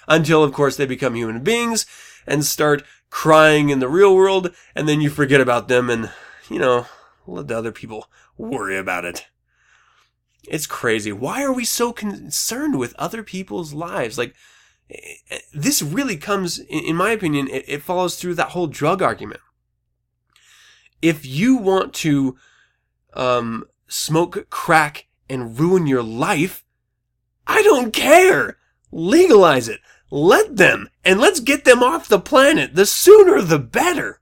until, 0.07 0.43
of 0.43 0.53
course, 0.53 0.77
they 0.77 0.85
become 0.85 1.15
human 1.15 1.41
beings 1.43 1.85
and 2.27 2.45
start 2.45 2.83
crying 3.09 3.69
in 3.69 3.79
the 3.79 3.89
real 3.89 4.15
world. 4.15 4.53
And 4.75 4.87
then 4.87 5.01
you 5.01 5.09
forget 5.09 5.41
about 5.41 5.67
them 5.67 5.89
and, 5.89 6.11
you 6.49 6.59
know, 6.59 6.87
let 7.27 7.47
the 7.47 7.57
other 7.57 7.71
people 7.71 8.07
worry 8.37 8.77
about 8.77 9.05
it. 9.05 9.27
It's 10.47 10.65
crazy. 10.65 11.11
Why 11.11 11.43
are 11.43 11.53
we 11.53 11.65
so 11.65 11.93
concerned 11.93 12.79
with 12.79 12.95
other 12.97 13.23
people's 13.23 13.73
lives? 13.73 14.17
Like, 14.17 14.33
eh, 14.89 15.37
this 15.53 15.81
really 15.81 16.17
comes, 16.17 16.59
in 16.59 16.95
my 16.95 17.11
opinion, 17.11 17.47
it, 17.51 17.83
follows 17.83 18.15
through 18.15 18.35
that 18.35 18.49
whole 18.49 18.67
drug 18.67 19.01
argument. 19.01 19.41
If 21.01 21.25
you 21.25 21.57
want 21.57 21.93
to 21.95 22.37
um, 23.13 23.65
smoke 23.87 24.49
crack 24.49 25.07
and 25.31 25.59
ruin 25.59 25.87
your 25.87 26.03
life, 26.03 26.63
I 27.47 27.61
don't 27.63 27.91
care. 27.91 28.57
Legalize 28.91 29.67
it. 29.67 29.79
Let 30.11 30.57
them, 30.57 30.89
and 31.05 31.21
let's 31.21 31.39
get 31.39 31.63
them 31.63 31.81
off 31.81 32.09
the 32.09 32.19
planet. 32.19 32.75
The 32.75 32.85
sooner 32.85 33.41
the 33.41 33.59
better. 33.59 34.19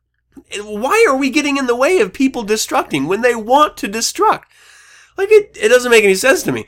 Why 0.61 1.03
are 1.09 1.17
we 1.17 1.31
getting 1.31 1.57
in 1.57 1.65
the 1.65 1.75
way 1.75 1.99
of 1.99 2.13
people 2.13 2.45
destructing 2.45 3.07
when 3.07 3.21
they 3.21 3.33
want 3.33 3.75
to 3.77 3.87
destruct? 3.87 4.43
Like, 5.17 5.31
it, 5.31 5.57
it 5.59 5.69
doesn't 5.69 5.89
make 5.89 6.03
any 6.03 6.15
sense 6.15 6.43
to 6.43 6.51
me. 6.51 6.67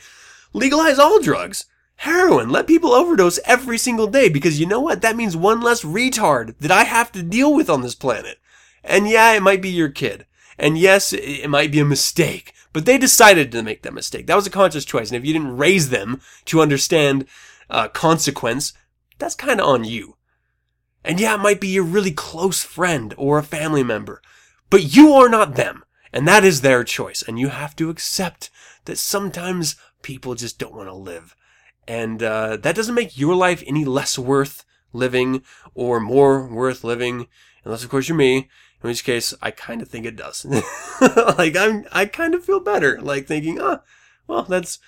Legalize 0.53 0.97
all 0.97 1.21
drugs. 1.21 1.65
Heroin. 1.97 2.49
Let 2.49 2.65
people 2.65 2.93
overdose 2.93 3.39
every 3.45 3.77
single 3.77 4.07
day 4.07 4.27
because 4.27 4.59
you 4.59 4.65
know 4.65 4.79
what? 4.79 5.03
That 5.03 5.15
means 5.15 5.37
one 5.37 5.61
less 5.61 5.83
retard 5.83 6.57
that 6.57 6.71
I 6.71 6.83
have 6.83 7.11
to 7.11 7.21
deal 7.21 7.53
with 7.53 7.69
on 7.69 7.81
this 7.81 7.95
planet. 7.95 8.39
And 8.83 9.07
yeah, 9.07 9.33
it 9.33 9.43
might 9.43 9.61
be 9.61 9.69
your 9.69 9.89
kid. 9.89 10.25
And 10.57 10.77
yes, 10.77 11.13
it 11.13 11.47
might 11.47 11.71
be 11.71 11.79
a 11.79 11.85
mistake, 11.85 12.53
but 12.74 12.86
they 12.86 12.97
decided 12.97 13.51
to 13.51 13.63
make 13.63 13.82
that 13.84 13.93
mistake. 13.93 14.28
That 14.28 14.36
was 14.36 14.47
a 14.47 14.51
conscious 14.51 14.86
choice. 14.86 15.09
And 15.09 15.17
if 15.17 15.26
you 15.26 15.34
didn't 15.34 15.57
raise 15.57 15.89
them 15.89 16.22
to 16.45 16.61
understand 16.61 17.26
uh, 17.69 17.88
consequence, 17.89 18.74
that's 19.17 19.36
kind 19.36 19.59
of 19.59 19.67
on 19.67 19.84
you. 19.84 20.17
And 21.03 21.19
yeah, 21.19 21.36
it 21.36 21.41
might 21.41 21.59
be 21.59 21.69
your 21.69 21.84
really 21.84 22.11
close 22.11 22.63
friend 22.63 23.13
or 23.17 23.38
a 23.38 23.43
family 23.43 23.84
member, 23.84 24.22
but 24.69 24.95
you 24.95 25.13
are 25.13 25.30
not 25.30 25.55
them. 25.55 25.84
And 26.13 26.28
that 26.28 26.43
is 26.43 26.61
their 26.61 26.84
choice. 26.84 27.22
And 27.22 27.39
you 27.39 27.49
have 27.49 27.76
to 27.78 27.89
accept 27.89 28.49
that 28.86 28.97
sometimes 28.97 29.76
people 30.01 30.36
just 30.36 30.59
don't 30.59 30.76
want 30.76 30.89
to 30.89 30.93
live. 30.93 31.36
And 31.88 32.22
uh, 32.22 32.57
that 32.57 32.76
doesn't 32.76 32.95
make 32.95 33.17
your 33.17 33.36
life 33.36 33.63
any 33.65 33.86
less 33.86 34.19
worth 34.19 34.65
living 34.93 35.43
or 35.74 35.99
more 35.99 36.47
worth 36.47 36.84
living, 36.84 37.28
unless, 37.63 37.84
of 37.84 37.89
course, 37.89 38.09
you're 38.09 38.17
me. 38.17 38.49
In 38.84 38.89
which 38.89 39.03
case, 39.03 39.34
I 39.41 39.51
kind 39.51 39.82
of 39.82 39.88
think 39.88 40.05
it 40.05 40.15
does. 40.15 40.45
like 41.38 41.55
I'm, 41.55 41.86
I 41.91 42.05
kind 42.05 42.34
of 42.34 42.43
feel 42.43 42.59
better, 42.59 42.99
like 42.99 43.27
thinking, 43.27 43.59
ah, 43.61 43.82
oh, 43.82 43.84
well, 44.27 44.43
that's 44.43 44.79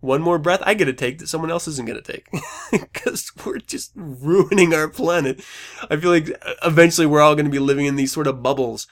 one 0.00 0.22
more 0.22 0.38
breath 0.38 0.62
I 0.64 0.74
get 0.74 0.84
to 0.84 0.92
take 0.92 1.18
that 1.18 1.28
someone 1.28 1.50
else 1.50 1.66
isn't 1.66 1.86
going 1.86 2.00
to 2.00 2.12
take. 2.12 2.28
Because 2.70 3.32
we're 3.44 3.58
just 3.58 3.92
ruining 3.94 4.74
our 4.74 4.88
planet. 4.88 5.42
I 5.90 5.96
feel 5.96 6.10
like 6.10 6.30
eventually 6.64 7.06
we're 7.06 7.20
all 7.20 7.34
going 7.34 7.44
to 7.46 7.50
be 7.50 7.58
living 7.58 7.86
in 7.86 7.96
these 7.96 8.12
sort 8.12 8.26
of 8.26 8.42
bubbles 8.42 8.86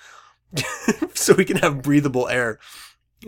so 1.15 1.35
we 1.35 1.45
can 1.45 1.59
have 1.59 1.83
breathable 1.83 2.29
air. 2.29 2.59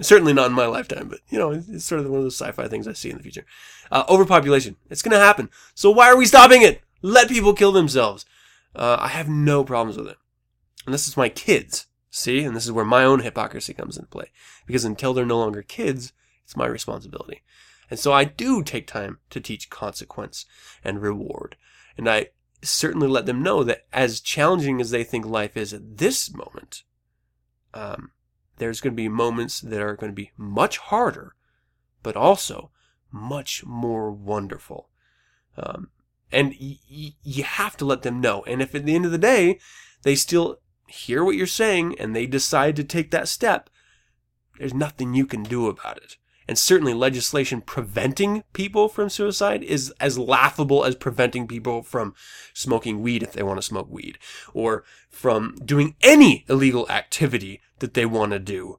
Certainly 0.01 0.33
not 0.33 0.47
in 0.47 0.53
my 0.53 0.67
lifetime, 0.67 1.09
but 1.09 1.21
you 1.29 1.39
know, 1.39 1.51
it's 1.53 1.85
sort 1.85 2.01
of 2.01 2.09
one 2.09 2.19
of 2.19 2.25
those 2.25 2.41
sci-fi 2.41 2.69
things 2.69 2.89
I 2.89 2.93
see 2.93 3.11
in 3.11 3.17
the 3.17 3.23
future. 3.23 3.47
Uh, 3.91 4.05
overpopulation. 4.09 4.77
It's 4.91 5.03
going 5.03 5.13
to 5.13 5.25
happen. 5.25 5.51
So 5.75 5.91
why 5.91 6.09
are 6.09 6.17
we 6.17 6.27
stopping 6.27 6.63
it? 6.63 6.83
Let 7.03 7.29
people 7.29 7.55
kill 7.55 7.73
themselves. 7.73 8.25
Uh, 8.75 8.97
I 8.99 9.09
have 9.09 9.29
no 9.29 9.65
problems 9.65 9.97
with 9.97 10.09
it. 10.09 10.17
And 10.85 10.95
this 10.95 11.09
is 11.09 11.17
my 11.17 11.29
kids. 11.29 11.87
See? 12.11 12.45
And 12.45 12.55
this 12.55 12.65
is 12.65 12.73
where 12.73 12.85
my 12.85 13.05
own 13.05 13.21
hypocrisy 13.21 13.75
comes 13.75 13.97
into 13.97 14.09
play. 14.09 14.31
Because 14.67 14.85
until 14.85 15.15
they're 15.15 15.27
no 15.27 15.39
longer 15.39 15.63
kids, 15.63 16.13
it's 16.45 16.57
my 16.57 16.67
responsibility. 16.67 17.43
And 17.91 17.99
so 17.99 18.13
I 18.13 18.25
do 18.25 18.63
take 18.63 18.87
time 18.87 19.19
to 19.31 19.41
teach 19.41 19.71
consequence 19.71 20.47
and 20.83 21.03
reward. 21.03 21.57
And 21.97 22.09
I 22.09 22.29
certainly 22.63 23.09
let 23.09 23.27
them 23.27 23.43
know 23.43 23.63
that 23.65 23.87
as 23.93 24.21
challenging 24.21 24.81
as 24.81 24.91
they 24.91 25.05
think 25.05 25.27
life 25.27 25.57
is 25.57 25.73
at 25.73 25.99
this 25.99 26.35
moment, 26.35 26.83
um, 27.73 28.13
there's 28.59 28.81
going 28.81 28.93
to 28.93 28.97
be 28.97 29.09
moments 29.09 29.61
that 29.61 29.81
are 29.81 29.97
going 29.97 30.13
to 30.13 30.17
be 30.17 30.33
much 30.37 30.79
harder, 30.79 31.35
but 32.03 32.17
also 32.17 32.71
much 33.11 33.65
more 33.65 34.11
wonderful. 34.11 34.89
Um, 35.57 35.91
and 36.33 36.55
y- 36.61 36.79
y- 36.91 37.15
you 37.23 37.45
have 37.45 37.77
to 37.79 37.85
let 37.85 38.03
them 38.03 38.21
know. 38.21 38.43
And 38.45 38.63
if 38.63 38.75
at 38.75 38.87
the 38.87 38.95
end 38.95 39.05
of 39.05 39.13
the 39.13 39.19
day, 39.19 39.59
they 40.03 40.15
still 40.15 40.59
hear 40.87 41.25
what 41.25 41.37
you're 41.37 41.47
saying 41.47 41.97
and 41.99 42.15
they 42.15 42.27
decide 42.27 42.77
to 42.77 42.85
take 42.85 43.11
that 43.11 43.29
step, 43.29 43.71
there's 44.59 44.75
nothing 44.75 45.15
you 45.15 45.27
can 45.27 45.43
do 45.43 45.69
about 45.69 45.99
it. 45.99 46.17
And 46.47 46.59
certainly 46.59 46.93
legislation 46.93 47.63
preventing 47.63 48.45
people 48.53 48.89
from 48.89 49.09
suicide 49.09 49.63
is 49.63 49.93
as 49.99 50.19
laughable 50.19 50.85
as 50.85 50.95
preventing 50.95 51.49
people 51.49 51.83
from 51.83 52.15
smoking 52.53 53.01
weed 53.01 53.23
if 53.23 53.33
they 53.33 53.43
want 53.43 53.59
to 53.59 53.63
smoke 53.63 53.89
weed, 53.91 54.19
or 54.53 54.85
from 55.09 55.57
doing 55.65 55.97
any 56.03 56.45
illegal 56.49 56.87
activity 56.91 57.63
that 57.79 57.95
they 57.95 58.05
want 58.05 58.33
to 58.33 58.39
do. 58.39 58.79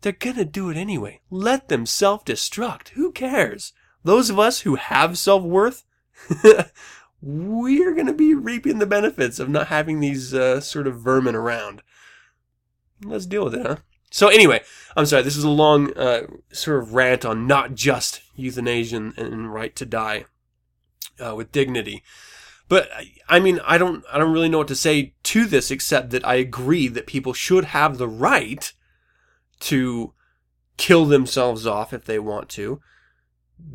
They're 0.00 0.12
gonna 0.12 0.44
do 0.44 0.70
it 0.70 0.76
anyway. 0.76 1.20
Let 1.30 1.68
them 1.68 1.86
self-destruct. 1.86 2.90
Who 2.90 3.12
cares? 3.12 3.72
Those 4.02 4.30
of 4.30 4.38
us 4.38 4.60
who 4.60 4.76
have 4.76 5.18
self-worth, 5.18 5.84
we're 7.26 7.94
gonna 7.94 8.12
be 8.12 8.34
reaping 8.34 8.78
the 8.78 8.86
benefits 8.86 9.38
of 9.38 9.48
not 9.48 9.68
having 9.68 10.00
these 10.00 10.34
uh, 10.34 10.60
sort 10.60 10.86
of 10.86 11.00
vermin 11.00 11.34
around. 11.34 11.82
Let's 13.02 13.24
deal 13.24 13.44
with 13.44 13.54
it, 13.54 13.66
huh? 13.66 13.76
So 14.10 14.28
anyway, 14.28 14.60
I'm 14.94 15.06
sorry. 15.06 15.22
This 15.22 15.36
is 15.36 15.44
a 15.44 15.50
long 15.50 15.96
uh, 15.96 16.26
sort 16.52 16.82
of 16.82 16.94
rant 16.94 17.24
on 17.24 17.46
not 17.46 17.74
just 17.74 18.20
euthanasia 18.36 18.96
and, 18.96 19.18
and 19.18 19.52
right 19.52 19.74
to 19.76 19.86
die 19.86 20.26
uh, 21.18 21.34
with 21.34 21.50
dignity, 21.50 22.02
but 22.68 22.90
I 23.28 23.40
mean, 23.40 23.58
I 23.64 23.78
don't, 23.78 24.04
I 24.12 24.18
don't 24.18 24.32
really 24.32 24.48
know 24.48 24.58
what 24.58 24.68
to 24.68 24.76
say 24.76 25.14
to 25.24 25.46
this 25.46 25.70
except 25.70 26.10
that 26.10 26.26
I 26.26 26.34
agree 26.34 26.88
that 26.88 27.06
people 27.06 27.32
should 27.32 27.66
have 27.66 27.96
the 27.96 28.08
right 28.08 28.70
to 29.60 30.12
kill 30.76 31.06
themselves 31.06 31.66
off 31.66 31.92
if 31.92 32.04
they 32.04 32.18
want 32.18 32.48
to, 32.50 32.80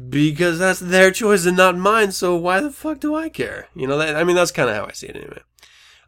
because 0.10 0.60
that's 0.60 0.80
their 0.80 1.12
choice 1.12 1.46
and 1.46 1.58
not 1.58 1.78
mine. 1.78 2.12
So 2.12 2.36
why 2.36 2.62
the 2.62 2.72
fuck 2.72 3.00
do 3.00 3.16
I 3.16 3.30
care? 3.30 3.68
You 3.76 3.88
know, 3.88 3.98
that, 3.98 4.16
I 4.16 4.24
mean, 4.24 4.36
that's 4.36 4.52
kind 4.52 4.70
of 4.70 4.76
how 4.76 4.86
I 4.86 4.92
see 4.92 5.08
it 5.08 5.16
anyway. 5.16 5.42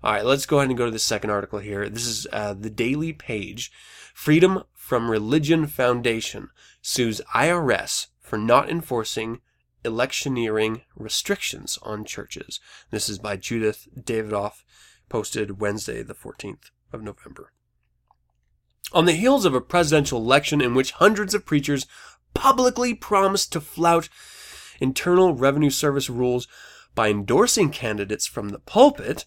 All 0.03 0.13
right, 0.13 0.25
let's 0.25 0.45
go 0.45 0.57
ahead 0.57 0.69
and 0.69 0.77
go 0.77 0.85
to 0.85 0.91
the 0.91 0.99
second 0.99 1.29
article 1.29 1.59
here. 1.59 1.87
This 1.87 2.07
is 2.07 2.27
uh, 2.31 2.53
the 2.53 2.69
Daily 2.71 3.13
Page. 3.13 3.71
Freedom 4.13 4.63
from 4.73 5.11
Religion 5.11 5.67
Foundation 5.67 6.49
sues 6.81 7.21
IRS 7.35 8.07
for 8.19 8.37
not 8.37 8.69
enforcing 8.69 9.41
electioneering 9.85 10.81
restrictions 10.95 11.77
on 11.83 12.05
churches. 12.05 12.59
This 12.89 13.09
is 13.09 13.19
by 13.19 13.37
Judith 13.37 13.87
Davidoff, 13.95 14.63
posted 15.09 15.59
Wednesday, 15.59 16.03
the 16.03 16.15
14th 16.15 16.71
of 16.91 17.01
November. 17.01 17.51
On 18.93 19.05
the 19.05 19.13
heels 19.13 19.45
of 19.45 19.53
a 19.53 19.61
presidential 19.61 20.19
election 20.19 20.61
in 20.61 20.73
which 20.73 20.91
hundreds 20.91 21.33
of 21.33 21.45
preachers 21.45 21.85
publicly 22.33 22.93
promised 22.93 23.51
to 23.53 23.61
flout 23.61 24.09
Internal 24.79 25.33
Revenue 25.35 25.69
Service 25.69 26.09
rules 26.09 26.47
by 26.95 27.09
endorsing 27.09 27.69
candidates 27.69 28.27
from 28.27 28.49
the 28.49 28.59
pulpit, 28.59 29.25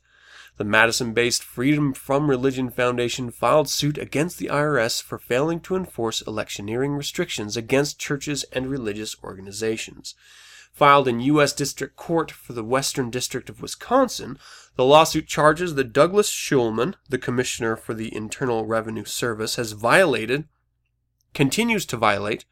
the 0.57 0.65
Madison 0.65 1.13
based 1.13 1.43
Freedom 1.43 1.93
from 1.93 2.31
Religion 2.31 2.71
Foundation 2.71 3.31
filed 3.31 3.69
suit 3.69 3.99
against 3.99 4.39
the 4.39 4.47
IRS 4.47 5.03
for 5.03 5.19
failing 5.19 5.61
to 5.61 5.75
enforce 5.75 6.23
electioneering 6.23 6.93
restrictions 6.93 7.57
against 7.57 7.99
churches 7.99 8.45
and 8.53 8.69
religious 8.69 9.17
organizations. 9.25 10.15
Filed 10.73 11.07
in 11.09 11.21
U.S. 11.21 11.53
District 11.53 11.97
Court 11.97 12.31
for 12.31 12.53
the 12.53 12.65
Western 12.65 13.11
District 13.11 13.49
of 13.49 13.63
Wisconsin, 13.63 14.39
the 14.77 14.85
lawsuit 14.85 15.27
charges 15.27 15.77
that 15.77 15.93
Douglas 15.93 16.31
Shulman, 16.31 16.95
the 17.09 17.19
Commissioner 17.19 17.77
for 17.77 17.95
the 17.95 18.15
Internal 18.15 18.65
Revenue 18.65 19.05
Service, 19.05 19.57
has 19.57 19.73
violated, 19.73 20.47
continues 21.33 21.87
to 21.87 21.97
violate, 21.97 22.45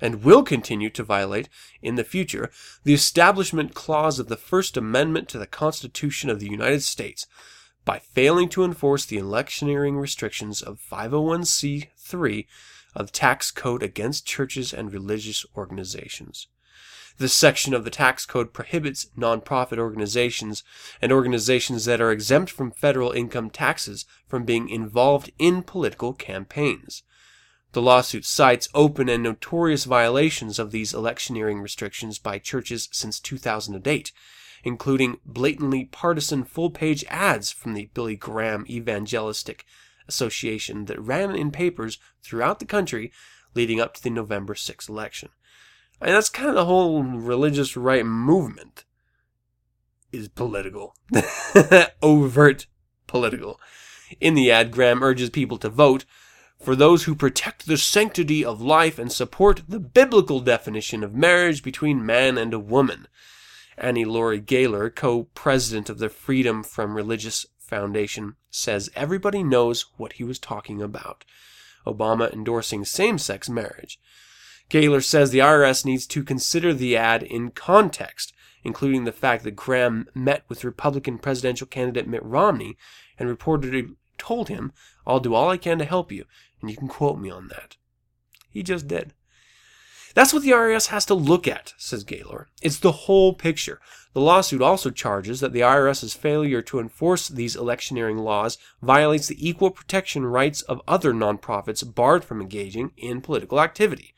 and 0.00 0.24
will 0.24 0.42
continue 0.42 0.90
to 0.90 1.02
violate 1.02 1.48
in 1.82 1.94
the 1.94 2.04
future 2.04 2.50
the 2.84 2.94
Establishment 2.94 3.74
Clause 3.74 4.18
of 4.18 4.28
the 4.28 4.36
First 4.36 4.76
Amendment 4.76 5.28
to 5.28 5.38
the 5.38 5.46
Constitution 5.46 6.30
of 6.30 6.40
the 6.40 6.50
United 6.50 6.82
States 6.82 7.26
by 7.84 7.98
failing 7.98 8.48
to 8.50 8.64
enforce 8.64 9.04
the 9.04 9.18
electioneering 9.18 9.96
restrictions 9.96 10.62
of 10.62 10.80
501c3 10.80 12.46
of 12.94 13.06
the 13.06 13.12
tax 13.12 13.50
code 13.50 13.82
against 13.82 14.26
churches 14.26 14.72
and 14.72 14.92
religious 14.92 15.46
organizations. 15.56 16.48
This 17.18 17.32
section 17.34 17.74
of 17.74 17.84
the 17.84 17.90
tax 17.90 18.24
code 18.24 18.54
prohibits 18.54 19.10
nonprofit 19.16 19.78
organizations 19.78 20.64
and 21.02 21.12
organizations 21.12 21.84
that 21.84 22.00
are 22.00 22.10
exempt 22.10 22.50
from 22.50 22.70
federal 22.70 23.12
income 23.12 23.50
taxes 23.50 24.06
from 24.26 24.44
being 24.44 24.68
involved 24.68 25.30
in 25.38 25.62
political 25.62 26.14
campaigns. 26.14 27.02
The 27.72 27.82
lawsuit 27.82 28.24
cites 28.24 28.68
open 28.74 29.08
and 29.08 29.22
notorious 29.22 29.84
violations 29.84 30.58
of 30.58 30.72
these 30.72 30.92
electioneering 30.92 31.60
restrictions 31.60 32.18
by 32.18 32.38
churches 32.38 32.88
since 32.90 33.20
2008, 33.20 34.12
including 34.64 35.18
blatantly 35.24 35.84
partisan 35.84 36.44
full 36.44 36.70
page 36.70 37.04
ads 37.08 37.52
from 37.52 37.74
the 37.74 37.90
Billy 37.94 38.16
Graham 38.16 38.64
Evangelistic 38.68 39.64
Association 40.08 40.86
that 40.86 41.00
ran 41.00 41.36
in 41.36 41.52
papers 41.52 41.98
throughout 42.22 42.58
the 42.58 42.64
country 42.64 43.12
leading 43.54 43.80
up 43.80 43.94
to 43.94 44.02
the 44.02 44.10
November 44.10 44.54
6th 44.54 44.88
election. 44.88 45.28
Mean, 46.02 46.14
that's 46.14 46.28
kind 46.28 46.48
of 46.48 46.54
the 46.54 46.64
whole 46.64 47.02
religious 47.02 47.76
right 47.76 48.06
movement 48.06 48.84
is 50.12 50.28
political. 50.28 50.96
Overt 52.02 52.66
political. 53.06 53.60
In 54.18 54.34
the 54.34 54.50
ad, 54.50 54.72
Graham 54.72 55.02
urges 55.02 55.30
people 55.30 55.58
to 55.58 55.68
vote 55.68 56.04
for 56.60 56.76
those 56.76 57.04
who 57.04 57.14
protect 57.14 57.66
the 57.66 57.78
sanctity 57.78 58.44
of 58.44 58.60
life 58.60 58.98
and 58.98 59.10
support 59.10 59.62
the 59.66 59.80
biblical 59.80 60.40
definition 60.40 61.02
of 61.02 61.14
marriage 61.14 61.62
between 61.62 62.04
man 62.04 62.36
and 62.36 62.52
a 62.52 62.58
woman. 62.58 63.08
Annie 63.78 64.04
Laurie 64.04 64.40
Gaylor, 64.40 64.90
co-president 64.90 65.88
of 65.88 65.98
the 65.98 66.10
Freedom 66.10 66.62
from 66.62 66.94
Religious 66.94 67.46
Foundation, 67.58 68.36
says 68.50 68.90
everybody 68.94 69.42
knows 69.42 69.86
what 69.96 70.14
he 70.14 70.24
was 70.24 70.38
talking 70.38 70.82
about. 70.82 71.24
Obama 71.86 72.30
endorsing 72.30 72.84
same-sex 72.84 73.48
marriage. 73.48 73.98
Gaylor 74.68 75.00
says 75.00 75.30
the 75.30 75.38
IRS 75.38 75.86
needs 75.86 76.06
to 76.08 76.22
consider 76.22 76.74
the 76.74 76.94
ad 76.96 77.22
in 77.22 77.50
context, 77.50 78.34
including 78.62 79.04
the 79.04 79.12
fact 79.12 79.44
that 79.44 79.56
Graham 79.56 80.06
met 80.14 80.44
with 80.48 80.62
Republican 80.62 81.18
presidential 81.18 81.66
candidate 81.66 82.06
Mitt 82.06 82.22
Romney 82.22 82.76
and 83.18 83.28
reportedly 83.28 83.94
told 84.18 84.48
him, 84.48 84.72
I'll 85.06 85.20
do 85.20 85.34
all 85.34 85.48
I 85.48 85.56
can 85.56 85.78
to 85.78 85.84
help 85.84 86.12
you, 86.12 86.26
and 86.60 86.70
you 86.70 86.76
can 86.76 86.88
quote 86.88 87.18
me 87.18 87.30
on 87.30 87.48
that. 87.48 87.76
He 88.50 88.62
just 88.62 88.88
did. 88.88 89.14
That's 90.14 90.32
what 90.32 90.42
the 90.42 90.50
IRS 90.50 90.88
has 90.88 91.04
to 91.06 91.14
look 91.14 91.46
at, 91.46 91.72
says 91.76 92.02
Gaylor. 92.02 92.48
It's 92.62 92.78
the 92.78 92.92
whole 92.92 93.32
picture. 93.32 93.80
The 94.12 94.20
lawsuit 94.20 94.60
also 94.60 94.90
charges 94.90 95.38
that 95.38 95.52
the 95.52 95.60
IRS's 95.60 96.14
failure 96.14 96.62
to 96.62 96.80
enforce 96.80 97.28
these 97.28 97.54
electioneering 97.54 98.18
laws 98.18 98.58
violates 98.82 99.28
the 99.28 99.48
equal 99.48 99.70
protection 99.70 100.26
rights 100.26 100.62
of 100.62 100.82
other 100.88 101.12
nonprofits 101.12 101.94
barred 101.94 102.24
from 102.24 102.40
engaging 102.40 102.90
in 102.96 103.20
political 103.20 103.60
activity. 103.60 104.14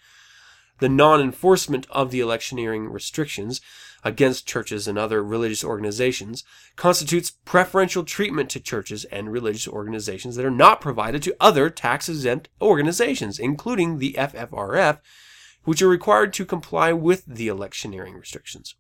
The 0.79 0.89
non 0.89 1.21
enforcement 1.21 1.87
of 1.91 2.11
the 2.11 2.21
electioneering 2.21 2.89
restrictions 2.89 3.61
against 4.05 4.47
churches 4.47 4.89
and 4.89 4.99
other 4.99 5.23
religious 5.23 5.65
organizations 5.65 6.45
constitutes 6.77 7.31
preferential 7.45 8.05
treatment 8.05 8.51
to 8.51 8.61
churches 8.61 9.05
and 9.07 9.33
religious 9.33 9.69
organizations 9.69 10.37
that 10.37 10.45
are 10.45 10.51
not 10.51 10.81
provided 10.81 11.23
to 11.23 11.37
other 11.41 11.71
tax 11.71 12.09
exempt 12.09 12.49
organizations, 12.61 13.39
including 13.39 13.99
the 13.99 14.15
FFRF, 14.15 14.99
which 15.65 15.83
are 15.83 15.89
required 15.89 16.33
to 16.33 16.45
comply 16.45 16.93
with 16.93 17.25
the 17.27 17.49
electioneering 17.49 18.15
restrictions. 18.15 18.75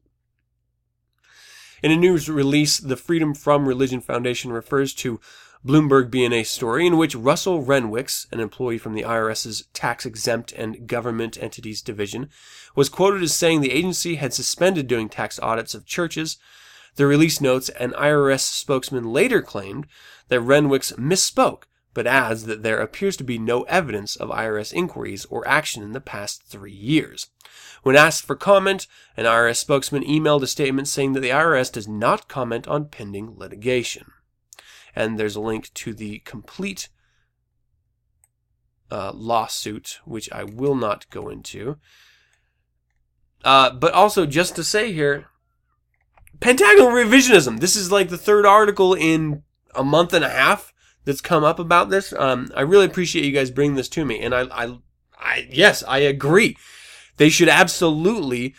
In 1.83 1.91
a 1.91 1.97
news 1.97 2.29
release, 2.29 2.79
the 2.79 2.97
Freedom 2.97 3.35
from 3.35 3.66
Religion 3.66 4.01
Foundation 4.01 4.53
refers 4.53 4.95
to 4.95 5.20
Bloomberg 5.65 6.11
BNA 6.11 6.45
story 6.47 6.89
in 6.89 6.97
which 6.97 7.15
Russell 7.15 7.63
Renwicks, 7.65 8.27
an 8.33 8.41
employee 8.41 8.79
from 8.79 8.95
the 8.95 9.05
IRS's 9.05 9.63
tax 9.73 10.05
exempt 10.05 10.51
and 10.51 10.89
government 10.89 11.41
entities 11.41 11.81
division, 11.81 12.31
was 12.75 12.89
quoted 12.89 13.23
as 13.23 13.33
saying 13.33 13.61
the 13.61 13.71
agency 13.71 14.17
had 14.17 14.35
suspended 14.35 14.89
doing 14.89 15.09
tax 15.09 15.39
audits 15.39 15.73
of 15.73 15.87
churches. 15.87 16.37
The 16.97 17.07
release 17.07 17.41
notes 17.41 17.69
an 17.69 17.93
IRS 17.93 18.41
spokesman 18.41 19.13
later 19.13 19.41
claimed 19.41 19.87
that 20.31 20.41
Renwicks 20.41 20.99
misspoke, 20.99 21.63
but 21.95 22.09
adds 22.09 22.47
that 22.47 22.65
there 22.65 22.81
appears 22.81 23.17
to 23.19 23.25
be 23.25 23.39
no 23.39 23.63
evidence 23.63 24.17
of 24.17 24.31
IRS 24.31 24.73
inquiries 24.73 25.27
or 25.27 25.47
action 25.47 25.85
in 25.85 25.93
the 25.93 26.01
past 26.01 26.43
three 26.43 26.73
years. 26.73 27.29
When 27.85 27.95
asked 27.95 28.25
for 28.25 28.35
comment, 28.35 28.89
an 29.17 29.27
IRS 29.27 29.59
spokesman 29.59 30.03
emailed 30.03 30.43
a 30.43 30.49
statement 30.49 30.89
saying 30.89 31.13
that 31.13 31.21
the 31.21 31.31
IRS 31.31 31.71
does 31.71 31.87
not 31.87 32.27
comment 32.27 32.67
on 32.67 32.87
pending 32.87 33.39
litigation 33.39 34.11
and 34.95 35.18
there's 35.18 35.36
a 35.36 35.40
link 35.40 35.72
to 35.74 35.95
the 35.95 36.20
complete 36.20 36.88
uh, 38.90 39.12
lawsuit, 39.14 40.01
which 40.05 40.30
I 40.32 40.45
will 40.45 40.74
not 40.74 41.09
go 41.11 41.28
into. 41.28 41.78
Uh, 43.45 43.70
but 43.70 43.93
also, 43.93 44.26
just 44.26 44.55
to 44.57 44.64
say 44.64 44.93
here, 44.93 45.26
Pentagonal 46.40 46.88
revisionism. 46.88 47.61
This 47.61 47.76
is 47.76 47.93
like 47.93 48.09
the 48.09 48.18
third 48.18 48.45
article 48.45 48.95
in 48.95 49.43
a 49.74 49.84
month 49.84 50.12
and 50.12 50.24
a 50.24 50.28
half 50.28 50.72
that's 51.05 51.20
come 51.20 51.45
up 51.45 51.59
about 51.59 51.88
this. 51.88 52.12
Um, 52.12 52.51
I 52.57 52.62
really 52.62 52.86
appreciate 52.86 53.24
you 53.24 53.32
guys 53.32 53.51
bringing 53.51 53.76
this 53.76 53.88
to 53.90 54.05
me, 54.05 54.20
and 54.20 54.34
I, 54.34 54.43
I, 54.51 54.78
I, 55.18 55.49
yes, 55.51 55.82
I 55.86 55.99
agree. 55.99 56.57
They 57.16 57.28
should 57.28 57.49
absolutely, 57.49 58.55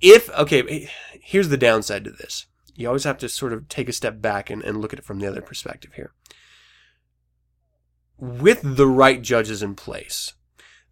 if 0.00 0.28
okay, 0.30 0.88
here's 1.20 1.48
the 1.48 1.56
downside 1.56 2.04
to 2.04 2.10
this 2.10 2.46
you 2.76 2.86
always 2.86 3.04
have 3.04 3.18
to 3.18 3.28
sort 3.28 3.52
of 3.52 3.68
take 3.68 3.88
a 3.88 3.92
step 3.92 4.20
back 4.20 4.50
and, 4.50 4.62
and 4.62 4.80
look 4.80 4.92
at 4.92 4.98
it 4.98 5.04
from 5.04 5.18
the 5.18 5.26
other 5.26 5.42
perspective 5.42 5.94
here. 5.94 6.12
with 8.18 8.60
the 8.62 8.86
right 8.86 9.22
judges 9.22 9.62
in 9.62 9.74
place, 9.74 10.34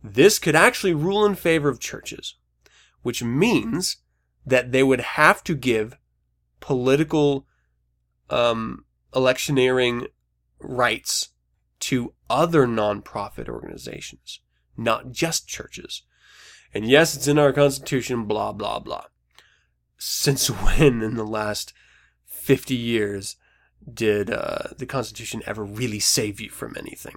this 0.02 0.38
could 0.38 0.54
actually 0.54 0.92
rule 0.94 1.24
in 1.24 1.34
favor 1.34 1.68
of 1.68 1.80
churches, 1.80 2.34
which 3.02 3.22
means 3.22 3.98
that 4.44 4.72
they 4.72 4.82
would 4.82 5.00
have 5.00 5.42
to 5.44 5.54
give 5.54 5.96
political 6.60 7.46
um, 8.28 8.84
electioneering 9.14 10.06
rights 10.60 11.30
to 11.80 12.12
other 12.28 12.66
nonprofit 12.66 13.48
organizations, 13.48 14.40
not 14.76 15.12
just 15.12 15.48
churches. 15.48 16.02
And 16.72 16.86
yes, 16.86 17.14
it's 17.14 17.28
in 17.28 17.38
our 17.38 17.52
Constitution, 17.52 18.24
blah, 18.24 18.52
blah, 18.52 18.80
blah. 18.80 19.04
Since 19.98 20.48
when 20.50 21.02
in 21.02 21.16
the 21.16 21.24
last 21.24 21.72
50 22.26 22.74
years 22.74 23.36
did 23.92 24.30
uh, 24.30 24.68
the 24.76 24.86
Constitution 24.86 25.42
ever 25.46 25.64
really 25.64 26.00
save 26.00 26.40
you 26.40 26.50
from 26.50 26.74
anything? 26.78 27.16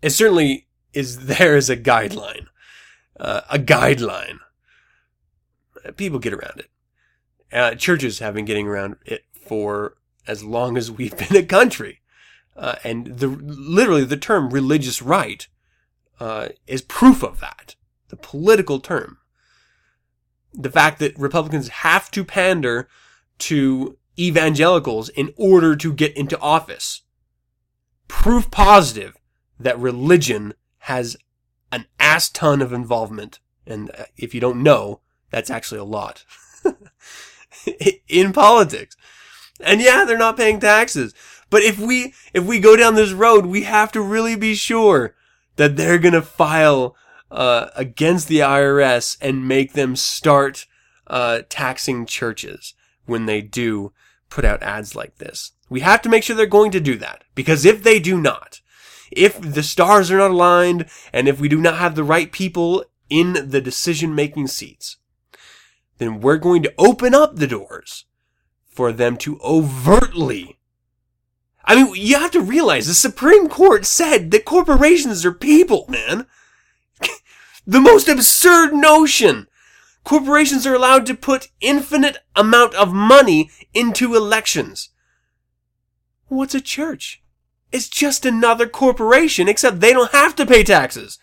It 0.00 0.10
certainly 0.10 0.68
is 0.92 1.26
there 1.26 1.56
as 1.56 1.70
a 1.70 1.76
guideline. 1.76 2.46
Uh, 3.18 3.42
a 3.50 3.58
guideline. 3.58 4.38
People 5.96 6.18
get 6.18 6.32
around 6.32 6.60
it. 6.60 6.70
Uh, 7.52 7.74
churches 7.74 8.18
have 8.18 8.34
been 8.34 8.44
getting 8.44 8.66
around 8.66 8.96
it 9.04 9.24
for 9.46 9.96
as 10.26 10.42
long 10.42 10.76
as 10.76 10.90
we've 10.90 11.16
been 11.28 11.36
a 11.36 11.42
country. 11.42 12.00
Uh, 12.56 12.76
and 12.84 13.18
the 13.18 13.28
literally 13.28 14.04
the 14.04 14.16
term 14.16 14.50
religious 14.50 15.00
right 15.00 15.46
uh, 16.20 16.48
is 16.66 16.82
proof 16.82 17.22
of 17.22 17.40
that. 17.40 17.76
The 18.08 18.16
political 18.16 18.78
term. 18.78 19.18
The 20.54 20.70
fact 20.70 20.98
that 20.98 21.18
Republicans 21.18 21.68
have 21.68 22.10
to 22.12 22.24
pander 22.24 22.88
to 23.38 23.96
evangelicals 24.18 25.08
in 25.08 25.32
order 25.36 25.74
to 25.76 25.92
get 25.92 26.16
into 26.16 26.38
office. 26.40 27.02
Proof 28.08 28.50
positive 28.50 29.16
that 29.58 29.78
religion 29.78 30.54
has 30.78 31.16
an 31.70 31.86
ass 31.98 32.28
ton 32.28 32.60
of 32.60 32.72
involvement. 32.72 33.40
And 33.66 33.90
uh, 33.90 34.04
if 34.16 34.34
you 34.34 34.40
don't 34.40 34.62
know, 34.62 35.00
that's 35.30 35.50
actually 35.50 35.78
a 35.78 35.84
lot 35.84 36.24
in 38.08 38.32
politics. 38.32 38.96
And 39.60 39.80
yeah, 39.80 40.04
they're 40.04 40.18
not 40.18 40.36
paying 40.36 40.60
taxes. 40.60 41.14
But 41.48 41.62
if 41.62 41.78
we, 41.78 42.14
if 42.34 42.44
we 42.44 42.60
go 42.60 42.76
down 42.76 42.94
this 42.94 43.12
road, 43.12 43.46
we 43.46 43.62
have 43.62 43.92
to 43.92 44.00
really 44.00 44.36
be 44.36 44.54
sure 44.54 45.14
that 45.56 45.76
they're 45.76 45.98
going 45.98 46.14
to 46.14 46.22
file, 46.22 46.96
uh, 47.32 47.70
against 47.74 48.28
the 48.28 48.40
IRS 48.40 49.16
and 49.20 49.48
make 49.48 49.72
them 49.72 49.96
start, 49.96 50.66
uh, 51.06 51.40
taxing 51.48 52.06
churches 52.06 52.74
when 53.06 53.26
they 53.26 53.40
do 53.40 53.92
put 54.28 54.44
out 54.44 54.62
ads 54.62 54.94
like 54.94 55.16
this. 55.16 55.52
We 55.68 55.80
have 55.80 56.02
to 56.02 56.08
make 56.08 56.22
sure 56.22 56.36
they're 56.36 56.46
going 56.46 56.70
to 56.72 56.80
do 56.80 56.96
that. 56.98 57.24
Because 57.34 57.64
if 57.64 57.82
they 57.82 57.98
do 57.98 58.20
not, 58.20 58.60
if 59.10 59.40
the 59.40 59.62
stars 59.62 60.10
are 60.10 60.18
not 60.18 60.30
aligned 60.30 60.86
and 61.12 61.26
if 61.26 61.40
we 61.40 61.48
do 61.48 61.60
not 61.60 61.78
have 61.78 61.94
the 61.94 62.04
right 62.04 62.30
people 62.30 62.84
in 63.08 63.48
the 63.50 63.60
decision 63.60 64.14
making 64.14 64.46
seats, 64.48 64.98
then 65.98 66.20
we're 66.20 66.36
going 66.36 66.62
to 66.62 66.74
open 66.78 67.14
up 67.14 67.36
the 67.36 67.46
doors 67.46 68.04
for 68.66 68.92
them 68.92 69.16
to 69.18 69.38
overtly. 69.40 70.58
I 71.64 71.76
mean, 71.76 71.94
you 71.94 72.18
have 72.18 72.32
to 72.32 72.40
realize 72.40 72.86
the 72.86 72.94
Supreme 72.94 73.48
Court 73.48 73.86
said 73.86 74.30
that 74.30 74.44
corporations 74.44 75.24
are 75.24 75.32
people, 75.32 75.86
man. 75.88 76.26
The 77.66 77.80
most 77.80 78.08
absurd 78.08 78.72
notion. 78.72 79.46
Corporations 80.04 80.66
are 80.66 80.74
allowed 80.74 81.06
to 81.06 81.14
put 81.14 81.48
infinite 81.60 82.18
amount 82.34 82.74
of 82.74 82.92
money 82.92 83.50
into 83.72 84.14
elections. 84.14 84.90
What's 86.26 86.54
a 86.54 86.60
church? 86.60 87.22
It's 87.70 87.88
just 87.88 88.26
another 88.26 88.66
corporation, 88.66 89.48
except 89.48 89.80
they 89.80 89.92
don't 89.92 90.12
have 90.12 90.34
to 90.36 90.46
pay 90.46 90.64
taxes. 90.64 91.18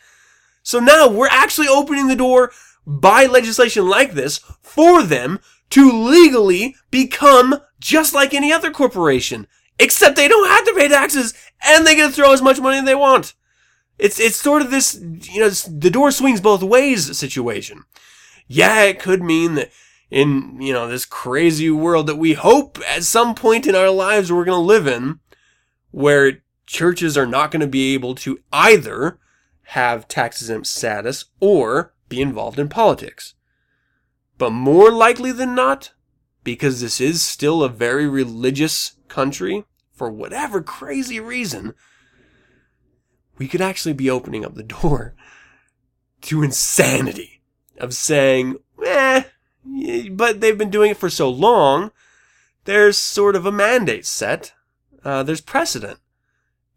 So 0.64 0.80
now 0.80 1.08
we're 1.08 1.28
actually 1.28 1.68
opening 1.68 2.08
the 2.08 2.16
door 2.16 2.52
by 2.86 3.26
legislation 3.26 3.88
like 3.88 4.14
this 4.14 4.40
for 4.62 5.04
them 5.04 5.40
to 5.72 5.92
legally 5.92 6.76
become 6.90 7.62
just 7.80 8.14
like 8.14 8.34
any 8.34 8.52
other 8.52 8.72
corporation. 8.72 9.48
Except 9.78 10.16
they 10.16 10.28
don't 10.28 10.50
have 10.50 10.66
to 10.66 10.74
pay 10.76 10.88
taxes 10.88 11.34
and 11.64 11.86
they 11.86 11.96
to 11.96 12.10
throw 12.10 12.34
as 12.34 12.42
much 12.42 12.60
money 12.60 12.80
as 12.80 12.86
they 12.86 12.96
want. 12.96 13.34
It's, 14.00 14.20
it's 14.20 14.38
sort 14.38 14.62
of 14.62 14.72
this, 14.72 15.00
you 15.00 15.42
know, 15.42 15.50
the 15.50 15.92
door 15.92 16.10
swings 16.12 16.42
both 16.42 16.64
ways 16.64 17.18
situation. 17.18 17.84
Yeah, 18.48 18.84
it 18.84 19.00
could 19.00 19.22
mean 19.22 19.56
that 19.56 19.72
in, 20.10 20.60
you 20.62 20.74
know, 20.74 20.88
this 20.88 21.06
crazy 21.06 21.70
world 21.70 22.08
that 22.08 22.16
we 22.16 22.34
hope 22.34 22.80
at 22.88 23.04
some 23.04 23.36
point 23.36 23.68
in 23.68 23.76
our 23.76 23.90
lives 23.90 24.32
we're 24.32 24.46
going 24.46 24.58
to 24.58 24.66
live 24.66 24.88
in, 24.88 25.20
where 25.92 26.42
churches 26.66 27.18
are 27.18 27.26
not 27.26 27.52
going 27.52 27.60
to 27.62 27.68
be 27.68 27.94
able 27.94 28.16
to 28.16 28.40
either 28.52 29.20
have 29.64 30.08
tax 30.08 30.42
exempt 30.42 30.68
status 30.68 31.26
or 31.40 31.94
be 32.08 32.22
involved 32.22 32.58
in 32.58 32.70
politics. 32.70 33.36
But 34.38 34.52
more 34.52 34.92
likely 34.92 35.32
than 35.32 35.54
not, 35.54 35.92
because 36.44 36.82
this 36.82 37.02
is 37.02 37.26
still 37.26 37.62
a 37.62 37.70
very 37.70 38.08
religious 38.08 38.94
country, 39.10 39.66
for 39.92 40.10
whatever 40.10 40.62
crazy 40.62 41.20
reason, 41.20 41.74
we 43.40 43.48
could 43.48 43.62
actually 43.62 43.94
be 43.94 44.10
opening 44.10 44.46
up 44.46 44.54
the 44.54 44.64
door 44.64 45.16
to 46.22 46.44
insanity 46.44 47.42
of 47.80 47.96
saying, 47.96 48.58
eh, 48.86 49.24
but 50.12 50.42
they've 50.42 50.58
been 50.58 50.70
doing 50.70 50.92
it 50.92 50.98
for 50.98 51.10
so 51.10 51.30
long, 51.30 51.92
there's 52.66 52.98
sort 52.98 53.36
of 53.36 53.48
a 53.48 53.52
mandate 53.52 54.06
set, 54.06 54.54
uh, 55.04 55.24
there's 55.24 55.42
precedent, 55.42 56.00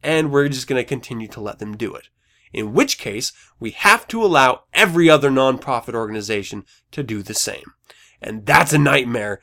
and 0.02 0.30
we're 0.30 0.48
just 0.48 0.66
going 0.66 0.80
to 0.80 0.88
continue 0.88 1.28
to 1.28 1.40
let 1.40 1.58
them 1.58 1.76
do 1.76 1.94
it 1.94 2.08
in 2.52 2.72
which 2.72 2.98
case 2.98 3.32
we 3.58 3.70
have 3.70 4.06
to 4.08 4.22
allow 4.24 4.64
every 4.72 5.08
other 5.08 5.30
nonprofit 5.30 5.94
organization 5.94 6.64
to 6.90 7.02
do 7.02 7.22
the 7.22 7.34
same. 7.34 7.72
And 8.20 8.46
that's 8.46 8.72
a 8.72 8.78
nightmare. 8.78 9.40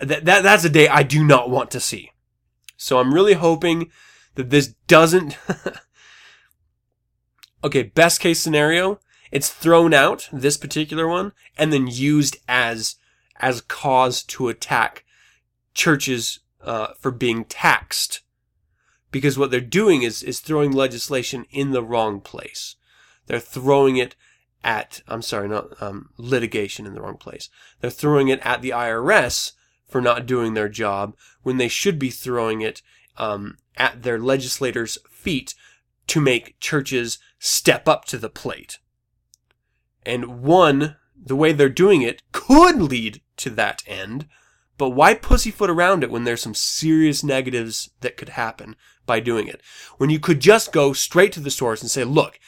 That, 0.00 0.24
that, 0.24 0.42
that's 0.42 0.64
a 0.64 0.70
day 0.70 0.88
I 0.88 1.02
do 1.02 1.24
not 1.24 1.50
want 1.50 1.70
to 1.72 1.80
see. 1.80 2.12
So 2.76 2.98
I'm 2.98 3.14
really 3.14 3.34
hoping 3.34 3.90
that 4.34 4.50
this 4.50 4.74
doesn't, 4.86 5.36
okay, 7.64 7.82
best 7.82 8.20
case 8.20 8.40
scenario, 8.40 9.00
it's 9.30 9.50
thrown 9.50 9.94
out, 9.94 10.28
this 10.32 10.56
particular 10.56 11.08
one, 11.08 11.32
and 11.56 11.72
then 11.72 11.86
used 11.86 12.36
as, 12.48 12.96
as 13.40 13.60
cause 13.60 14.22
to 14.24 14.48
attack 14.48 15.04
churches, 15.74 16.40
uh, 16.62 16.88
for 16.98 17.10
being 17.10 17.44
taxed 17.44 18.22
because 19.12 19.38
what 19.38 19.52
they're 19.52 19.60
doing 19.60 20.02
is 20.02 20.24
is 20.24 20.40
throwing 20.40 20.72
legislation 20.72 21.46
in 21.52 21.70
the 21.70 21.84
wrong 21.84 22.20
place. 22.20 22.74
They're 23.26 23.38
throwing 23.38 23.96
it 23.96 24.16
at 24.64 25.02
I'm 25.06 25.22
sorry, 25.22 25.48
not 25.48 25.80
um, 25.80 26.08
litigation 26.16 26.86
in 26.86 26.94
the 26.94 27.02
wrong 27.02 27.18
place. 27.18 27.48
They're 27.80 27.90
throwing 27.90 28.28
it 28.28 28.40
at 28.42 28.62
the 28.62 28.70
IRS 28.70 29.52
for 29.86 30.00
not 30.00 30.26
doing 30.26 30.54
their 30.54 30.70
job 30.70 31.14
when 31.42 31.58
they 31.58 31.68
should 31.68 31.98
be 31.98 32.10
throwing 32.10 32.62
it 32.62 32.82
um, 33.18 33.58
at 33.76 34.02
their 34.02 34.18
legislators' 34.18 34.98
feet 35.10 35.54
to 36.06 36.20
make 36.20 36.58
churches 36.58 37.18
step 37.44 37.88
up 37.88 38.04
to 38.04 38.16
the 38.18 38.30
plate. 38.30 38.78
And 40.06 40.42
one, 40.42 40.96
the 41.20 41.34
way 41.34 41.52
they're 41.52 41.68
doing 41.68 42.00
it 42.00 42.22
could 42.30 42.80
lead 42.80 43.20
to 43.38 43.50
that 43.50 43.82
end, 43.84 44.28
but 44.78 44.90
why 44.90 45.14
pussyfoot 45.14 45.68
around 45.68 46.04
it 46.04 46.10
when 46.10 46.22
there's 46.22 46.40
some 46.40 46.54
serious 46.54 47.24
negatives 47.24 47.90
that 48.00 48.16
could 48.16 48.30
happen 48.30 48.76
by 49.06 49.18
doing 49.18 49.48
it? 49.48 49.60
When 49.98 50.08
you 50.08 50.20
could 50.20 50.38
just 50.38 50.72
go 50.72 50.92
straight 50.92 51.32
to 51.32 51.40
the 51.40 51.50
source 51.50 51.82
and 51.82 51.90
say, 51.90 52.04
look, 52.04 52.38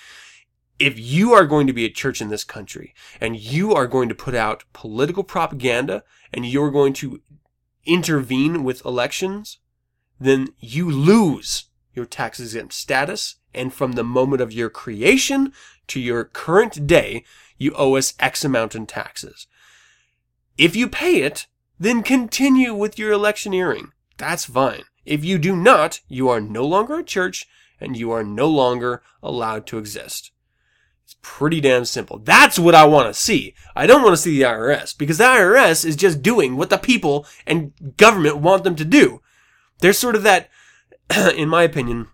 if 0.79 0.97
you 0.97 1.33
are 1.33 1.45
going 1.45 1.67
to 1.67 1.73
be 1.73 1.85
a 1.85 1.91
church 1.91 2.21
in 2.21 2.29
this 2.29 2.45
country 2.45 2.95
and 3.21 3.37
you 3.37 3.75
are 3.75 3.89
going 3.89 4.09
to 4.09 4.15
put 4.15 4.37
out 4.37 4.63
political 4.73 5.25
propaganda 5.25 6.05
and 6.33 6.47
you're 6.47 6.71
going 6.71 6.93
to 6.95 7.21
intervene 7.85 8.63
with 8.63 8.85
elections, 8.85 9.59
then 10.21 10.51
you 10.61 10.89
lose 10.89 11.65
your 11.95 12.07
tax 12.07 12.39
exempt 12.39 12.75
status. 12.75 13.37
And 13.55 13.73
from 13.73 13.93
the 13.93 14.05
moment 14.05 14.43
of 14.43 14.53
your 14.53 14.71
creation 14.71 15.53
to 15.89 16.01
your 16.01 16.25
current 16.25 16.87
day, 16.87 17.25
you 17.57 17.73
owe 17.77 17.97
us 17.97 18.15
X 18.19 18.45
amount 18.45 18.75
in 18.75 18.87
taxes. 18.87 19.47
If 20.59 20.77
you 20.77 20.89
pay 20.89 21.23
it, 21.23 21.47
then 21.79 22.03
continue 22.03 22.75
with 22.75 22.99
your 22.99 23.13
electioneering. 23.13 23.93
That's 24.17 24.45
fine. 24.45 24.85
If 25.05 25.25
you 25.25 25.39
do 25.39 25.57
not, 25.57 26.01
you 26.09 26.29
are 26.29 26.41
no 26.41 26.65
longer 26.65 26.99
a 26.99 27.05
church 27.05 27.47
and 27.81 27.97
you 27.97 28.11
are 28.11 28.25
no 28.25 28.49
longer 28.49 29.03
allowed 29.23 29.67
to 29.67 29.79
exist. 29.79 30.31
It's 31.05 31.17
pretty 31.21 31.61
damn 31.61 31.85
simple. 31.85 32.19
That's 32.19 32.59
what 32.59 32.75
I 32.75 32.85
want 32.85 33.09
to 33.09 33.21
see. 33.21 33.55
I 33.77 33.87
don't 33.87 34.03
want 34.03 34.15
to 34.15 34.23
see 34.23 34.39
the 34.39 34.47
IRS 34.47 34.97
because 34.97 35.19
the 35.19 35.25
IRS 35.25 35.85
is 35.85 35.97
just 35.97 36.23
doing 36.23 36.57
what 36.57 36.71
the 36.71 36.79
people 36.79 37.27
and 37.47 37.73
government 37.97 38.39
want 38.39 38.65
them 38.65 38.77
to 38.77 38.85
do. 38.85 39.21
They're 39.81 39.93
sort 39.93 40.17
of 40.17 40.23
that, 40.23 40.49
in 41.37 41.49
my 41.49 41.65
opinion, 41.65 42.09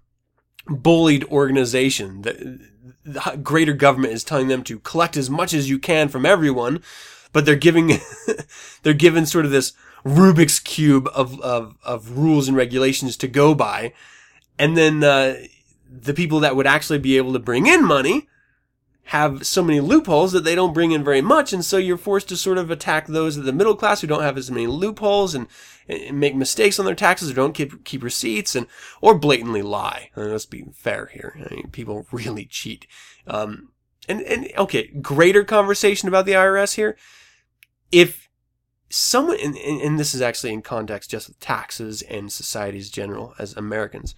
bullied 0.67 1.25
organization. 1.25 2.23
That 2.23 2.61
the 3.05 3.41
greater 3.43 3.73
government 3.73 4.13
is 4.13 4.25
telling 4.25 4.49
them 4.49 4.63
to 4.65 4.79
collect 4.81 5.17
as 5.17 5.31
much 5.31 5.55
as 5.55 5.71
you 5.71 5.79
can 5.79 6.09
from 6.09 6.27
everyone 6.27 6.83
but 7.33 7.45
they're 7.45 7.57
giving 7.57 7.93
they're 8.83 8.95
given 8.95 9.27
sort 9.27 9.45
of 9.45 9.51
this 9.51 9.73
Rubik's 10.05 10.59
cube 10.59 11.09
of, 11.15 11.41
of 11.41 11.77
of 11.83 12.17
rules 12.17 12.49
and 12.49 12.57
regulations 12.57 13.17
to 13.19 13.29
go 13.29 13.55
by, 13.55 13.93
and 14.59 14.77
then 14.77 15.05
uh, 15.05 15.37
the 15.91 16.15
people 16.15 16.41
that 16.41 16.57
would 16.57 16.67
actually 16.67 16.99
be 16.99 17.17
able 17.17 17.33
to 17.33 17.39
bring 17.39 17.67
in 17.67 17.85
money 17.85 18.29
have 19.05 19.45
so 19.45 19.63
many 19.63 19.81
loopholes 19.81 20.33
that 20.33 20.45
they 20.45 20.55
don't 20.55 20.73
bring 20.73 20.93
in 20.93 21.03
very 21.03 21.21
much. 21.21 21.53
And 21.53 21.65
so 21.65 21.77
you're 21.77 21.97
forced 21.97 22.29
to 22.29 22.37
sort 22.37 22.59
of 22.59 22.71
attack 22.71 23.07
those 23.07 23.37
of 23.37 23.45
the 23.45 23.53
middle 23.53 23.75
class 23.75 24.01
who 24.01 24.07
don't 24.07 24.23
have 24.23 24.37
as 24.37 24.51
many 24.51 24.67
loopholes 24.67 25.35
and, 25.35 25.49
and 25.89 26.21
make 26.21 26.37
mistakes 26.37 26.79
on 26.79 26.85
their 26.85 26.95
taxes 26.95 27.31
or 27.31 27.35
don't 27.35 27.55
keep, 27.55 27.85
keep 27.85 28.03
receipts 28.03 28.55
and, 28.55 28.67
or 29.01 29.19
blatantly 29.19 29.63
lie. 29.63 30.11
I 30.17 30.21
mean, 30.21 30.31
let's 30.31 30.47
be 30.47 30.65
fair 30.73 31.07
here. 31.13 31.45
I 31.45 31.55
mean, 31.55 31.71
people 31.73 32.07
really 32.13 32.45
cheat. 32.45 32.87
Um, 33.27 33.71
and, 34.09 34.21
and 34.23 34.49
okay, 34.57 34.89
greater 35.01 35.45
conversation 35.45 36.09
about 36.09 36.27
the 36.27 36.33
IRS 36.33 36.75
here. 36.75 36.97
If 37.91 38.29
someone, 38.91 39.39
and, 39.41 39.57
and 39.57 39.99
this 39.99 40.15
is 40.15 40.21
actually 40.21 40.53
in 40.53 40.63
context 40.63 41.11
just 41.11 41.29
with 41.29 41.41
taxes 41.41 42.03
and 42.03 42.31
societies 42.31 42.91
general 42.91 43.35
as 43.39 43.57
Americans, 43.57 44.15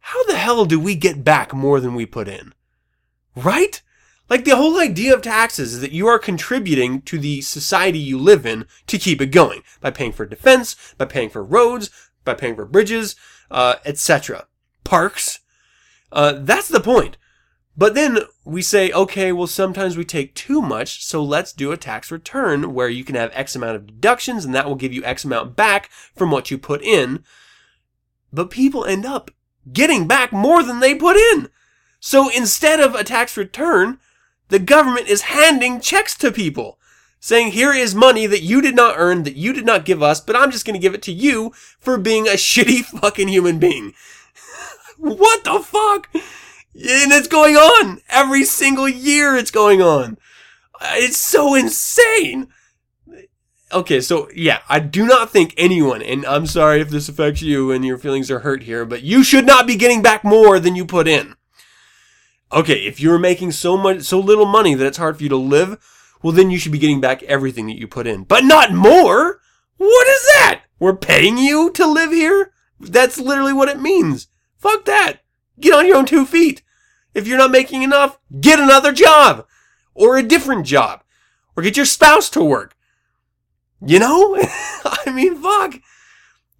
how 0.00 0.24
the 0.24 0.36
hell 0.36 0.64
do 0.64 0.80
we 0.80 0.94
get 0.94 1.22
back 1.22 1.54
more 1.54 1.78
than 1.78 1.94
we 1.94 2.06
put 2.06 2.26
in? 2.26 2.52
Right? 3.36 3.82
Like 4.28 4.44
the 4.44 4.56
whole 4.56 4.78
idea 4.78 5.12
of 5.12 5.22
taxes 5.22 5.74
is 5.74 5.80
that 5.80 5.90
you 5.90 6.06
are 6.06 6.18
contributing 6.18 7.02
to 7.02 7.18
the 7.18 7.40
society 7.40 7.98
you 7.98 8.16
live 8.16 8.46
in 8.46 8.66
to 8.86 8.98
keep 8.98 9.20
it 9.20 9.32
going 9.32 9.62
by 9.80 9.90
paying 9.90 10.12
for 10.12 10.24
defense, 10.24 10.94
by 10.96 11.06
paying 11.06 11.30
for 11.30 11.42
roads, 11.42 11.90
by 12.24 12.34
paying 12.34 12.54
for 12.54 12.64
bridges, 12.64 13.16
uh, 13.50 13.76
etc. 13.84 14.46
Parks. 14.84 15.40
Uh, 16.12 16.34
that's 16.38 16.68
the 16.68 16.80
point. 16.80 17.16
But 17.76 17.94
then 17.94 18.18
we 18.44 18.62
say, 18.62 18.92
okay, 18.92 19.32
well, 19.32 19.46
sometimes 19.46 19.96
we 19.96 20.04
take 20.04 20.34
too 20.34 20.60
much, 20.60 21.04
so 21.04 21.22
let's 21.22 21.52
do 21.52 21.72
a 21.72 21.76
tax 21.76 22.10
return 22.10 22.74
where 22.74 22.88
you 22.88 23.04
can 23.04 23.14
have 23.14 23.30
X 23.32 23.56
amount 23.56 23.76
of 23.76 23.86
deductions 23.86 24.44
and 24.44 24.54
that 24.54 24.66
will 24.66 24.74
give 24.74 24.92
you 24.92 25.02
X 25.04 25.24
amount 25.24 25.56
back 25.56 25.90
from 26.14 26.30
what 26.30 26.50
you 26.50 26.58
put 26.58 26.82
in. 26.82 27.24
But 28.32 28.50
people 28.50 28.84
end 28.84 29.06
up 29.06 29.30
getting 29.72 30.06
back 30.06 30.32
more 30.32 30.62
than 30.62 30.80
they 30.80 30.94
put 30.94 31.16
in. 31.16 31.48
So 32.00 32.28
instead 32.30 32.80
of 32.80 32.94
a 32.94 33.04
tax 33.04 33.36
return, 33.36 33.98
the 34.48 34.58
government 34.58 35.08
is 35.08 35.22
handing 35.22 35.80
checks 35.80 36.16
to 36.18 36.32
people 36.32 36.78
saying, 37.20 37.52
here 37.52 37.72
is 37.72 37.94
money 37.94 38.26
that 38.26 38.42
you 38.42 38.62
did 38.62 38.74
not 38.74 38.94
earn, 38.96 39.22
that 39.24 39.36
you 39.36 39.52
did 39.52 39.66
not 39.66 39.84
give 39.84 40.02
us, 40.02 40.20
but 40.20 40.34
I'm 40.34 40.50
just 40.50 40.64
going 40.64 40.74
to 40.74 40.80
give 40.80 40.94
it 40.94 41.02
to 41.02 41.12
you 41.12 41.52
for 41.78 41.98
being 41.98 42.26
a 42.26 42.30
shitty 42.36 42.84
fucking 42.84 43.28
human 43.28 43.58
being. 43.58 43.92
what 44.96 45.44
the 45.44 45.60
fuck? 45.60 46.08
And 46.14 47.12
it's 47.12 47.28
going 47.28 47.56
on 47.56 48.00
every 48.08 48.44
single 48.44 48.88
year. 48.88 49.36
It's 49.36 49.50
going 49.50 49.82
on. 49.82 50.16
Uh, 50.80 50.92
it's 50.94 51.18
so 51.18 51.54
insane. 51.54 52.48
Okay, 53.72 54.00
so 54.00 54.28
yeah, 54.34 54.60
I 54.68 54.80
do 54.80 55.06
not 55.06 55.30
think 55.30 55.54
anyone, 55.56 56.02
and 56.02 56.24
I'm 56.26 56.46
sorry 56.46 56.80
if 56.80 56.90
this 56.90 57.08
affects 57.08 57.42
you 57.42 57.70
and 57.70 57.84
your 57.84 57.98
feelings 57.98 58.30
are 58.30 58.40
hurt 58.40 58.64
here, 58.64 58.84
but 58.84 59.02
you 59.02 59.22
should 59.22 59.46
not 59.46 59.66
be 59.66 59.76
getting 59.76 60.02
back 60.02 60.24
more 60.24 60.58
than 60.58 60.74
you 60.74 60.84
put 60.84 61.06
in. 61.06 61.36
Okay, 62.52 62.86
if 62.86 63.00
you're 63.00 63.18
making 63.18 63.52
so 63.52 63.76
much, 63.76 64.02
so 64.02 64.18
little 64.18 64.46
money 64.46 64.74
that 64.74 64.86
it's 64.86 64.98
hard 64.98 65.16
for 65.16 65.22
you 65.22 65.28
to 65.28 65.36
live, 65.36 65.78
well 66.22 66.32
then 66.32 66.50
you 66.50 66.58
should 66.58 66.72
be 66.72 66.78
getting 66.78 67.00
back 67.00 67.22
everything 67.24 67.66
that 67.66 67.78
you 67.78 67.86
put 67.86 68.06
in. 68.06 68.24
But 68.24 68.44
not 68.44 68.72
more! 68.72 69.40
What 69.76 70.08
is 70.08 70.22
that? 70.34 70.62
We're 70.78 70.96
paying 70.96 71.38
you 71.38 71.70
to 71.72 71.86
live 71.86 72.10
here? 72.10 72.52
That's 72.80 73.18
literally 73.18 73.52
what 73.52 73.68
it 73.68 73.80
means. 73.80 74.28
Fuck 74.58 74.84
that. 74.86 75.20
Get 75.58 75.74
on 75.74 75.86
your 75.86 75.96
own 75.96 76.06
two 76.06 76.26
feet. 76.26 76.62
If 77.14 77.26
you're 77.26 77.38
not 77.38 77.50
making 77.50 77.82
enough, 77.82 78.18
get 78.40 78.58
another 78.58 78.92
job. 78.92 79.46
Or 79.94 80.16
a 80.16 80.22
different 80.22 80.66
job. 80.66 81.02
Or 81.56 81.62
get 81.62 81.76
your 81.76 81.86
spouse 81.86 82.28
to 82.30 82.42
work. 82.42 82.76
You 83.84 83.98
know? 83.98 84.36
I 84.84 85.12
mean, 85.12 85.40
fuck. 85.40 85.80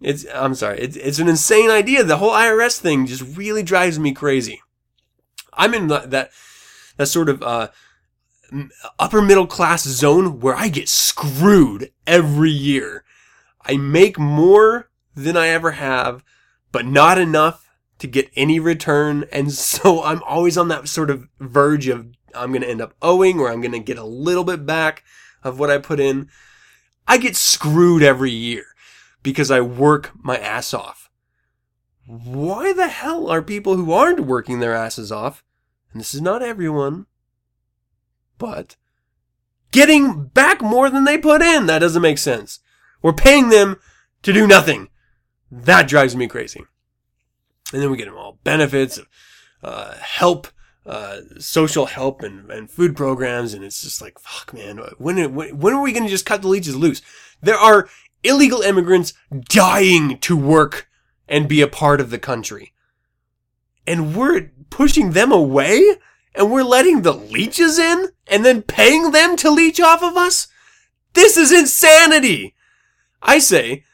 It's, 0.01 0.27
I'm 0.33 0.55
sorry. 0.55 0.81
It's, 0.81 0.97
it's 0.97 1.19
an 1.19 1.29
insane 1.29 1.71
idea. 1.71 2.05
The 2.05 2.19
whole 2.19 2.33
IRS 2.33 2.79
thing 2.79 3.07
just 3.07 3.37
really 3.37 3.63
drives 3.63 3.99
me 3.99 4.13
crazy. 4.13 4.63
I'm 5.53 5.75
in 5.75 5.89
that, 5.89 6.11
that, 6.11 6.31
that 6.97 7.07
sort 7.07 7.29
of, 7.29 7.43
uh, 7.43 7.69
upper 8.99 9.23
middle 9.23 9.47
class 9.47 9.85
zone 9.85 10.41
where 10.41 10.55
I 10.55 10.69
get 10.69 10.89
screwed 10.89 11.93
every 12.07 12.51
year. 12.51 13.05
I 13.65 13.77
make 13.77 14.19
more 14.19 14.91
than 15.15 15.37
I 15.37 15.49
ever 15.49 15.73
have, 15.73 16.25
but 16.73 16.87
not 16.87 17.19
enough 17.19 17.69
to 17.99 18.07
get 18.07 18.31
any 18.35 18.59
return. 18.59 19.25
And 19.33 19.53
so 19.53 20.03
I'm 20.05 20.23
always 20.25 20.59
on 20.59 20.69
that 20.69 20.89
sort 20.89 21.11
of 21.11 21.29
verge 21.39 21.89
of 21.89 22.09
I'm 22.35 22.51
going 22.53 22.63
to 22.63 22.71
end 22.71 22.81
up 22.81 22.95
owing 23.03 23.41
or 23.41 23.51
I'm 23.51 23.61
going 23.61 23.73
to 23.73 23.79
get 23.79 23.99
a 23.99 24.05
little 24.05 24.45
bit 24.45 24.67
back 24.67 25.05
of 25.43 25.59
what 25.59 25.71
I 25.71 25.79
put 25.79 26.01
in. 26.01 26.29
I 27.07 27.19
get 27.19 27.37
screwed 27.37 28.03
every 28.03 28.31
year 28.31 28.67
because 29.23 29.51
I 29.51 29.61
work 29.61 30.13
my 30.23 30.37
ass 30.37 30.73
off. 30.73 31.10
Why 32.11 32.73
the 32.73 32.89
hell 32.89 33.31
are 33.31 33.43
people 33.43 33.77
who 33.77 33.93
aren't 33.93 34.21
working 34.21 34.59
their 34.59 34.75
asses 34.75 35.13
off 35.13 35.45
and 35.93 36.01
this 36.01 36.15
is 36.15 36.21
not 36.21 36.43
everyone, 36.43 37.07
but 38.39 38.77
getting 39.73 40.25
back 40.27 40.61
more 40.61 40.89
than 40.89 41.05
they 41.05 41.19
put 41.19 41.43
in. 41.43 41.67
That 41.67 41.81
doesn't 41.81 42.03
make 42.03 42.19
sense. 42.19 42.61
We're 43.03 43.13
paying 43.13 43.49
them 43.49 43.77
to 44.23 44.33
do 44.33 44.47
nothing. 44.47 44.89
That 45.51 45.89
drives 45.89 46.15
me 46.15 46.29
crazy. 46.29 46.63
And 47.73 47.83
then 47.83 47.91
we 47.91 47.97
get 47.97 48.07
them 48.07 48.17
all 48.17 48.39
benefits, 48.45 49.01
uh, 49.63 49.95
help, 49.97 50.49
uh, 50.87 51.21
social 51.39 51.87
help 51.87 52.23
and, 52.23 52.51
and 52.51 52.71
food 52.71 52.97
programs. 52.97 53.55
And 53.55 53.65
it's 53.65 53.83
just 53.83 54.01
like, 54.01 54.19
fuck, 54.19 54.53
man, 54.55 54.81
when, 54.99 55.35
when, 55.35 55.59
when 55.59 55.75
are 55.75 55.83
we 55.83 55.93
going 55.93 56.05
to 56.05 56.11
just 56.11 56.27
cut 56.27 56.43
the 56.43 56.49
leeches 56.49 56.77
loose? 56.77 57.03
There 57.41 57.57
are 57.57 57.89
illegal 58.23 58.61
immigrants 58.61 59.13
dying 59.49 60.19
to 60.19 60.37
work 60.37 60.89
and 61.31 61.49
be 61.49 61.63
a 61.63 61.69
part 61.69 62.03
of 62.03 62.11
the 62.11 62.19
country 62.19 62.75
and 63.87 64.15
we're 64.15 64.51
pushing 64.71 65.13
them 65.13 65.33
away 65.33 65.97
and 66.35 66.51
we're 66.51 66.63
letting 66.63 67.03
the 67.03 67.13
leeches 67.13 67.79
in 67.79 68.09
and 68.27 68.45
then 68.45 68.63
paying 68.63 69.11
them 69.11 69.37
to 69.37 69.51
leech 69.51 69.81
off 69.81 70.03
of 70.03 70.17
us? 70.17 70.49
This 71.15 71.37
is 71.37 71.51
insanity! 71.51 72.55
I 73.23 73.39
say, 73.39 73.85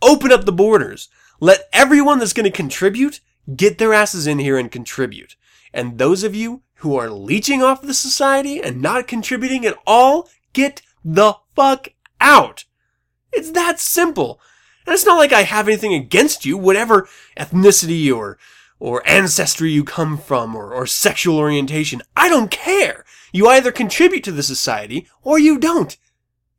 open 0.00 0.32
up 0.32 0.44
the 0.44 0.52
borders. 0.52 1.08
Let 1.38 1.68
everyone 1.72 2.18
that's 2.18 2.32
going 2.32 2.44
to 2.44 2.50
contribute 2.50 3.20
get 3.54 3.78
their 3.78 3.92
asses 3.92 4.26
in 4.26 4.38
here 4.38 4.56
and 4.56 4.70
contribute. 4.70 5.36
And 5.74 5.98
those 5.98 6.22
of 6.22 6.34
you 6.34 6.62
who 6.76 6.96
are 6.96 7.10
leeching 7.10 7.62
off 7.62 7.82
the 7.82 7.94
society 7.94 8.60
and 8.60 8.80
not 8.80 9.06
contributing 9.06 9.66
at 9.66 9.78
all, 9.86 10.28
get 10.52 10.82
the 11.04 11.34
fuck 11.54 11.88
out. 12.20 12.64
It's 13.32 13.50
that 13.52 13.80
simple. 13.80 14.40
And 14.86 14.94
it's 14.94 15.06
not 15.06 15.18
like 15.18 15.32
I 15.32 15.42
have 15.42 15.68
anything 15.68 15.94
against 15.94 16.44
you, 16.44 16.56
whatever 16.58 17.08
ethnicity 17.36 18.14
or 18.14 18.38
or 18.78 19.08
ancestry 19.08 19.70
you 19.70 19.84
come 19.84 20.18
from 20.18 20.56
or, 20.56 20.74
or 20.74 20.86
sexual 20.86 21.38
orientation. 21.38 22.02
I 22.16 22.28
don't 22.28 22.50
care. 22.50 23.04
You 23.32 23.46
either 23.46 23.70
contribute 23.70 24.24
to 24.24 24.32
the 24.32 24.42
society 24.42 25.06
or 25.22 25.38
you 25.38 25.56
don't. 25.56 25.96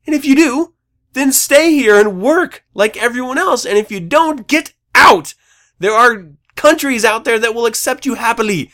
And 0.08 0.16
if 0.16 0.24
you 0.24 0.34
do, 0.34 0.74
then 1.12 1.34
stay 1.34 1.72
here 1.72 2.00
and 2.00 2.22
work 2.22 2.64
like 2.74 2.96
everyone 2.96 3.38
else. 3.38 3.66
And 3.66 3.78
if 3.78 3.92
you 3.92 4.00
don't, 4.00 4.48
get 4.48 4.74
out. 4.96 5.34
There 5.80 5.92
are 5.92 6.28
countries 6.56 7.04
out 7.04 7.26
there 7.26 7.40
that 7.40 7.54
will 7.54 7.66
accept 7.66 8.06
you 8.06 8.16
happily. 8.16 8.72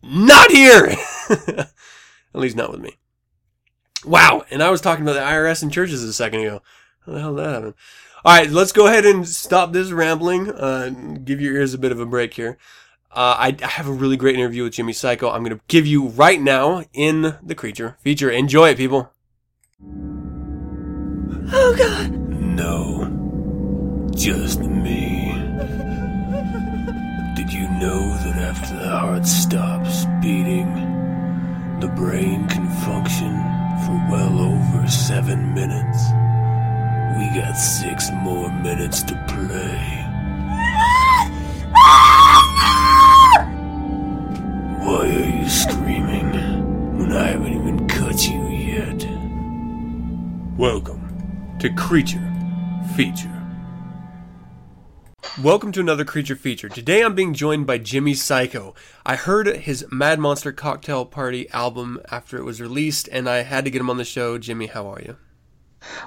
Not 0.00 0.52
here. 0.52 0.94
At 1.28 1.70
least 2.34 2.56
not 2.56 2.70
with 2.70 2.80
me. 2.80 2.96
Wow. 4.04 4.44
And 4.50 4.62
I 4.62 4.70
was 4.70 4.80
talking 4.80 5.04
about 5.04 5.14
the 5.14 5.20
IRS 5.20 5.62
and 5.62 5.72
churches 5.72 6.02
a 6.02 6.12
second 6.12 6.40
ago. 6.40 6.62
How 7.06 7.12
the 7.12 7.20
hell 7.20 7.34
did 7.34 7.44
that 7.44 7.54
happen? 7.54 7.74
All 8.24 8.32
right, 8.32 8.48
let's 8.48 8.70
go 8.70 8.86
ahead 8.86 9.04
and 9.04 9.26
stop 9.26 9.72
this 9.72 9.90
rambling. 9.90 10.48
Uh, 10.48 10.90
give 11.24 11.40
your 11.40 11.54
ears 11.56 11.74
a 11.74 11.78
bit 11.78 11.90
of 11.90 11.98
a 11.98 12.06
break 12.06 12.34
here. 12.34 12.56
Uh, 13.10 13.34
I, 13.36 13.56
I, 13.60 13.66
have 13.66 13.88
a 13.88 13.92
really 13.92 14.16
great 14.16 14.36
interview 14.36 14.62
with 14.62 14.74
Jimmy 14.74 14.92
Psycho. 14.92 15.28
I'm 15.28 15.42
going 15.42 15.58
to 15.58 15.62
give 15.66 15.88
you 15.88 16.06
right 16.06 16.40
now 16.40 16.84
in 16.92 17.36
the 17.42 17.56
creature 17.56 17.98
feature. 18.00 18.30
Enjoy 18.30 18.68
it, 18.68 18.76
people. 18.76 19.12
Oh 21.54 21.74
God! 21.76 22.12
No, 22.12 24.08
just 24.14 24.60
me. 24.60 25.32
Did 27.34 27.52
you 27.52 27.68
know 27.80 28.08
that 28.22 28.36
after 28.38 28.76
the 28.76 28.88
heart 28.88 29.26
stops 29.26 30.04
beating, 30.22 30.72
the 31.80 31.88
brain 31.88 32.46
can 32.46 32.70
function 32.86 33.32
for 33.84 34.00
well 34.12 34.38
over 34.38 34.88
seven 34.88 35.52
minutes? 35.54 35.98
We 37.18 37.28
got 37.28 37.52
six 37.52 38.10
more 38.10 38.50
minutes 38.62 39.02
to 39.02 39.14
play. 39.28 40.06
Why 44.80 45.10
are 45.10 45.42
you 45.42 45.46
screaming 45.46 46.96
when 46.96 47.12
I 47.12 47.26
haven't 47.32 47.52
even 47.52 47.86
cut 47.86 48.26
you 48.26 48.48
yet? 48.48 49.06
Welcome 50.56 51.58
to 51.60 51.68
Creature 51.74 52.32
Feature. 52.96 53.42
Welcome 55.42 55.70
to 55.72 55.80
another 55.80 56.06
Creature 56.06 56.36
Feature. 56.36 56.70
Today 56.70 57.02
I'm 57.02 57.14
being 57.14 57.34
joined 57.34 57.66
by 57.66 57.76
Jimmy 57.76 58.14
Psycho. 58.14 58.74
I 59.04 59.16
heard 59.16 59.48
his 59.48 59.84
Mad 59.92 60.18
Monster 60.18 60.50
Cocktail 60.50 61.04
Party 61.04 61.46
album 61.50 62.00
after 62.10 62.38
it 62.38 62.44
was 62.44 62.62
released, 62.62 63.06
and 63.12 63.28
I 63.28 63.42
had 63.42 63.66
to 63.66 63.70
get 63.70 63.82
him 63.82 63.90
on 63.90 63.98
the 63.98 64.04
show. 64.06 64.38
Jimmy, 64.38 64.68
how 64.68 64.86
are 64.86 65.02
you? 65.02 65.16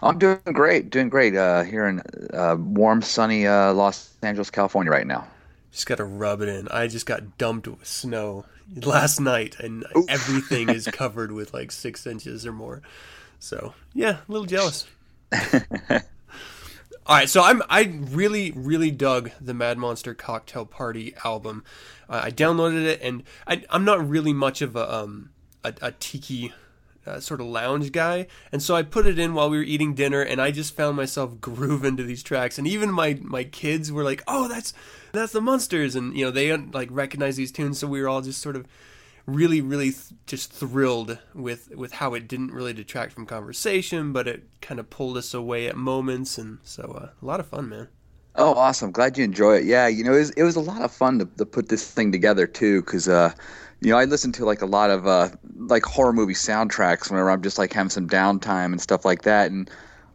I'm 0.02 0.18
doing 0.18 0.40
great, 0.46 0.90
doing 0.90 1.10
great 1.10 1.36
uh, 1.36 1.64
here 1.64 1.88
in 1.88 2.02
uh, 2.34 2.56
warm, 2.58 3.02
sunny 3.02 3.48
uh, 3.48 3.74
Los 3.74 4.14
Angeles, 4.22 4.50
California 4.50 4.92
right 4.92 5.08
now. 5.08 5.28
Just 5.72 5.88
got 5.88 5.98
to 5.98 6.06
rub 6.06 6.42
it 6.42 6.50
in. 6.50 6.68
I 6.70 6.88
just 6.88 7.06
got 7.06 7.38
dumped 7.38 7.68
with 7.68 7.86
snow 7.86 8.46
last 8.84 9.20
night, 9.20 9.60
and 9.60 9.86
everything 10.08 10.70
is 10.70 10.88
covered 10.92 11.32
with 11.32 11.54
like 11.54 11.72
six 11.72 12.08
inches 12.08 12.46
or 12.46 12.54
more. 12.54 12.82
So 13.40 13.74
yeah, 13.94 14.20
a 14.28 14.32
little 14.32 14.48
jealous. 14.48 14.88
All 17.08 17.16
right, 17.16 17.30
so 17.30 17.44
I'm 17.44 17.62
I 17.70 18.00
really 18.00 18.52
really 18.52 18.90
dug 18.90 19.32
the 19.40 19.54
Mad 19.54 19.78
Monster 19.78 20.16
Cocktail 20.16 20.66
Party 20.66 21.14
album. 21.24 21.64
Uh, 22.10 22.22
I 22.24 22.32
downloaded 22.32 22.86
it, 22.86 23.00
and 23.02 23.24
I, 23.46 23.64
I'm 23.70 23.86
not 23.86 24.08
really 24.08 24.34
much 24.34 24.62
of 24.62 24.76
a 24.76 24.92
um 24.92 25.30
a, 25.64 25.74
a 25.82 25.92
tiki 25.92 26.54
uh, 27.06 27.20
sort 27.20 27.42
of 27.42 27.48
lounge 27.48 27.92
guy, 27.92 28.28
and 28.52 28.62
so 28.62 28.76
I 28.76 28.84
put 28.84 29.06
it 29.06 29.20
in 29.20 29.34
while 29.34 29.50
we 29.50 29.58
were 29.58 29.64
eating 29.64 29.94
dinner, 29.94 30.22
and 30.22 30.42
I 30.42 30.52
just 30.52 30.76
found 30.76 30.98
myself 30.98 31.40
grooving 31.42 31.98
to 31.98 32.04
these 32.04 32.24
tracks, 32.24 32.58
and 32.58 32.68
even 32.68 32.92
my 32.92 33.20
my 33.22 33.44
kids 33.44 33.92
were 33.92 34.04
like, 34.04 34.24
"Oh, 34.28 34.48
that's 34.48 34.74
that's 35.12 35.34
the 35.34 35.42
Monsters," 35.42 35.96
and 35.96 36.18
you 36.18 36.26
know 36.26 36.32
they 36.32 36.56
like 36.56 36.90
recognize 36.92 37.36
these 37.36 37.52
tunes, 37.52 37.80
so 37.80 37.88
we 37.88 38.02
were 38.02 38.10
all 38.10 38.22
just 38.22 38.42
sort 38.42 38.56
of 38.56 38.66
really 39.26 39.60
really 39.60 39.92
th- 39.92 40.14
just 40.28 40.54
thrilled 40.54 41.18
with 41.34 41.76
with 41.76 41.94
how 41.94 42.14
it 42.14 42.28
didn't 42.28 42.52
really 42.52 42.74
detract 42.74 43.12
from 43.12 43.26
conversation 43.26 44.14
but 44.14 44.28
it 44.28 44.44
kind 44.62 44.80
of 44.80 44.90
pulled 44.90 45.18
us 45.18 45.34
away 45.34 45.68
at 45.68 45.76
moments. 45.76 46.38
And 46.38 46.60
so 46.64 46.84
uh, 46.84 47.10
a 47.22 47.26
lot 47.26 47.40
of 47.40 47.48
fun 47.48 47.70
man. 47.70 47.88
Oh, 48.38 48.54
awesome! 48.54 48.92
Glad 48.92 49.18
you 49.18 49.24
enjoy 49.24 49.58
it. 49.58 49.66
Yeah, 49.66 49.88
you 49.88 50.04
know, 50.04 50.14
it 50.14 50.18
was, 50.18 50.30
it 50.32 50.44
was 50.44 50.58
a 50.58 50.62
lot 50.62 50.82
of 50.82 50.92
fun 50.92 51.20
to, 51.20 51.26
to 51.38 51.46
put 51.46 51.70
this 51.70 51.90
thing 51.90 52.12
together 52.12 52.46
too, 52.46 52.82
because 52.82 53.08
uh, 53.08 53.32
you 53.82 53.92
know, 53.92 53.98
I 53.98 54.06
listen 54.06 54.32
to 54.34 54.46
like 54.46 54.62
a 54.62 54.66
lot 54.66 54.90
of 54.90 55.08
uh, 55.08 55.30
like 55.58 55.84
horror 55.84 56.14
movie 56.14 56.34
soundtracks 56.34 57.10
whenever 57.10 57.30
I'm 57.32 57.42
just 57.42 57.58
like 57.58 57.74
having 57.74 57.90
some 57.90 58.08
downtime 58.10 58.68
and 58.68 58.82
stuff 58.82 59.06
like 59.06 59.24
that, 59.24 59.52
and 59.52 59.70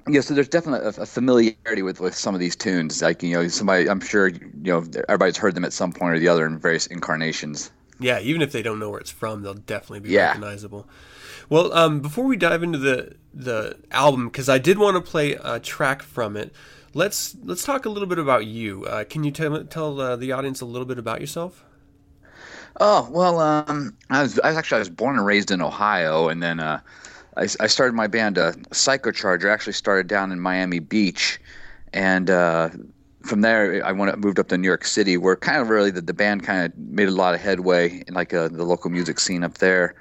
yeah, 0.09 0.23
so 0.23 0.35
there's 0.35 0.49
definitely 0.49 0.87
a, 0.87 1.03
a 1.03 1.07
familiarity 1.07 1.83
with, 1.83 2.01
with 2.01 2.15
some 2.17 2.35
of 2.35 2.41
these 2.41 2.57
tunes. 2.57 3.03
Like 3.03 3.23
you 3.23 3.35
know, 3.35 3.49
somebody 3.49 3.89
I'm 3.89 4.01
sure 4.01 4.29
you 4.29 4.41
know 4.55 4.79
everybody's 5.09 5.37
heard 5.37 5.55
them 5.55 5.65
at 5.65 5.73
some 5.73 5.93
point 5.93 6.15
or 6.15 6.19
the 6.19 6.29
other 6.29 6.47
in 6.47 6.59
various 6.59 6.87
incarnations. 6.87 7.71
yeah 7.99 8.19
even 8.21 8.43
if 8.43 8.53
they 8.53 8.63
don't 8.63 8.79
know 8.79 8.91
where 8.91 9.01
it's 9.01 9.11
from 9.11 9.43
they'll 9.43 9.55
definitely 9.55 10.01
be 10.01 10.11
Yeah. 10.11 10.13
recognizable 10.13 10.89
well 11.49 11.73
um, 11.73 12.01
before 12.01 12.25
we 12.25 12.37
dive 12.37 12.63
into 12.63 12.79
the 12.79 13.15
the 13.35 13.77
album 13.91 14.29
because 14.29 14.49
i 14.49 14.59
did 14.59 14.79
want 14.79 14.97
to 14.97 15.01
play 15.11 15.33
a 15.35 15.61
track 15.61 16.03
from 16.03 16.37
it 16.37 16.53
let's 16.95 17.37
let's 17.45 17.65
talk 17.65 17.85
a 17.87 17.91
little 17.91 18.09
bit 18.09 18.19
about 18.19 18.47
you 18.47 18.85
uh, 18.87 19.05
can 19.05 19.25
you 19.25 19.31
tell 19.31 19.65
tell 19.65 20.01
uh, 20.01 20.17
the 20.17 20.33
audience 20.33 20.61
a 20.61 20.67
little 20.67 20.87
bit 20.87 20.99
about 20.99 21.21
yourself 21.21 21.65
Oh 22.81 23.07
well, 23.11 23.41
um, 23.41 23.95
I 24.09 24.23
was, 24.23 24.39
I 24.41 24.49
was 24.49 24.57
actually 24.57 24.77
I 24.77 24.79
was 24.81 24.89
born 24.89 25.17
and 25.17 25.27
raised 25.27 25.51
in 25.51 25.61
Ohio, 25.61 26.29
and 26.29 26.43
then 26.43 26.61
uh, 26.61 26.81
I, 27.37 27.43
I 27.43 27.67
started 27.67 27.93
my 27.93 28.07
band, 28.07 28.39
uh, 28.39 28.53
Psychocharger. 28.71 29.53
Actually, 29.53 29.75
started 29.75 30.07
down 30.07 30.33
in 30.33 30.41
Miami 30.41 30.79
Beach, 30.79 31.39
and 31.93 32.31
uh, 32.31 32.71
from 33.23 33.43
there 33.43 33.85
I 33.85 33.93
went 33.93 34.19
moved 34.19 34.39
up 34.39 34.49
to 34.49 34.57
New 34.57 34.67
York 34.67 34.87
City, 34.87 35.19
where 35.19 35.37
kind 35.37 35.61
of 35.61 35.69
really 35.69 35.91
the, 35.91 36.01
the 36.01 36.15
band 36.15 36.43
kind 36.45 36.65
of 36.65 36.79
made 36.79 37.07
a 37.07 37.13
lot 37.13 37.35
of 37.35 37.41
headway 37.43 38.03
in 38.09 38.15
like 38.15 38.33
uh, 38.33 38.49
the 38.49 38.65
local 38.65 38.91
music 38.91 39.21
scene 39.21 39.45
up 39.45 39.59
there. 39.59 39.95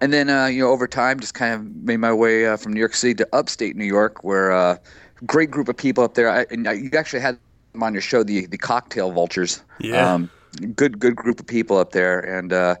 And 0.00 0.12
then 0.12 0.28
uh, 0.28 0.46
you 0.46 0.60
know 0.60 0.70
over 0.70 0.86
time, 0.86 1.20
just 1.20 1.32
kind 1.32 1.54
of 1.54 1.64
made 1.76 1.96
my 1.96 2.12
way 2.12 2.46
uh, 2.46 2.58
from 2.58 2.74
New 2.74 2.80
York 2.80 2.94
City 2.94 3.14
to 3.14 3.28
upstate 3.32 3.74
New 3.74 3.86
York, 3.86 4.22
where 4.22 4.52
uh, 4.52 4.76
great 5.24 5.50
group 5.50 5.70
of 5.70 5.78
people 5.78 6.04
up 6.04 6.12
there. 6.12 6.28
I, 6.28 6.44
and 6.50 6.68
I, 6.68 6.74
you 6.74 6.90
actually 6.96 7.20
had 7.20 7.38
them 7.72 7.82
on 7.82 7.94
your 7.94 8.02
show, 8.02 8.22
the 8.22 8.44
the 8.46 8.58
Cocktail 8.58 9.12
Vultures. 9.12 9.62
Yeah. 9.80 10.12
Um, 10.12 10.30
good 10.74 10.98
good 10.98 11.16
group 11.16 11.40
of 11.40 11.46
people 11.46 11.78
up 11.78 11.92
there, 11.92 12.20
and 12.20 12.52
uh, 12.52 12.76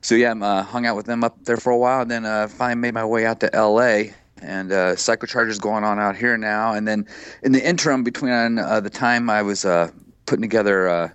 so 0.00 0.14
yeah, 0.14 0.32
I 0.32 0.46
uh, 0.46 0.62
hung 0.62 0.86
out 0.86 0.96
with 0.96 1.06
them 1.06 1.24
up 1.24 1.36
there 1.44 1.56
for 1.56 1.70
a 1.70 1.78
while, 1.78 2.02
and 2.02 2.10
then 2.10 2.24
uh, 2.24 2.48
finally 2.48 2.80
made 2.80 2.94
my 2.94 3.04
way 3.04 3.26
out 3.26 3.40
to 3.40 3.54
L.A. 3.54 4.14
And 4.40 4.70
uh, 4.70 4.94
Psychocharger's 4.94 5.58
going 5.58 5.82
on 5.82 5.98
out 5.98 6.16
here 6.16 6.36
now, 6.36 6.72
and 6.72 6.86
then 6.86 7.06
in 7.42 7.52
the 7.52 7.66
interim 7.66 8.04
between 8.04 8.58
uh, 8.58 8.80
the 8.80 8.90
time 8.90 9.28
I 9.30 9.42
was 9.42 9.64
putting 10.26 10.42
together. 10.42 11.12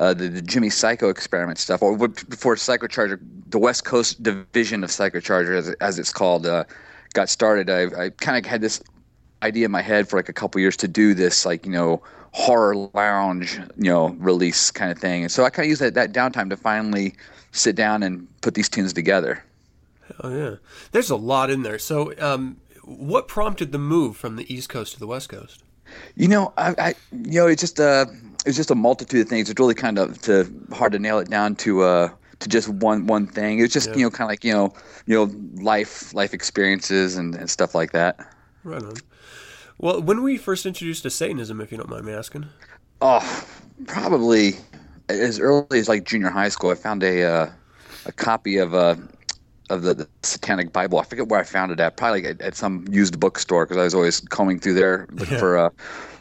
Uh, 0.00 0.12
the, 0.12 0.28
the 0.28 0.42
Jimmy 0.42 0.70
Psycho 0.70 1.08
experiment 1.08 1.56
stuff, 1.56 1.80
or 1.80 1.96
before 1.96 2.56
Psychocharger, 2.56 3.20
the 3.46 3.60
West 3.60 3.84
Coast 3.84 4.20
division 4.24 4.82
of 4.82 4.90
Psychocharger, 4.90 5.56
as, 5.56 5.68
as 5.74 6.00
it's 6.00 6.12
called, 6.12 6.46
uh, 6.46 6.64
got 7.14 7.28
started. 7.28 7.70
I, 7.70 8.06
I 8.06 8.10
kind 8.10 8.36
of 8.36 8.44
had 8.44 8.60
this 8.60 8.82
idea 9.44 9.66
in 9.66 9.70
my 9.70 9.82
head 9.82 10.08
for 10.08 10.16
like 10.16 10.28
a 10.28 10.32
couple 10.32 10.60
years 10.60 10.76
to 10.78 10.88
do 10.88 11.14
this, 11.14 11.46
like 11.46 11.64
you 11.64 11.72
know, 11.72 12.02
horror 12.34 12.76
lounge, 12.94 13.58
you 13.78 13.90
know, 13.90 14.08
release 14.18 14.70
kind 14.70 14.90
of 14.92 14.98
thing. 14.98 15.22
And 15.22 15.32
so 15.32 15.44
I 15.44 15.50
kind 15.50 15.64
of 15.66 15.70
used 15.70 15.80
that, 15.82 15.94
that 15.94 16.12
downtime 16.12 16.50
to 16.50 16.56
finally 16.56 17.14
sit 17.52 17.76
down 17.76 18.02
and 18.02 18.26
put 18.42 18.54
these 18.54 18.68
tunes 18.68 18.92
together. 18.92 19.42
oh 20.22 20.28
yeah 20.36 20.56
there's 20.92 21.10
a 21.10 21.16
lot 21.16 21.50
in 21.50 21.62
there 21.62 21.78
so 21.78 22.12
um, 22.18 22.56
what 22.84 23.28
prompted 23.28 23.72
the 23.72 23.78
move 23.78 24.16
from 24.16 24.36
the 24.36 24.44
east 24.52 24.68
coast 24.68 24.92
to 24.94 25.00
the 25.00 25.06
west 25.06 25.28
coast 25.28 25.62
You 26.16 26.28
know, 26.28 26.52
I, 26.56 26.74
I 26.78 26.94
you 27.12 27.40
know, 27.40 27.46
it's 27.46 27.60
just 27.60 27.78
uh 27.80 28.06
it's 28.46 28.56
just 28.56 28.70
a 28.70 28.74
multitude 28.74 29.22
of 29.22 29.28
things. 29.28 29.48
It's 29.50 29.58
really 29.60 29.74
kind 29.74 29.98
of 29.98 30.20
to 30.22 30.50
hard 30.72 30.92
to 30.92 30.98
nail 30.98 31.18
it 31.18 31.28
down 31.30 31.56
to 31.56 31.82
uh 31.82 32.08
to 32.40 32.48
just 32.48 32.68
one 32.68 33.06
one 33.06 33.26
thing. 33.26 33.60
It's 33.60 33.72
just 33.72 33.90
Yeah. 33.90 33.96
you 33.96 34.02
know 34.04 34.10
kind 34.10 34.26
of 34.28 34.30
like 34.30 34.44
you 34.44 34.52
know 34.52 34.74
you 35.06 35.14
know 35.16 35.30
life 35.62 36.12
life 36.14 36.34
experiences 36.34 37.16
and, 37.16 37.34
and 37.34 37.48
stuff 37.50 37.74
like 37.74 37.92
that. 37.92 38.18
right 38.64 38.82
on 38.82 39.02
well 39.78 40.00
when 40.02 40.22
were 40.22 40.28
you 40.30 40.38
first 40.38 40.66
introduced 40.66 41.02
to 41.02 41.10
satanism 41.10 41.60
if 41.60 41.70
you 41.70 41.78
don't 41.78 41.88
mind 41.90 42.04
me 42.06 42.12
asking 42.12 42.48
Oh, 43.00 43.46
probably 43.86 44.54
as 45.08 45.38
early 45.38 45.78
as 45.78 45.88
like 45.88 46.04
junior 46.04 46.30
high 46.30 46.48
school. 46.48 46.70
I 46.70 46.74
found 46.74 47.02
a 47.02 47.22
uh, 47.24 47.50
a 48.06 48.12
copy 48.12 48.58
of 48.58 48.74
uh 48.74 48.96
of 49.70 49.82
the, 49.82 49.94
the 49.94 50.08
Satanic 50.22 50.72
Bible. 50.72 50.98
I 50.98 51.04
forget 51.04 51.28
where 51.28 51.40
I 51.40 51.44
found 51.44 51.72
it 51.72 51.80
at. 51.80 51.96
Probably 51.96 52.22
like 52.22 52.32
at, 52.32 52.42
at 52.42 52.56
some 52.56 52.86
used 52.90 53.20
bookstore 53.20 53.66
because 53.66 53.78
I 53.78 53.84
was 53.84 53.94
always 53.94 54.20
combing 54.20 54.60
through 54.60 54.74
there 54.74 55.08
looking 55.12 55.36
Yeah. 55.36 55.38
for 55.38 55.58
uh, 55.58 55.70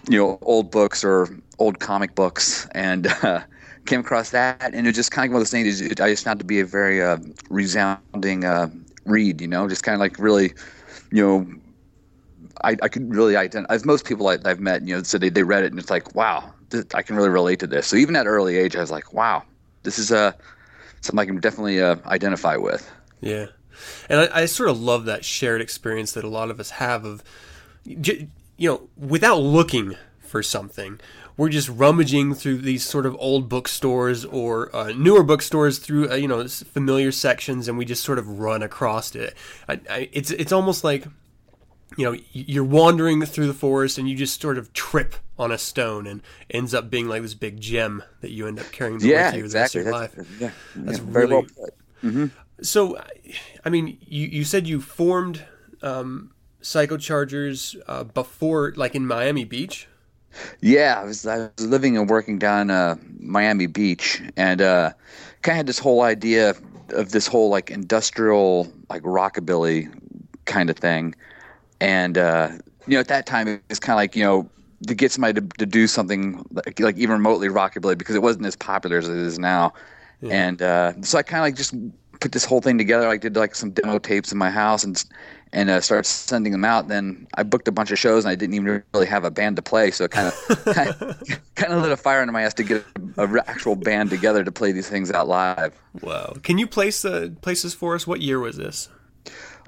you 0.10 0.18
know 0.20 0.40
old 0.44 0.72
books 0.72 1.04
or 1.04 1.30
old 1.60 1.80
comic 1.80 2.16
books 2.16 2.68
and. 2.74 3.08
Uh, 3.24 3.42
Came 3.86 4.00
across 4.00 4.30
that, 4.32 4.74
and 4.74 4.88
it 4.88 4.94
just 4.94 5.12
kind 5.12 5.28
of 5.28 5.34
one 5.34 5.42
of 5.42 5.42
those 5.42 5.52
things. 5.52 5.82
It, 5.82 6.02
I 6.02 6.10
just 6.10 6.24
found 6.24 6.40
it 6.40 6.44
to 6.44 6.46
be 6.46 6.62
a 6.62 6.66
very 6.66 7.04
uh, 7.04 7.18
resounding 7.50 8.46
uh, 8.46 8.70
read, 9.06 9.42
you 9.42 9.48
know, 9.48 9.68
just 9.68 9.84
kind 9.84 9.94
of 9.94 10.00
like 10.00 10.20
really, 10.20 10.54
you 11.12 11.22
know, 11.28 11.48
I, 12.62 12.78
I 12.82 12.88
could 12.88 13.14
really 13.14 13.36
identify, 13.36 13.74
as 13.74 13.86
most 13.86 14.06
people 14.06 14.28
I, 14.28 14.38
I've 14.46 14.60
met, 14.60 14.88
you 14.88 14.96
know, 14.96 15.04
said 15.04 15.22
they, 15.22 15.30
they 15.30 15.44
read 15.44 15.64
it 15.64 15.72
and 15.72 15.80
it's 15.80 15.90
like, 15.90 16.16
wow, 16.16 16.54
I 16.94 17.02
can 17.02 17.16
really 17.16 17.30
relate 17.30 17.60
to 17.60 17.68
this. 17.68 17.88
So 17.88 17.96
even 17.96 18.16
at 18.16 18.28
early 18.28 18.58
age, 18.58 18.76
I 18.76 18.80
was 18.80 18.92
like, 18.92 19.14
wow, 19.14 19.44
this 19.84 20.00
is 20.00 20.12
uh, 20.12 20.34
something 21.02 21.20
I 21.20 21.26
can 21.26 21.40
definitely 21.40 21.82
uh, 21.82 21.98
identify 22.06 22.56
with. 22.56 22.90
Yeah, 23.22 23.48
and 24.10 24.22
I, 24.22 24.42
I 24.42 24.46
sort 24.46 24.70
of 24.70 24.80
love 24.80 25.06
that 25.06 25.26
shared 25.26 25.62
experience 25.62 26.12
that 26.14 26.24
a 26.24 26.30
lot 26.30 26.50
of 26.50 26.60
us 26.60 26.72
have 26.72 27.06
of, 27.06 27.24
you 27.86 28.28
know, 28.60 28.90
without 28.98 29.38
looking 29.38 29.96
for 30.22 30.44
something, 30.44 31.00
we're 31.38 31.50
just 31.50 31.70
rummaging 31.70 32.34
through 32.34 32.58
these 32.58 32.84
sort 32.84 33.06
of 33.06 33.16
old 33.20 33.50
bookstores 33.50 34.26
or 34.26 34.76
uh, 34.76 34.92
newer 34.92 35.24
bookstores 35.24 35.80
through 35.80 36.12
uh, 36.12 36.16
you 36.16 36.28
know 36.28 36.48
familiar 36.48 37.12
sections, 37.12 37.68
and 37.68 37.78
we 37.78 37.86
just 37.86 38.04
sort 38.04 38.20
of 38.20 38.40
run 38.40 38.62
across 38.62 39.16
it. 39.16 39.36
I, 39.68 39.80
I, 39.90 40.10
it's 40.12 40.32
it's 40.32 40.52
almost 40.52 40.84
like 40.84 41.06
you 41.98 42.06
know 42.06 42.18
you're 42.32 42.64
wandering 42.64 43.22
through 43.26 43.48
the 43.48 43.54
forest 43.54 43.98
and 43.98 44.10
you 44.10 44.16
just 44.16 44.42
sort 44.42 44.58
of 44.58 44.72
trip 44.74 45.16
on 45.38 45.52
a 45.52 45.58
stone 45.58 46.06
and 46.08 46.22
ends 46.50 46.74
up 46.74 46.90
being 46.90 47.08
like 47.08 47.22
this 47.22 47.34
big 47.34 47.60
gem 47.60 48.04
that 48.22 48.32
you 48.32 48.48
end 48.48 48.60
up 48.60 48.72
carrying 48.72 49.00
Yeah, 49.02 49.28
with 49.28 49.36
you 49.36 49.48
the 49.48 49.58
rest 49.60 49.76
exactly. 49.76 49.82
of 49.82 49.86
your 49.88 50.00
That's, 50.00 50.18
life. 50.18 50.28
yeah, 50.40 50.52
That's 50.84 50.98
yeah, 51.00 51.04
very 51.06 51.26
well 51.28 51.46
really- 52.04 52.30
put. 52.30 52.32
So, 52.62 52.98
I 53.66 53.70
mean, 53.70 53.98
you, 54.02 54.28
you 54.28 54.44
said 54.46 54.68
you 54.68 54.80
formed 54.80 55.44
um, 55.82 56.32
Psychochargers 56.62 57.76
uh, 57.88 58.04
before, 58.04 58.74
like 58.76 58.96
in 58.96 59.06
Miami 59.08 59.44
Beach. 59.46 59.88
Yeah, 60.62 61.00
I 61.00 61.04
was, 61.04 61.26
I 61.28 61.50
was 61.58 61.68
living 61.68 61.98
and 61.98 62.10
working 62.10 62.40
down 62.40 62.70
uh, 62.70 62.96
Miami 63.20 63.68
Beach, 63.68 64.22
and 64.38 64.62
uh, 64.62 64.92
kind 65.42 65.54
of 65.54 65.58
had 65.58 65.68
this 65.68 65.80
whole 65.80 66.02
idea 66.02 66.56
of 66.90 67.12
this 67.12 67.28
whole 67.28 67.50
like 67.50 67.70
industrial 67.72 68.72
like 68.90 69.02
rockabilly 69.04 69.92
kind 70.46 70.70
of 70.70 70.78
thing, 70.78 71.16
and 71.84 72.18
uh, 72.18 72.50
you 72.88 72.94
know 72.96 73.00
at 73.00 73.10
that 73.10 73.26
time 73.26 73.48
it 73.48 73.62
was 73.70 73.80
kind 73.80 73.94
of 73.94 73.98
like 73.98 74.16
you 74.16 74.24
know 74.24 74.50
to 74.88 74.96
get 74.96 75.12
somebody 75.12 75.40
to, 75.40 75.48
to 75.58 75.66
do 75.66 75.88
something 75.88 76.46
like, 76.52 76.80
like 76.80 76.98
even 76.98 77.14
remotely 77.14 77.48
rockabilly 77.48 77.98
because 77.98 78.16
it 78.16 78.22
wasn't 78.22 78.46
as 78.46 78.56
popular 78.56 78.98
as 78.98 79.08
it 79.08 79.16
is 79.16 79.38
now, 79.38 79.74
and 80.22 80.62
uh, 80.62 80.94
so 81.02 81.18
I 81.18 81.24
kind 81.24 81.40
of 81.40 81.44
like 81.44 81.56
just 81.56 81.76
put 82.20 82.32
this 82.32 82.46
whole 82.46 82.62
thing 82.62 82.78
together. 82.78 83.08
I 83.08 83.18
did 83.18 83.36
like 83.36 83.54
some 83.54 83.72
demo 83.72 84.00
tapes 84.00 84.32
in 84.32 84.38
my 84.38 84.50
house 84.50 84.84
and 84.84 85.04
and 85.52 85.70
uh, 85.70 85.82
started 85.82 86.06
sending 86.06 86.52
them 86.52 86.66
out. 86.66 86.88
Then 86.88 87.28
I 87.36 87.44
booked 87.44 87.68
a 87.68 87.72
bunch 87.72 87.92
of 87.92 88.00
shows 88.00 88.24
and 88.26 88.32
I 88.32 88.36
didn't 88.36 88.56
even 88.56 88.84
really 88.94 89.06
have 89.06 89.24
a 89.24 89.30
band 89.30 89.58
to 89.58 89.62
play, 89.62 89.92
so 89.92 90.06
it 90.06 90.12
kind 90.12 90.28
of 90.28 91.20
kind 91.56 91.74
of 91.74 91.82
lit 91.82 91.92
a 91.92 91.98
fire 91.98 92.22
under 92.22 92.32
my 92.32 92.44
ass 92.44 92.54
to 92.56 92.64
get 92.64 92.86
a, 93.18 93.26
a 93.26 93.44
actual 93.48 93.76
band 93.76 94.10
together 94.10 94.44
to 94.44 94.52
play 94.52 94.72
these 94.72 94.90
things 94.90 95.12
out 95.12 95.28
live. 95.28 95.78
Wow! 96.02 96.34
Can 96.44 96.58
you 96.58 96.68
place 96.68 97.02
the 97.02 97.36
places 97.42 97.74
for 97.74 97.94
us? 97.94 98.08
What 98.08 98.22
year 98.22 98.40
was 98.40 98.56
this? 98.56 98.88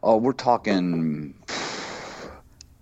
Oh, 0.03 0.17
we're 0.17 0.33
talking 0.33 1.33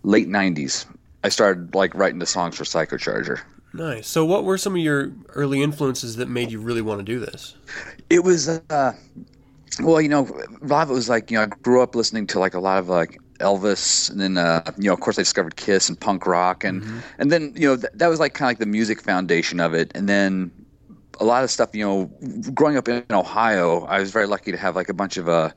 late 0.04 0.28
'90s. 0.28 0.86
I 1.24 1.30
started 1.30 1.74
like 1.74 1.96
writing 1.96 2.20
the 2.20 2.26
songs 2.26 2.58
for 2.58 2.64
Psychocharger. 2.64 3.42
Nice. 3.74 4.08
So, 4.08 4.24
what 4.24 4.44
were 4.44 4.58
some 4.58 4.74
of 4.74 4.82
your 4.82 5.12
early 5.30 5.64
influences 5.64 6.18
that 6.18 6.30
made 6.30 6.52
you 6.52 6.60
really 6.60 6.82
want 6.82 7.00
to 7.00 7.04
do 7.04 7.20
this? 7.20 7.56
It 8.10 8.24
was, 8.24 8.48
uh, 8.48 8.94
well, 9.82 10.00
you 10.00 10.10
know, 10.10 10.28
a 10.62 10.68
lot 10.68 10.84
of 10.84 10.92
it 10.92 10.94
was 10.94 11.10
like, 11.10 11.32
you 11.32 11.38
know, 11.38 11.44
I 11.44 11.48
grew 11.48 11.82
up 11.82 11.96
listening 11.96 12.28
to 12.28 12.40
like 12.40 12.54
a 12.54 12.60
lot 12.60 12.78
of 12.78 12.88
like 12.88 13.20
Elvis, 13.40 14.12
and 14.12 14.22
then, 14.22 14.38
uh, 14.38 14.72
you 14.78 14.84
know, 14.84 14.94
of 14.94 15.00
course, 15.00 15.18
I 15.18 15.24
discovered 15.24 15.56
Kiss 15.56 15.90
and 15.90 16.00
punk 16.00 16.28
rock, 16.28 16.64
and 16.64 16.84
and 17.18 17.32
then, 17.32 17.54
you 17.56 17.68
know, 17.68 17.76
th- 17.78 17.94
that 17.96 18.08
was 18.08 18.20
like 18.20 18.36
kind 18.36 18.48
of 18.48 18.50
like 18.52 18.60
the 18.60 18.68
music 18.68 19.02
foundation 19.02 19.60
of 19.60 19.74
it, 19.74 19.92
and 19.96 20.08
then 20.08 20.52
a 21.20 21.26
lot 21.26 21.44
of 21.44 21.50
stuff. 21.50 21.74
You 21.74 21.84
know, 21.84 22.52
growing 22.54 22.78
up 22.78 22.88
in 22.88 23.04
Ohio, 23.10 23.86
I 23.86 24.00
was 24.00 24.12
very 24.12 24.28
lucky 24.28 24.52
to 24.52 24.58
have 24.58 24.76
like 24.76 24.90
a 24.90 24.94
bunch 24.94 25.18
of 25.18 25.28
uh, 25.28 25.50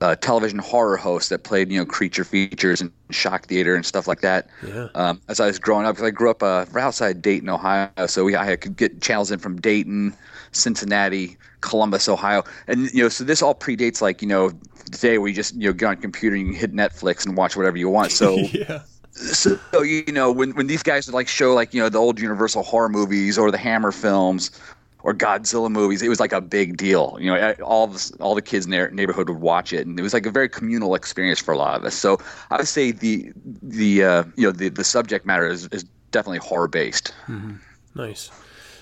uh, 0.00 0.14
television 0.16 0.58
horror 0.58 0.96
hosts 0.96 1.28
that 1.30 1.44
played 1.44 1.70
you 1.70 1.78
know 1.78 1.86
creature 1.86 2.24
features 2.24 2.80
and 2.80 2.90
shock 3.10 3.46
theater 3.46 3.74
and 3.74 3.84
stuff 3.84 4.06
like 4.06 4.20
that. 4.20 4.48
Yeah. 4.66 4.88
Um, 4.94 5.20
as 5.28 5.40
I 5.40 5.46
was 5.46 5.58
growing 5.58 5.86
up, 5.86 5.94
because 5.94 6.06
I 6.06 6.10
grew 6.10 6.30
up 6.30 6.42
uh, 6.42 6.66
right 6.72 6.82
outside 6.82 7.22
Dayton, 7.22 7.48
Ohio, 7.48 7.90
so 8.06 8.24
we 8.24 8.36
I 8.36 8.56
could 8.56 8.76
get 8.76 9.00
channels 9.00 9.30
in 9.30 9.38
from 9.38 9.60
Dayton, 9.60 10.14
Cincinnati, 10.52 11.36
Columbus, 11.60 12.08
Ohio, 12.08 12.44
and 12.66 12.92
you 12.92 13.02
know, 13.02 13.08
so 13.08 13.24
this 13.24 13.42
all 13.42 13.54
predates 13.54 14.00
like 14.00 14.22
you 14.22 14.28
know 14.28 14.52
today 14.90 15.18
where 15.18 15.28
you 15.28 15.34
just 15.34 15.54
you 15.54 15.68
know 15.68 15.72
get 15.72 15.86
on 15.86 15.96
computer 15.96 16.36
and 16.36 16.48
you 16.48 16.54
hit 16.54 16.72
Netflix 16.72 17.26
and 17.26 17.36
watch 17.36 17.56
whatever 17.56 17.76
you 17.76 17.88
want. 17.88 18.12
So 18.12 18.36
yeah. 18.52 18.82
so 19.12 19.58
you 19.82 20.12
know 20.12 20.30
when 20.30 20.54
when 20.54 20.66
these 20.66 20.82
guys 20.82 21.06
would 21.06 21.14
like 21.14 21.28
show 21.28 21.54
like 21.54 21.74
you 21.74 21.80
know 21.80 21.88
the 21.88 21.98
old 21.98 22.20
Universal 22.20 22.62
horror 22.62 22.88
movies 22.88 23.38
or 23.38 23.50
the 23.50 23.58
Hammer 23.58 23.92
films 23.92 24.50
or 25.02 25.14
Godzilla 25.14 25.70
movies, 25.70 26.02
it 26.02 26.08
was 26.08 26.20
like 26.20 26.32
a 26.32 26.40
big 26.40 26.76
deal. 26.76 27.16
You 27.20 27.32
know, 27.32 27.52
all 27.64 27.86
the 27.86 28.16
all 28.20 28.34
the 28.34 28.42
kids 28.42 28.64
in 28.64 28.70
their 28.70 28.90
neighborhood 28.90 29.28
would 29.28 29.40
watch 29.40 29.72
it, 29.72 29.86
and 29.86 29.98
it 29.98 30.02
was 30.02 30.12
like 30.12 30.26
a 30.26 30.30
very 30.30 30.48
communal 30.48 30.94
experience 30.94 31.38
for 31.40 31.52
a 31.54 31.58
lot 31.58 31.78
of 31.78 31.84
us. 31.84 31.94
So 31.94 32.18
I 32.50 32.56
would 32.56 32.68
say 32.68 32.90
the 32.90 33.32
the 33.62 34.04
uh, 34.04 34.24
you 34.36 34.44
know 34.44 34.52
the 34.52 34.68
the 34.68 34.84
subject 34.84 35.26
matter 35.26 35.46
is, 35.46 35.68
is 35.68 35.84
definitely 36.10 36.38
horror 36.38 36.68
based. 36.68 37.14
Nice. 37.94 38.30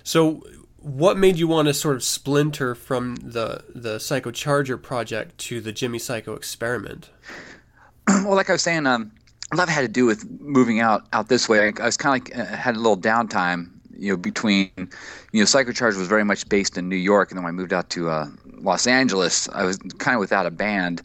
So, 0.02 0.42
what 0.78 1.18
made 1.18 1.36
you 1.36 1.48
want 1.48 1.68
to 1.68 1.74
sort 1.74 1.96
of 1.96 2.04
splinter 2.04 2.74
from 2.74 3.16
the 3.16 3.64
the 3.74 3.98
Psycho 3.98 4.30
Charger 4.30 4.76
project 4.76 5.38
to 5.38 5.60
the 5.60 5.72
Jimmy 5.72 5.98
Psycho 5.98 6.34
experiment? 6.34 7.10
well, 8.08 8.34
like 8.34 8.48
I 8.48 8.52
was 8.52 8.62
saying, 8.62 8.86
um, 8.86 9.10
a 9.52 9.56
lot 9.56 9.68
had 9.68 9.82
to 9.82 9.88
do 9.88 10.06
with 10.06 10.28
moving 10.40 10.80
out 10.80 11.06
out 11.12 11.28
this 11.28 11.48
way. 11.48 11.68
I, 11.68 11.82
I 11.82 11.86
was 11.86 11.96
kind 11.96 12.20
of 12.20 12.28
like 12.28 12.38
uh, 12.38 12.56
had 12.56 12.76
a 12.76 12.78
little 12.78 12.98
downtime, 12.98 13.70
you 13.98 14.12
know, 14.12 14.16
between, 14.16 14.70
you 14.76 15.40
know, 15.40 15.44
Psychocharger 15.44 15.98
was 15.98 16.08
very 16.08 16.24
much 16.24 16.48
based 16.48 16.76
in 16.76 16.88
New 16.88 16.96
York, 16.96 17.30
and 17.30 17.38
then 17.38 17.44
when 17.44 17.54
I 17.54 17.56
moved 17.56 17.72
out 17.72 17.90
to 17.90 18.10
uh, 18.10 18.26
Los 18.58 18.86
Angeles, 18.86 19.48
I 19.50 19.64
was 19.64 19.78
kind 19.98 20.14
of 20.14 20.20
without 20.20 20.46
a 20.46 20.50
band, 20.50 21.02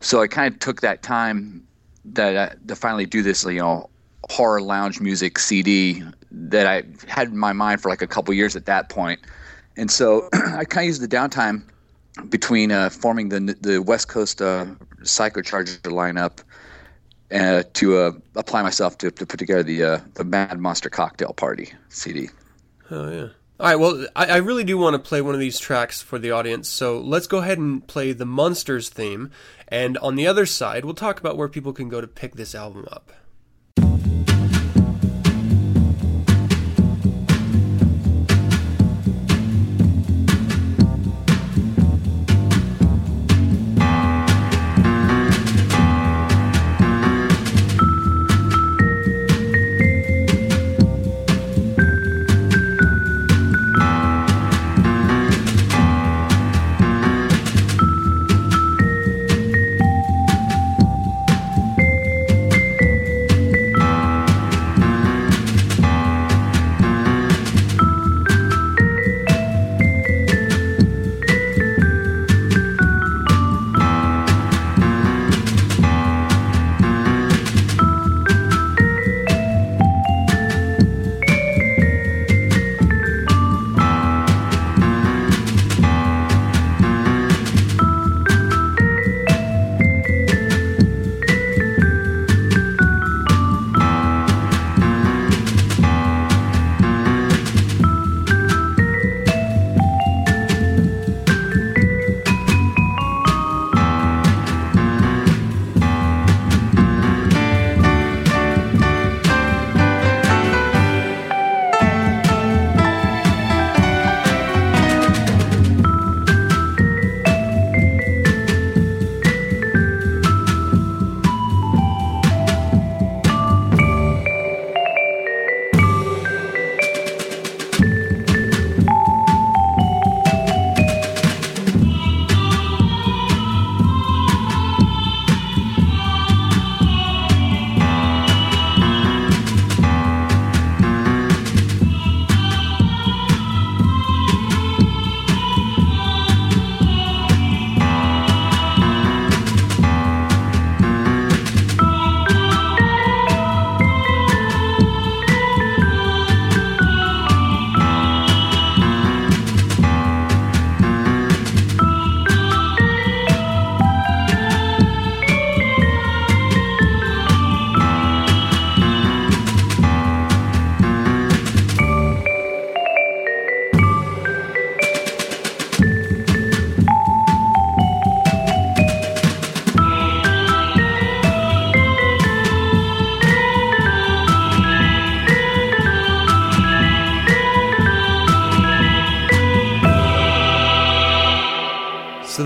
so 0.00 0.20
I 0.22 0.26
kind 0.26 0.52
of 0.52 0.60
took 0.60 0.80
that 0.80 1.02
time 1.02 1.66
that 2.04 2.36
uh, 2.36 2.54
to 2.68 2.76
finally 2.76 3.06
do 3.06 3.22
this, 3.22 3.44
you 3.44 3.60
know, 3.60 3.88
horror 4.30 4.60
lounge 4.60 5.00
music 5.00 5.38
CD 5.38 6.02
that 6.30 6.66
I 6.66 6.82
had 7.08 7.28
in 7.28 7.36
my 7.36 7.52
mind 7.52 7.80
for 7.80 7.88
like 7.88 8.02
a 8.02 8.06
couple 8.06 8.32
years 8.34 8.56
at 8.56 8.66
that 8.66 8.88
point, 8.88 9.20
and 9.76 9.90
so 9.90 10.28
I 10.32 10.64
kind 10.64 10.84
of 10.84 10.86
used 10.86 11.02
the 11.02 11.08
downtime 11.08 11.62
between 12.28 12.72
uh, 12.72 12.90
forming 12.90 13.28
the 13.28 13.56
the 13.60 13.78
West 13.82 14.08
Coast 14.08 14.42
uh, 14.42 14.66
Psychocharger 15.02 15.80
lineup 15.82 16.40
uh, 17.32 17.62
to 17.74 17.96
uh, 17.98 18.12
apply 18.36 18.62
myself 18.62 18.98
to, 18.98 19.10
to 19.10 19.26
put 19.26 19.38
together 19.38 19.62
the 19.62 19.82
uh, 19.82 19.98
the 20.14 20.24
Mad 20.24 20.58
Monster 20.58 20.90
Cocktail 20.90 21.32
Party 21.32 21.72
CD. 21.88 22.28
Oh 22.90 23.10
yeah. 23.10 23.28
All 23.60 23.68
right. 23.68 23.76
Well, 23.76 24.06
I, 24.16 24.26
I 24.26 24.36
really 24.38 24.64
do 24.64 24.76
want 24.76 24.94
to 24.94 24.98
play 24.98 25.20
one 25.20 25.34
of 25.34 25.40
these 25.40 25.58
tracks 25.58 26.02
for 26.02 26.18
the 26.18 26.30
audience. 26.30 26.68
So 26.68 26.98
let's 26.98 27.26
go 27.26 27.38
ahead 27.38 27.58
and 27.58 27.86
play 27.86 28.12
the 28.12 28.26
Munsters 28.26 28.88
theme, 28.88 29.30
and 29.68 29.96
on 29.98 30.16
the 30.16 30.26
other 30.26 30.46
side, 30.46 30.84
we'll 30.84 30.94
talk 30.94 31.20
about 31.20 31.36
where 31.36 31.48
people 31.48 31.72
can 31.72 31.88
go 31.88 32.00
to 32.00 32.08
pick 32.08 32.34
this 32.34 32.54
album 32.54 32.86
up. 32.90 33.12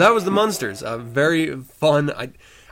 That 0.06 0.14
was 0.14 0.24
the 0.24 0.30
Munsters. 0.30 0.84
Uh, 0.84 0.98
very 0.98 1.60
fun. 1.60 2.12
I, 2.12 2.30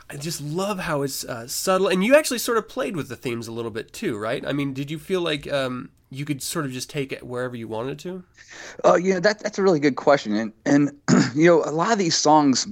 I 0.09 0.15
just 0.15 0.39
love 0.39 0.79
how 0.79 1.01
it's 1.01 1.25
uh, 1.25 1.47
subtle, 1.47 1.89
and 1.89 2.01
you 2.01 2.15
actually 2.15 2.37
sort 2.37 2.57
of 2.57 2.69
played 2.69 2.95
with 2.95 3.09
the 3.09 3.17
themes 3.17 3.49
a 3.49 3.51
little 3.51 3.71
bit 3.71 3.91
too, 3.91 4.17
right? 4.17 4.45
I 4.47 4.53
mean, 4.53 4.73
did 4.73 4.89
you 4.89 4.97
feel 4.97 5.19
like 5.19 5.51
um, 5.51 5.89
you 6.09 6.23
could 6.23 6.41
sort 6.41 6.63
of 6.63 6.71
just 6.71 6.89
take 6.89 7.11
it 7.11 7.27
wherever 7.27 7.57
you 7.57 7.67
wanted 7.67 7.99
to? 7.99 8.23
Oh, 8.85 8.95
yeah, 8.95 9.19
that, 9.19 9.39
that's 9.39 9.59
a 9.59 9.63
really 9.63 9.81
good 9.81 9.97
question, 9.97 10.33
and 10.33 10.53
and 10.65 10.91
you 11.35 11.45
know, 11.47 11.61
a 11.65 11.75
lot 11.75 11.91
of 11.91 11.97
these 11.97 12.15
songs. 12.15 12.67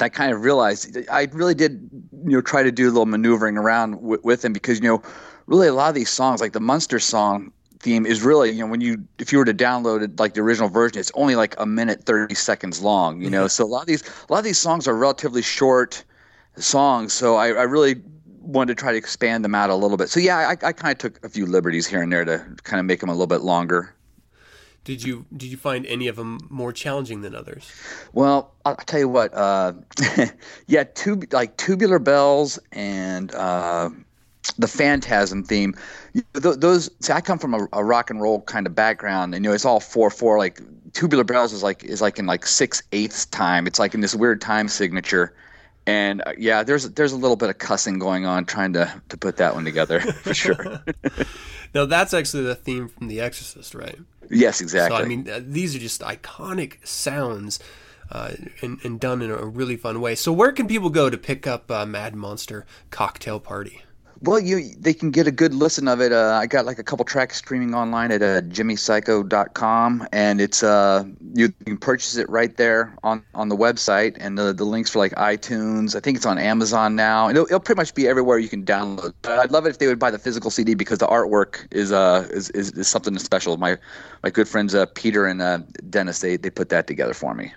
I 0.00 0.08
kind 0.10 0.32
of 0.32 0.42
realized 0.42 0.98
I 1.10 1.28
really 1.32 1.54
did, 1.54 1.88
you 2.24 2.32
know, 2.32 2.40
try 2.42 2.64
to 2.64 2.72
do 2.72 2.86
a 2.86 2.90
little 2.90 3.06
maneuvering 3.06 3.56
around 3.56 3.92
w- 3.92 4.20
with 4.24 4.42
them 4.42 4.52
because 4.52 4.78
you 4.78 4.84
know, 4.88 5.00
really 5.46 5.68
a 5.68 5.72
lot 5.72 5.88
of 5.88 5.94
these 5.94 6.10
songs, 6.10 6.40
like 6.40 6.52
the 6.52 6.60
Munster 6.60 6.98
song 6.98 7.52
theme, 7.86 8.04
is 8.04 8.22
really 8.22 8.50
you 8.50 8.58
know 8.58 8.66
when 8.66 8.80
you 8.80 9.06
if 9.18 9.32
you 9.32 9.38
were 9.38 9.44
to 9.44 9.54
download 9.54 10.02
it 10.02 10.18
like 10.18 10.34
the 10.34 10.40
original 10.40 10.68
version, 10.68 10.98
it's 10.98 11.12
only 11.14 11.36
like 11.36 11.54
a 11.58 11.64
minute 11.64 12.02
thirty 12.02 12.34
seconds 12.34 12.82
long. 12.82 13.22
You 13.22 13.30
know, 13.30 13.46
so 13.46 13.64
a 13.64 13.66
lot 13.66 13.82
of 13.82 13.86
these 13.86 14.02
a 14.28 14.32
lot 14.32 14.40
of 14.40 14.44
these 14.44 14.58
songs 14.58 14.88
are 14.88 14.96
relatively 14.96 15.40
short 15.42 16.04
songs. 16.56 17.12
So 17.12 17.36
I, 17.36 17.48
I 17.48 17.62
really 17.62 18.02
wanted 18.40 18.76
to 18.76 18.80
try 18.80 18.90
to 18.92 18.98
expand 18.98 19.44
them 19.44 19.54
out 19.54 19.70
a 19.70 19.76
little 19.76 19.96
bit. 19.96 20.08
So 20.08 20.18
yeah, 20.18 20.36
I, 20.36 20.50
I 20.50 20.72
kind 20.72 20.92
of 20.92 20.98
took 20.98 21.24
a 21.24 21.28
few 21.28 21.46
liberties 21.46 21.86
here 21.86 22.02
and 22.02 22.12
there 22.12 22.24
to 22.24 22.44
kind 22.64 22.80
of 22.80 22.86
make 22.86 23.00
them 23.00 23.08
a 23.08 23.12
little 23.12 23.26
bit 23.28 23.42
longer. 23.42 23.94
Did 24.82 25.02
you 25.02 25.26
did 25.36 25.46
you 25.46 25.56
find 25.56 25.86
any 25.86 26.08
of 26.08 26.16
them 26.16 26.38
more 26.50 26.72
challenging 26.72 27.20
than 27.20 27.34
others? 27.36 27.70
Well, 28.12 28.52
I'll 28.64 28.72
I'll 28.72 28.76
tell 28.76 29.00
you 29.00 29.08
what. 29.08 29.32
Uh, 29.32 29.74
yeah, 30.66 30.84
tub- 30.84 31.32
like 31.32 31.56
tubular 31.56 32.00
bells 32.00 32.58
and 32.72 33.32
uh, 33.34 33.90
the 34.52 34.68
phantasm 34.68 35.42
theme. 35.42 35.74
Th- 36.14 36.56
those. 36.56 36.90
See, 37.00 37.12
I 37.12 37.20
come 37.20 37.38
from 37.38 37.54
a, 37.54 37.66
a 37.72 37.84
rock 37.84 38.10
and 38.10 38.20
roll 38.20 38.42
kind 38.42 38.66
of 38.66 38.74
background, 38.74 39.34
and 39.34 39.44
you 39.44 39.50
know, 39.50 39.54
it's 39.54 39.64
all 39.64 39.80
four 39.80 40.10
four. 40.10 40.38
Like 40.38 40.60
tubular 40.92 41.24
bells 41.24 41.52
is 41.52 41.62
like 41.62 41.84
is 41.84 42.00
like 42.00 42.18
in 42.18 42.26
like 42.26 42.46
six 42.46 42.82
eighths 42.92 43.26
time. 43.26 43.66
It's 43.66 43.78
like 43.78 43.94
in 43.94 44.00
this 44.00 44.14
weird 44.14 44.40
time 44.40 44.68
signature. 44.68 45.34
And 45.88 46.20
uh, 46.26 46.32
yeah, 46.36 46.62
there's 46.64 46.90
there's 46.90 47.12
a 47.12 47.16
little 47.16 47.36
bit 47.36 47.48
of 47.48 47.58
cussing 47.58 47.98
going 47.98 48.26
on 48.26 48.44
trying 48.44 48.72
to 48.72 49.02
to 49.08 49.16
put 49.16 49.36
that 49.36 49.54
one 49.54 49.64
together 49.64 50.00
for 50.22 50.34
sure. 50.34 50.82
Now 51.74 51.84
that's 51.84 52.14
actually 52.14 52.44
the 52.44 52.54
theme 52.54 52.88
from 52.88 53.08
The 53.08 53.20
Exorcist, 53.20 53.74
right? 53.74 53.98
yes, 54.30 54.62
exactly. 54.62 54.96
So 54.96 55.04
I 55.04 55.06
mean, 55.06 55.52
these 55.52 55.76
are 55.76 55.78
just 55.78 56.00
iconic 56.00 56.86
sounds, 56.86 57.58
uh, 58.10 58.32
and, 58.62 58.78
and 58.82 58.98
done 58.98 59.20
in 59.20 59.30
a 59.30 59.44
really 59.44 59.76
fun 59.76 60.00
way. 60.00 60.14
So 60.14 60.32
where 60.32 60.52
can 60.52 60.68
people 60.68 60.88
go 60.88 61.10
to 61.10 61.18
pick 61.18 61.46
up 61.46 61.70
uh, 61.70 61.84
Mad 61.84 62.14
Monster 62.14 62.64
Cocktail 62.90 63.40
Party? 63.40 63.82
Well, 64.22 64.38
you 64.38 64.74
they 64.78 64.94
can 64.94 65.10
get 65.10 65.26
a 65.26 65.30
good 65.30 65.52
listen 65.52 65.88
of 65.88 66.00
it. 66.00 66.10
Uh, 66.10 66.38
I 66.40 66.46
got 66.46 66.64
like 66.64 66.78
a 66.78 66.82
couple 66.82 67.04
tracks 67.04 67.36
streaming 67.36 67.74
online 67.74 68.10
at 68.10 68.22
uh, 68.22 68.40
jimmypsycho.com, 68.42 70.08
and 70.10 70.40
it's 70.40 70.62
uh 70.62 71.04
you 71.34 71.52
can 71.66 71.76
purchase 71.76 72.16
it 72.16 72.28
right 72.30 72.56
there 72.56 72.96
on, 73.02 73.22
on 73.34 73.50
the 73.50 73.56
website, 73.56 74.16
and 74.18 74.38
the, 74.38 74.54
the 74.54 74.64
links 74.64 74.90
for 74.90 75.00
like 75.00 75.12
iTunes. 75.12 75.94
I 75.94 76.00
think 76.00 76.16
it's 76.16 76.24
on 76.24 76.38
Amazon 76.38 76.96
now, 76.96 77.28
and 77.28 77.36
it'll, 77.36 77.46
it'll 77.46 77.60
pretty 77.60 77.78
much 77.78 77.94
be 77.94 78.08
everywhere 78.08 78.38
you 78.38 78.48
can 78.48 78.64
download. 78.64 79.12
But 79.20 79.38
I'd 79.38 79.50
love 79.50 79.66
it 79.66 79.70
if 79.70 79.78
they 79.78 79.86
would 79.86 79.98
buy 79.98 80.10
the 80.10 80.18
physical 80.18 80.50
CD 80.50 80.74
because 80.74 80.98
the 80.98 81.06
artwork 81.06 81.66
is 81.70 81.92
uh 81.92 82.26
is, 82.30 82.48
is, 82.50 82.72
is 82.72 82.88
something 82.88 83.18
special. 83.18 83.58
My 83.58 83.76
my 84.22 84.30
good 84.30 84.48
friends 84.48 84.74
uh, 84.74 84.86
Peter 84.94 85.26
and 85.26 85.42
uh, 85.42 85.58
Dennis 85.90 86.20
they 86.20 86.38
they 86.38 86.50
put 86.50 86.70
that 86.70 86.86
together 86.86 87.14
for 87.14 87.34
me. 87.34 87.52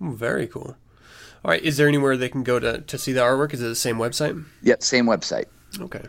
Very 0.00 0.46
cool. 0.46 0.76
All 1.44 1.52
right, 1.52 1.62
is 1.62 1.76
there 1.76 1.88
anywhere 1.88 2.16
they 2.16 2.28
can 2.28 2.42
go 2.42 2.58
to, 2.58 2.80
to 2.80 2.98
see 2.98 3.12
the 3.12 3.20
artwork? 3.20 3.54
Is 3.54 3.62
it 3.62 3.66
the 3.66 3.74
same 3.76 3.98
website? 3.98 4.44
Yep, 4.62 4.82
same 4.82 5.06
website. 5.06 5.44
Okay. 5.80 6.02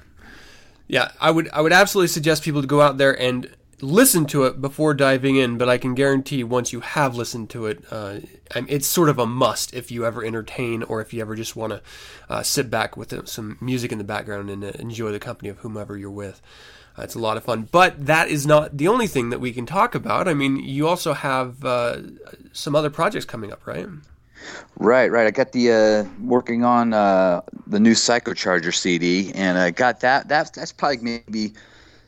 Yeah, 0.88 1.12
I 1.20 1.32
would 1.32 1.49
I 1.51 1.62
would 1.62 1.74
absolutely 1.74 2.08
suggest 2.08 2.43
people 2.43 2.62
to 2.62 2.68
go 2.68 2.82
out 2.82 2.97
there 2.97 3.20
and 3.20 3.49
listen 3.82 4.26
to 4.26 4.43
it 4.45 4.62
before 4.62 4.93
diving 4.93 5.36
in. 5.36 5.58
But 5.58 5.70
I 5.70 5.78
can 5.78 5.95
guarantee 5.95 6.43
once 6.43 6.74
you 6.74 6.80
have 6.80 7.16
listened 7.16 7.49
to 7.51 7.66
it, 7.68 7.84
uh, 7.91 8.20
it's 8.55 8.88
sort 8.88 9.10
of 9.10 9.20
a 9.20 9.26
must 9.26 9.74
if 9.74 9.91
you 9.91 10.05
ever 10.05 10.24
entertain 10.24 10.84
or 10.84 11.01
if 11.01 11.14
you 11.14 11.22
ever 11.22 11.36
just 11.36 11.55
want 11.55 11.74
to 11.74 11.82
uh, 12.30 12.43
sit 12.43 12.70
back 12.70 12.95
with 12.95 13.28
some 13.28 13.58
music 13.60 13.91
in 13.91 13.97
the 13.97 14.03
background 14.03 14.49
and 14.49 14.64
uh, 14.64 14.72
enjoy 14.80 15.12
the 15.12 15.20
company 15.20 15.49
of 15.49 15.60
whomever 15.60 15.97
you're 15.97 16.10
with. 16.10 16.41
Uh, 16.97 17.03
it's 17.03 17.16
a 17.16 17.20
lot 17.20 17.38
of 17.38 17.43
fun. 17.43 17.68
But 17.72 18.08
that 18.08 18.30
is 18.30 18.47
not 18.47 18.78
the 18.78 18.88
only 18.88 19.08
thing 19.08 19.30
that 19.30 19.39
we 19.39 19.51
can 19.51 19.66
talk 19.66 19.93
about. 19.93 20.28
I 20.28 20.34
mean, 20.34 20.58
you 20.58 20.88
also 20.88 21.14
have 21.14 21.64
uh, 21.64 21.97
some 22.53 22.76
other 22.76 22.89
projects 22.89 23.26
coming 23.26 23.51
up, 23.51 23.68
right? 23.68 23.88
Right, 24.79 25.11
right. 25.11 25.25
I 25.25 25.31
got 25.31 25.51
the 25.51 25.71
uh, 25.71 26.09
working 26.21 26.63
on 26.63 26.93
uh, 26.93 27.41
the 27.65 27.79
new 27.79 27.93
Psychocharger 27.93 28.73
CD, 28.73 29.31
and 29.33 29.57
I 29.57 29.71
got 29.71 30.01
that. 30.01 30.27
That's 30.27 30.51
that's 30.51 30.71
probably 30.71 30.97
maybe 30.97 31.53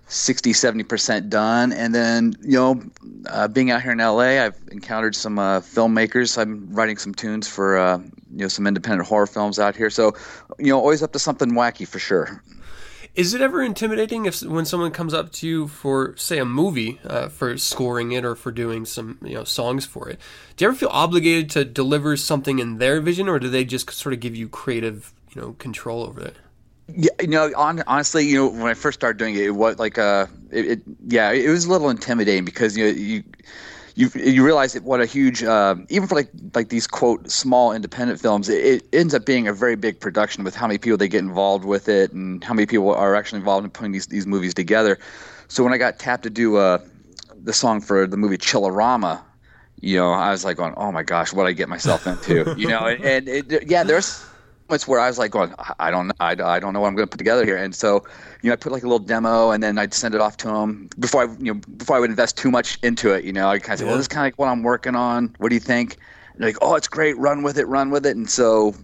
60, 0.08 0.54
70 0.54 0.84
percent 0.84 1.30
done. 1.30 1.74
And 1.74 1.96
then 1.96 2.34
you 2.42 2.58
know, 2.58 2.84
uh, 3.28 3.48
being 3.48 3.72
out 3.72 3.82
here 3.82 3.92
in 3.92 3.98
LA, 3.98 4.44
I've 4.46 4.60
encountered 4.72 5.16
some 5.16 5.40
uh, 5.40 5.62
filmmakers. 5.62 6.38
I'm 6.38 6.68
writing 6.72 6.98
some 6.98 7.14
tunes 7.14 7.48
for 7.48 7.78
uh, 7.78 7.98
you 7.98 8.38
know 8.38 8.48
some 8.48 8.68
independent 8.68 9.08
horror 9.08 9.28
films 9.28 9.58
out 9.58 9.76
here. 9.76 9.90
So 9.90 10.14
you 10.60 10.68
know, 10.68 10.80
always 10.80 11.02
up 11.02 11.12
to 11.14 11.20
something 11.20 11.52
wacky 11.52 11.88
for 11.88 12.00
sure. 12.00 12.44
Is 13.16 13.34
it 13.34 13.42
ever 13.42 13.62
intimidating 13.64 14.26
if 14.26 14.42
when 14.44 14.66
someone 14.66 14.92
comes 14.92 15.14
up 15.14 15.32
to 15.34 15.48
you 15.48 15.68
for, 15.68 16.16
say, 16.16 16.38
a 16.38 16.46
movie, 16.46 17.00
uh, 17.04 17.28
for 17.30 17.58
scoring 17.58 18.12
it 18.12 18.24
or 18.24 18.36
for 18.36 18.52
doing 18.52 18.86
some, 18.86 19.18
you 19.24 19.34
know, 19.34 19.44
songs 19.44 19.86
for 19.86 20.10
it? 20.10 20.20
Do 20.56 20.66
you 20.66 20.70
ever 20.70 20.78
feel 20.78 20.90
obligated 20.90 21.50
to 21.52 21.66
deliver 21.66 22.16
something 22.16 22.60
in 22.60 22.78
their 22.78 23.02
vision, 23.02 23.28
or 23.28 23.40
do 23.40 23.50
they 23.50 23.66
just 23.66 23.92
sort 23.92 24.14
of 24.14 24.20
give 24.20 24.36
you 24.36 24.48
creative, 24.48 25.12
you 25.32 25.42
know, 25.42 25.54
control 25.54 26.04
over 26.04 26.22
it? 26.22 26.36
Yeah, 26.96 27.10
you 27.22 27.28
know, 27.28 27.52
on, 27.56 27.84
honestly, 27.88 28.26
you 28.26 28.36
know, 28.36 28.48
when 28.48 28.68
I 28.68 28.74
first 28.74 29.00
started 29.00 29.18
doing 29.18 29.36
it, 29.36 29.44
it 29.44 29.52
was 29.52 29.78
like 29.78 29.98
uh 29.98 30.26
it, 30.52 30.66
it 30.66 30.82
yeah, 31.08 31.32
it 31.32 31.50
was 31.50 31.66
a 31.66 31.72
little 31.72 31.90
intimidating 31.90 32.46
because 32.46 32.76
you 32.78 32.86
know, 32.86 32.92
you 32.92 33.24
you 34.00 34.10
you 34.16 34.46
realize 34.46 34.72
that 34.74 34.84
what 34.84 35.02
a 35.02 35.06
huge 35.06 35.44
uh, 35.44 35.76
even 35.90 36.08
for 36.08 36.16
like 36.16 36.30
like 36.56 36.70
these 36.70 36.88
quote 36.88 37.30
small 37.30 37.74
independent 37.74 38.22
films, 38.22 38.48
it, 38.48 38.64
it 38.64 38.88
ends 38.94 39.14
up 39.14 39.26
being 39.26 39.46
a 39.46 39.54
very 39.54 39.76
big 39.76 40.00
production 40.00 40.46
with 40.46 40.56
how 40.56 40.68
many 40.68 40.78
people 40.78 40.98
they 40.98 41.10
get 41.10 41.20
involved 41.20 41.66
with 41.66 41.90
it 41.90 42.14
and 42.14 42.42
how 42.42 42.54
many 42.54 42.66
people 42.66 42.94
are 42.94 43.14
actually 43.16 43.40
involved 43.40 43.66
in 43.66 43.72
putting 43.72 43.92
these 43.92 44.08
these 44.08 44.26
movies 44.26 44.54
together. 44.54 44.98
So 45.50 45.66
when 45.66 45.74
I 45.74 45.78
got 45.78 46.00
tapped 46.00 46.24
to 46.24 46.30
do 46.30 46.56
uh 46.56 46.78
the 47.44 47.52
song 47.52 47.82
for 47.82 48.08
the 48.08 48.16
movie 48.16 48.38
Chillerama, 48.38 49.22
you 49.82 49.98
know, 49.98 50.12
I 50.12 50.32
was 50.32 50.46
like 50.46 50.56
going, 50.56 50.74
oh 50.78 50.94
my 50.94 51.04
gosh, 51.04 51.34
what 51.34 51.46
I 51.46 51.52
get 51.52 51.68
myself 51.68 52.08
into, 52.08 52.56
you 52.58 52.70
know, 52.70 52.86
and, 52.86 53.04
and 53.04 53.28
it, 53.28 53.70
yeah, 53.70 53.84
there's 53.84 54.26
moments 54.70 54.88
where 54.88 55.00
I 55.00 55.08
was 55.08 55.18
like 55.18 55.32
going, 55.32 55.54
I- 55.80 55.92
don't 55.92 56.08
know, 56.08 56.14
I, 56.20 56.32
I 56.32 56.60
don't 56.60 56.74
know 56.74 56.80
what 56.82 56.88
I'm 56.88 56.96
going 56.96 57.08
to 57.08 57.10
put 57.12 57.18
together 57.18 57.46
here. 57.46 57.58
And 57.58 57.74
so, 57.76 58.04
you 58.42 58.50
know, 58.50 58.54
I 58.54 58.56
put 58.56 58.72
like 58.72 58.84
a 58.84 58.88
little 58.88 59.00
demo 59.00 59.52
and 59.52 59.64
then 59.64 59.78
I'd 59.78 59.94
send 59.94 60.14
it 60.16 60.22
off 60.22 60.38
to 60.38 60.50
him 60.50 60.90
before 61.00 61.24
I, 61.24 61.26
you 61.40 61.54
know, 61.54 61.62
before 61.78 61.98
I 61.98 62.00
would 62.00 62.10
invest 62.10 62.38
too 62.38 62.52
much 62.52 62.78
into 62.84 63.12
it. 63.14 63.24
You 63.26 63.34
know, 63.34 63.50
I 63.50 63.60
kind 63.60 63.74
of 63.74 63.80
say, 63.80 63.86
well, 63.86 63.98
this 63.98 64.04
is 64.04 64.08
kind 64.08 64.22
of 64.22 64.26
like 64.28 64.40
what 64.40 64.48
I'm 64.48 64.64
working 64.64 64.96
on. 64.96 65.36
What 65.40 65.50
do 65.50 65.56
you 65.56 65.60
think? 65.60 65.98
And 66.34 66.42
they're 66.44 66.50
like, 66.50 66.58
oh, 66.62 66.76
it's 66.76 66.88
great. 66.88 67.18
Run 67.18 67.42
with 67.44 67.58
it, 67.58 67.66
run 67.68 67.90
with 67.90 68.06
it. 68.06 68.16
And 68.16 68.30
so, 68.30 68.76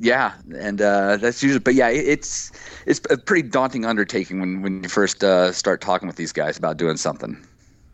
yeah, 0.00 0.34
and 0.56 0.80
uh, 0.80 1.16
that's 1.18 1.42
usually, 1.42 1.60
but 1.60 1.74
yeah, 1.74 1.88
it- 1.88 2.06
it's 2.06 2.52
it's 2.86 3.00
a 3.10 3.18
pretty 3.18 3.48
daunting 3.48 3.84
undertaking 3.84 4.40
when 4.40 4.62
when 4.62 4.82
you 4.82 4.88
first 4.88 5.22
uh, 5.24 5.52
start 5.52 5.80
talking 5.80 6.06
with 6.06 6.16
these 6.16 6.32
guys 6.32 6.56
about 6.56 6.76
doing 6.78 6.96
something. 6.96 7.36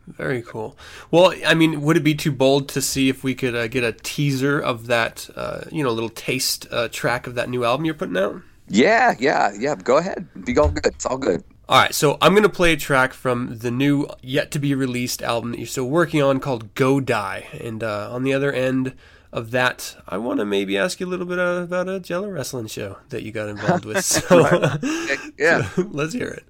Very 0.07 0.41
cool. 0.41 0.77
Well, 1.11 1.33
I 1.45 1.53
mean, 1.55 1.81
would 1.81 1.97
it 1.97 2.03
be 2.03 2.15
too 2.15 2.31
bold 2.31 2.69
to 2.69 2.81
see 2.81 3.09
if 3.09 3.23
we 3.23 3.33
could 3.33 3.55
uh, 3.55 3.67
get 3.67 3.83
a 3.83 3.91
teaser 3.91 4.59
of 4.59 4.87
that, 4.87 5.29
uh, 5.35 5.61
you 5.71 5.83
know, 5.83 5.89
a 5.89 5.91
little 5.91 6.09
taste 6.09 6.67
uh, 6.71 6.87
track 6.89 7.27
of 7.27 7.35
that 7.35 7.49
new 7.49 7.63
album 7.63 7.85
you're 7.85 7.95
putting 7.95 8.17
out? 8.17 8.41
Yeah, 8.67 9.15
yeah, 9.19 9.51
yeah. 9.57 9.75
Go 9.75 9.97
ahead. 9.97 10.27
Be 10.45 10.57
all 10.57 10.69
good. 10.69 10.85
It's 10.85 11.05
all 11.05 11.17
good. 11.17 11.43
All 11.67 11.79
right, 11.79 11.95
so 11.95 12.19
I'm 12.21 12.33
going 12.33 12.43
to 12.43 12.49
play 12.49 12.73
a 12.73 12.77
track 12.77 13.11
from 13.13 13.57
the 13.57 13.71
new, 13.71 14.07
yet 14.21 14.51
to 14.51 14.59
be 14.59 14.75
released 14.75 15.23
album 15.23 15.51
that 15.51 15.57
you're 15.57 15.65
still 15.65 15.89
working 15.89 16.21
on 16.21 16.39
called 16.39 16.75
Go 16.75 16.99
Die. 16.99 17.47
And 17.59 17.83
uh, 17.83 18.11
on 18.11 18.21
the 18.21 18.33
other 18.33 18.51
end 18.51 18.93
of 19.31 19.49
that, 19.51 19.95
I 20.07 20.17
want 20.19 20.39
to 20.39 20.45
maybe 20.45 20.77
ask 20.77 20.99
you 20.99 21.07
a 21.07 21.09
little 21.09 21.25
bit 21.25 21.39
uh, 21.39 21.61
about 21.63 21.89
a 21.89 21.99
Jello 21.99 22.29
wrestling 22.29 22.67
show 22.67 22.97
that 23.09 23.23
you 23.23 23.31
got 23.31 23.49
involved 23.49 23.85
with. 23.85 23.97
So 24.05 24.47
Yeah. 25.39 25.67
let's 25.77 26.13
hear 26.13 26.27
it. 26.27 26.45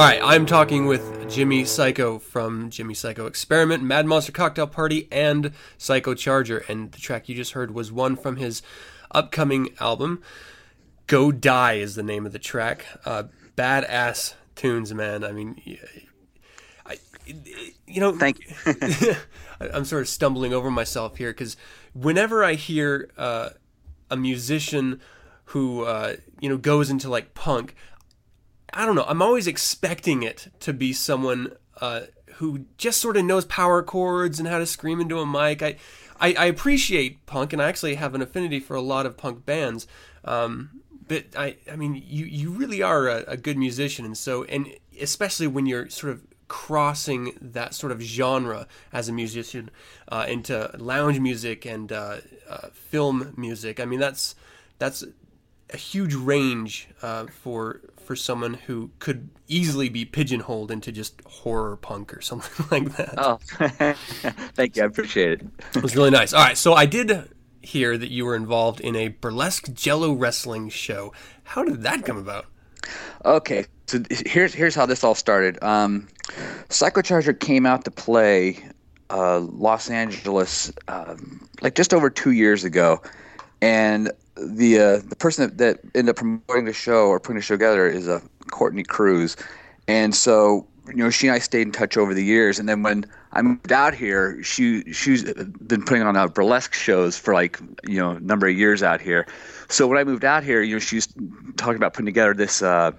All 0.00 0.06
right, 0.06 0.20
I'm 0.22 0.46
talking 0.46 0.86
with 0.86 1.28
Jimmy 1.28 1.66
Psycho 1.66 2.18
from 2.18 2.70
Jimmy 2.70 2.94
Psycho 2.94 3.26
Experiment, 3.26 3.82
Mad 3.82 4.06
Monster 4.06 4.32
Cocktail 4.32 4.66
Party, 4.66 5.06
and 5.12 5.52
Psycho 5.76 6.14
Charger. 6.14 6.64
And 6.70 6.90
the 6.90 6.98
track 6.98 7.28
you 7.28 7.34
just 7.34 7.52
heard 7.52 7.74
was 7.74 7.92
one 7.92 8.16
from 8.16 8.36
his 8.36 8.62
upcoming 9.10 9.74
album. 9.78 10.22
Go 11.06 11.30
Die 11.30 11.74
is 11.74 11.96
the 11.96 12.02
name 12.02 12.24
of 12.24 12.32
the 12.32 12.38
track. 12.38 12.86
Uh, 13.04 13.24
badass 13.58 14.32
tunes, 14.54 14.94
man. 14.94 15.22
I 15.22 15.32
mean, 15.32 15.60
I, 16.86 16.96
you 17.86 18.00
know, 18.00 18.16
Thank 18.16 18.40
you. 18.40 19.16
I'm 19.60 19.84
sort 19.84 20.00
of 20.00 20.08
stumbling 20.08 20.54
over 20.54 20.70
myself 20.70 21.18
here 21.18 21.30
because 21.30 21.58
whenever 21.92 22.42
I 22.42 22.54
hear 22.54 23.10
uh, 23.18 23.50
a 24.10 24.16
musician 24.16 24.98
who 25.44 25.82
uh, 25.82 26.16
you 26.40 26.48
know 26.48 26.56
goes 26.56 26.88
into 26.88 27.10
like 27.10 27.34
punk, 27.34 27.74
I 28.72 28.86
don't 28.86 28.94
know. 28.94 29.04
I'm 29.06 29.22
always 29.22 29.46
expecting 29.46 30.22
it 30.22 30.48
to 30.60 30.72
be 30.72 30.92
someone 30.92 31.52
uh, 31.80 32.02
who 32.34 32.66
just 32.78 33.00
sort 33.00 33.16
of 33.16 33.24
knows 33.24 33.44
power 33.44 33.82
chords 33.82 34.38
and 34.38 34.48
how 34.48 34.58
to 34.58 34.66
scream 34.66 35.00
into 35.00 35.18
a 35.18 35.26
mic. 35.26 35.62
I, 35.62 35.76
I, 36.18 36.34
I 36.34 36.44
appreciate 36.46 37.26
punk, 37.26 37.52
and 37.52 37.60
I 37.60 37.68
actually 37.68 37.94
have 37.96 38.14
an 38.14 38.22
affinity 38.22 38.60
for 38.60 38.74
a 38.76 38.80
lot 38.80 39.06
of 39.06 39.16
punk 39.16 39.44
bands. 39.44 39.86
Um, 40.24 40.82
but 41.08 41.24
I, 41.36 41.56
I 41.70 41.76
mean, 41.76 41.94
you, 42.06 42.24
you 42.24 42.50
really 42.50 42.82
are 42.82 43.08
a, 43.08 43.24
a 43.26 43.36
good 43.36 43.58
musician, 43.58 44.04
and 44.04 44.16
so, 44.16 44.44
and 44.44 44.68
especially 45.00 45.46
when 45.46 45.66
you're 45.66 45.88
sort 45.88 46.12
of 46.12 46.22
crossing 46.46 47.32
that 47.40 47.74
sort 47.74 47.92
of 47.92 48.00
genre 48.00 48.66
as 48.92 49.08
a 49.08 49.12
musician 49.12 49.70
uh, 50.08 50.26
into 50.28 50.70
lounge 50.78 51.18
music 51.20 51.64
and 51.64 51.92
uh, 51.92 52.18
uh, 52.48 52.68
film 52.72 53.32
music. 53.36 53.80
I 53.80 53.84
mean, 53.84 54.00
that's 54.00 54.34
that's 54.78 55.04
a 55.72 55.76
huge 55.76 56.14
range 56.14 56.88
uh, 57.02 57.26
for 57.26 57.80
for 58.10 58.16
someone 58.16 58.54
who 58.54 58.90
could 58.98 59.30
easily 59.46 59.88
be 59.88 60.04
pigeonholed 60.04 60.72
into 60.72 60.90
just 60.90 61.20
horror 61.26 61.76
punk 61.76 62.12
or 62.12 62.20
something 62.20 62.66
like 62.72 62.96
that. 62.96 63.14
Oh, 63.16 63.38
thank 64.54 64.74
you. 64.74 64.82
I 64.82 64.86
appreciate 64.86 65.30
it. 65.34 65.46
It 65.76 65.80
was 65.80 65.94
really 65.94 66.10
nice. 66.10 66.32
All 66.32 66.42
right, 66.42 66.58
so 66.58 66.74
I 66.74 66.86
did 66.86 67.30
hear 67.60 67.96
that 67.96 68.10
you 68.10 68.24
were 68.24 68.34
involved 68.34 68.80
in 68.80 68.96
a 68.96 69.06
burlesque 69.06 69.72
Jello 69.74 70.12
wrestling 70.12 70.70
show. 70.70 71.12
How 71.44 71.62
did 71.62 71.82
that 71.82 72.04
come 72.04 72.16
about? 72.16 72.46
Okay, 73.24 73.66
so 73.86 74.02
here's 74.26 74.52
here's 74.52 74.74
how 74.74 74.86
this 74.86 75.04
all 75.04 75.14
started. 75.14 75.62
Um, 75.62 76.08
Psychocharger 76.68 77.38
came 77.38 77.64
out 77.64 77.84
to 77.84 77.92
play 77.92 78.58
uh, 79.10 79.38
Los 79.38 79.88
Angeles 79.88 80.72
um, 80.88 81.48
like 81.62 81.76
just 81.76 81.94
over 81.94 82.10
two 82.10 82.32
years 82.32 82.64
ago, 82.64 83.02
and 83.62 84.10
the 84.36 84.78
uh, 84.78 84.98
the 85.08 85.16
person 85.16 85.48
that, 85.48 85.58
that 85.58 85.80
ended 85.94 86.10
up 86.10 86.16
promoting 86.16 86.64
the 86.64 86.72
show 86.72 87.06
or 87.06 87.20
putting 87.20 87.36
the 87.36 87.42
show 87.42 87.54
together 87.54 87.86
is 87.86 88.08
uh, 88.08 88.20
Courtney 88.50 88.82
Cruz, 88.82 89.36
and 89.88 90.14
so 90.14 90.66
you 90.88 90.96
know 90.96 91.10
she 91.10 91.26
and 91.26 91.34
I 91.34 91.38
stayed 91.38 91.62
in 91.62 91.72
touch 91.72 91.96
over 91.96 92.14
the 92.14 92.24
years, 92.24 92.58
and 92.58 92.68
then 92.68 92.82
when 92.82 93.04
I 93.32 93.42
moved 93.42 93.72
out 93.72 93.94
here, 93.94 94.42
she 94.42 94.82
she's 94.92 95.24
been 95.24 95.84
putting 95.84 96.02
on 96.02 96.16
uh, 96.16 96.28
burlesque 96.28 96.74
shows 96.74 97.18
for 97.18 97.34
like 97.34 97.60
you 97.86 97.98
know 97.98 98.12
a 98.12 98.20
number 98.20 98.46
of 98.46 98.56
years 98.56 98.82
out 98.82 99.00
here. 99.00 99.26
So 99.68 99.86
when 99.86 99.98
I 99.98 100.04
moved 100.04 100.24
out 100.24 100.42
here, 100.42 100.62
you 100.62 100.76
know 100.76 100.80
she 100.80 100.96
was 100.96 101.08
talking 101.56 101.76
about 101.76 101.92
putting 101.92 102.06
together 102.06 102.34
this. 102.34 102.62
Uh, 102.62 102.92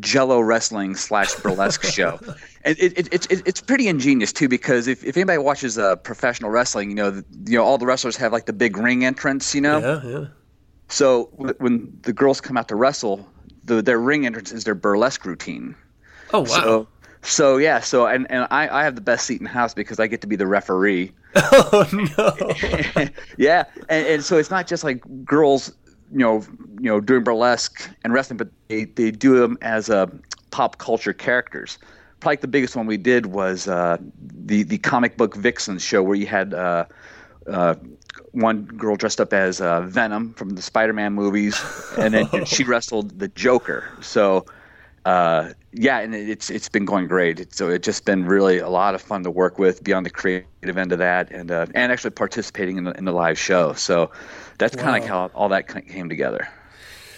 Jello 0.00 0.40
wrestling 0.40 0.94
slash 0.94 1.34
burlesque 1.36 1.84
show, 1.92 2.18
and 2.64 2.78
it, 2.78 2.98
it, 2.98 3.30
it, 3.30 3.42
it's 3.46 3.60
pretty 3.60 3.88
ingenious 3.88 4.32
too 4.32 4.48
because 4.48 4.86
if, 4.86 5.04
if 5.04 5.16
anybody 5.16 5.38
watches 5.38 5.78
uh, 5.78 5.96
professional 5.96 6.50
wrestling, 6.50 6.90
you 6.90 6.96
know 6.96 7.10
the, 7.10 7.24
you 7.46 7.56
know 7.56 7.64
all 7.64 7.78
the 7.78 7.86
wrestlers 7.86 8.16
have 8.16 8.32
like 8.32 8.46
the 8.46 8.52
big 8.52 8.76
ring 8.76 9.04
entrance, 9.04 9.54
you 9.54 9.60
know. 9.60 9.78
Yeah, 9.78 10.08
yeah. 10.08 10.26
So 10.88 11.30
w- 11.36 11.54
when 11.58 11.98
the 12.02 12.12
girls 12.12 12.40
come 12.40 12.56
out 12.56 12.68
to 12.68 12.76
wrestle, 12.76 13.28
the, 13.64 13.82
their 13.82 13.98
ring 13.98 14.26
entrance 14.26 14.52
is 14.52 14.64
their 14.64 14.74
burlesque 14.74 15.24
routine. 15.24 15.74
Oh 16.32 16.40
wow. 16.40 16.46
So, 16.46 16.88
so 17.22 17.56
yeah, 17.56 17.80
so 17.80 18.06
and, 18.06 18.30
and 18.30 18.46
I, 18.50 18.68
I 18.68 18.84
have 18.84 18.94
the 18.94 19.00
best 19.00 19.26
seat 19.26 19.40
in 19.40 19.44
the 19.44 19.50
house 19.50 19.74
because 19.74 20.00
I 20.00 20.06
get 20.06 20.20
to 20.22 20.26
be 20.26 20.36
the 20.36 20.46
referee. 20.46 21.12
oh 21.36 21.86
no. 22.16 23.08
yeah, 23.36 23.64
and, 23.88 24.06
and 24.06 24.24
so 24.24 24.38
it's 24.38 24.50
not 24.50 24.66
just 24.66 24.84
like 24.84 25.02
girls, 25.24 25.72
you 26.12 26.18
know, 26.18 26.44
you 26.80 26.90
know, 26.90 27.00
doing 27.00 27.24
burlesque 27.24 27.88
and 28.04 28.12
wrestling, 28.12 28.36
but 28.36 28.48
they, 28.68 28.84
they 28.84 29.10
do 29.10 29.38
them 29.38 29.58
as 29.62 29.90
uh, 29.90 30.06
pop 30.50 30.78
culture 30.78 31.12
characters. 31.12 31.78
Probably 32.20 32.36
the 32.36 32.48
biggest 32.48 32.74
one 32.74 32.86
we 32.86 32.96
did 32.96 33.26
was 33.26 33.68
uh, 33.68 33.96
the 34.20 34.64
the 34.64 34.78
comic 34.78 35.16
book 35.16 35.36
Vixen 35.36 35.78
show, 35.78 36.02
where 36.02 36.16
you 36.16 36.26
had 36.26 36.52
uh, 36.52 36.86
uh, 37.46 37.74
one 38.32 38.64
girl 38.64 38.96
dressed 38.96 39.20
up 39.20 39.32
as 39.32 39.60
uh, 39.60 39.82
Venom 39.82 40.34
from 40.34 40.50
the 40.50 40.62
Spider-Man 40.62 41.12
movies, 41.12 41.62
and 41.96 42.14
then 42.14 42.44
she 42.44 42.64
wrestled 42.64 43.18
the 43.18 43.28
Joker. 43.28 43.84
So. 44.00 44.46
Uh, 45.08 45.52
yeah, 45.72 46.00
and 46.00 46.14
it's 46.14 46.50
it's 46.50 46.68
been 46.68 46.84
going 46.84 47.06
great. 47.06 47.54
So 47.54 47.70
it's 47.70 47.86
just 47.86 48.04
been 48.04 48.26
really 48.26 48.58
a 48.58 48.68
lot 48.68 48.94
of 48.94 49.00
fun 49.00 49.22
to 49.22 49.30
work 49.30 49.58
with, 49.58 49.82
beyond 49.82 50.04
the 50.04 50.10
creative 50.10 50.76
end 50.76 50.92
of 50.92 50.98
that, 50.98 51.30
and 51.30 51.50
uh, 51.50 51.64
and 51.74 51.90
actually 51.90 52.10
participating 52.10 52.76
in 52.76 52.84
the, 52.84 52.92
in 52.92 53.06
the 53.06 53.12
live 53.12 53.38
show. 53.38 53.72
So 53.72 54.10
that's 54.58 54.76
kind 54.76 55.02
of 55.02 55.08
how 55.08 55.30
all 55.34 55.48
that 55.48 55.66
came 55.66 56.10
together. 56.10 56.46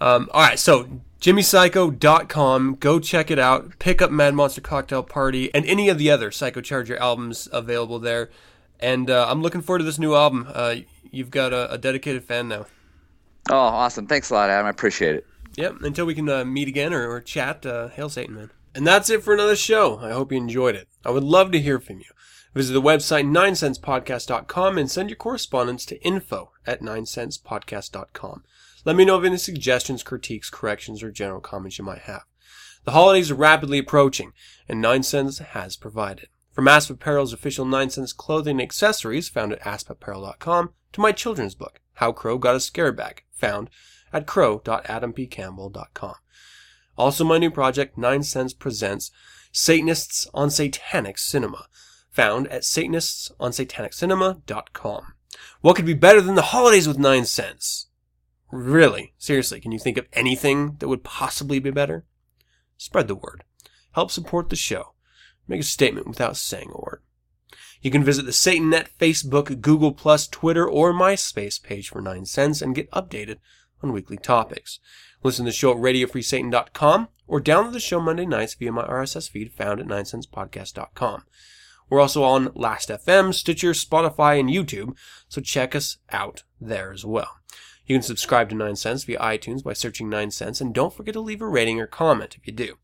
Um, 0.00 0.28
all 0.32 0.42
right, 0.42 0.58
so 0.58 0.88
jimmypsycho.com. 1.20 2.76
Go 2.80 3.00
check 3.00 3.30
it 3.30 3.38
out. 3.38 3.78
Pick 3.78 4.02
up 4.02 4.10
Mad 4.10 4.34
Monster 4.34 4.60
Cocktail 4.60 5.02
Party 5.02 5.52
and 5.54 5.64
any 5.66 5.88
of 5.88 5.98
the 5.98 6.10
other 6.10 6.30
Psycho 6.30 6.60
Charger 6.60 6.96
albums 6.96 7.48
available 7.52 7.98
there. 7.98 8.30
And 8.78 9.10
uh, 9.10 9.26
I'm 9.28 9.42
looking 9.42 9.62
forward 9.62 9.78
to 9.78 9.84
this 9.84 9.98
new 9.98 10.14
album. 10.14 10.46
Uh, 10.52 10.76
you've 11.10 11.30
got 11.30 11.52
a, 11.52 11.72
a 11.72 11.78
dedicated 11.78 12.24
fan 12.24 12.48
now. 12.48 12.66
Oh, 13.48 13.56
awesome. 13.56 14.06
Thanks 14.06 14.30
a 14.30 14.34
lot, 14.34 14.50
Adam. 14.50 14.66
I 14.66 14.70
appreciate 14.70 15.14
it. 15.14 15.26
Yep, 15.56 15.76
until 15.82 16.04
we 16.04 16.14
can 16.14 16.28
uh, 16.28 16.44
meet 16.44 16.68
again 16.68 16.92
or, 16.92 17.10
or 17.10 17.20
chat, 17.20 17.64
uh, 17.64 17.88
hail 17.88 18.10
Satan, 18.10 18.34
man. 18.34 18.50
And 18.74 18.86
that's 18.86 19.08
it 19.08 19.22
for 19.22 19.32
another 19.32 19.56
show. 19.56 19.98
I 19.98 20.10
hope 20.10 20.30
you 20.30 20.36
enjoyed 20.36 20.74
it. 20.74 20.86
I 21.04 21.10
would 21.10 21.24
love 21.24 21.50
to 21.52 21.60
hear 21.60 21.78
from 21.78 21.98
you. 22.00 22.06
Visit 22.54 22.74
the 22.74 22.82
website 22.82 23.26
9centspodcast.com 23.26 24.78
and 24.78 24.90
send 24.90 25.08
your 25.08 25.16
correspondence 25.16 25.86
to 25.86 26.02
info 26.02 26.52
at 26.66 26.82
9centspodcast.com. 26.82 28.44
Let 28.86 28.94
me 28.94 29.04
know 29.04 29.16
of 29.16 29.24
any 29.24 29.36
suggestions, 29.36 30.04
critiques, 30.04 30.48
corrections, 30.48 31.02
or 31.02 31.10
general 31.10 31.40
comments 31.40 31.76
you 31.76 31.84
might 31.84 32.02
have. 32.02 32.22
The 32.84 32.92
holidays 32.92 33.32
are 33.32 33.34
rapidly 33.34 33.78
approaching, 33.78 34.32
and 34.68 34.80
9 34.80 35.02
Cents 35.02 35.38
has 35.40 35.76
provided. 35.76 36.28
From 36.52 36.68
Asp 36.68 36.90
Apparel's 36.90 37.32
official 37.32 37.64
9 37.64 37.90
Cents 37.90 38.12
clothing 38.12 38.52
and 38.52 38.62
accessories 38.62 39.28
found 39.28 39.52
at 39.52 39.60
aspapparel.com 39.62 40.70
to 40.92 41.00
my 41.00 41.10
children's 41.10 41.56
book, 41.56 41.80
How 41.94 42.12
Crow 42.12 42.38
Got 42.38 42.54
a 42.54 42.60
Scare 42.60 42.92
Bag, 42.92 43.24
found 43.32 43.70
at 44.12 44.28
crow.adamppcampbell.com. 44.28 46.14
Also, 46.96 47.24
my 47.24 47.38
new 47.38 47.50
project, 47.50 47.98
9 47.98 48.22
Cents 48.22 48.54
Presents 48.54 49.10
Satanists 49.50 50.28
on 50.32 50.48
Satanic 50.48 51.18
Cinema, 51.18 51.66
found 52.12 52.46
at 52.52 52.64
satanists.on 52.64 53.52
What 55.60 55.74
could 55.74 55.86
be 55.86 55.94
better 55.94 56.20
than 56.20 56.36
the 56.36 56.42
holidays 56.42 56.86
with 56.86 57.00
9 57.00 57.24
cents? 57.24 57.85
Really? 58.56 59.12
Seriously, 59.18 59.60
can 59.60 59.70
you 59.70 59.78
think 59.78 59.98
of 59.98 60.08
anything 60.14 60.76
that 60.78 60.88
would 60.88 61.04
possibly 61.04 61.58
be 61.58 61.70
better? 61.70 62.06
Spread 62.78 63.06
the 63.06 63.14
word. 63.14 63.44
Help 63.92 64.10
support 64.10 64.48
the 64.48 64.56
show. 64.56 64.94
Make 65.46 65.60
a 65.60 65.64
statement 65.64 66.06
without 66.06 66.38
saying 66.38 66.70
a 66.72 66.80
word. 66.80 67.02
You 67.82 67.90
can 67.90 68.02
visit 68.02 68.24
the 68.24 68.32
SatanNet 68.32 68.88
Facebook, 68.98 69.60
Google 69.60 69.92
Plus, 69.92 70.26
Twitter, 70.26 70.66
or 70.66 70.94
MySpace 70.94 71.62
page 71.62 71.90
for 71.90 72.00
9 72.00 72.24
cents 72.24 72.62
and 72.62 72.74
get 72.74 72.90
updated 72.92 73.36
on 73.82 73.92
weekly 73.92 74.16
topics. 74.16 74.80
Listen 75.22 75.44
to 75.44 75.50
the 75.50 75.54
show 75.54 75.72
at 75.72 75.76
RadioFreeSatan.com 75.76 77.08
or 77.26 77.42
download 77.42 77.72
the 77.74 77.80
show 77.80 78.00
Monday 78.00 78.24
nights 78.24 78.54
via 78.54 78.72
my 78.72 78.86
RSS 78.86 79.28
feed 79.28 79.52
found 79.52 79.80
at 79.80 79.86
9centspodcast.com. 79.86 81.24
We're 81.90 82.00
also 82.00 82.24
on 82.24 82.52
Last.fm, 82.54 83.34
Stitcher, 83.34 83.72
Spotify, 83.72 84.40
and 84.40 84.48
YouTube, 84.48 84.96
so 85.28 85.42
check 85.42 85.74
us 85.74 85.98
out 86.10 86.42
there 86.58 86.90
as 86.90 87.04
well. 87.04 87.36
You 87.86 87.94
can 87.94 88.02
subscribe 88.02 88.48
to 88.50 88.56
9 88.56 88.74
Cents 88.74 89.04
via 89.04 89.18
iTunes 89.18 89.62
by 89.62 89.72
searching 89.72 90.08
9 90.08 90.32
Cents, 90.32 90.60
and 90.60 90.74
don't 90.74 90.92
forget 90.92 91.14
to 91.14 91.20
leave 91.20 91.40
a 91.40 91.48
rating 91.48 91.80
or 91.80 91.86
comment 91.86 92.36
if 92.36 92.46
you 92.46 92.52
do. 92.52 92.78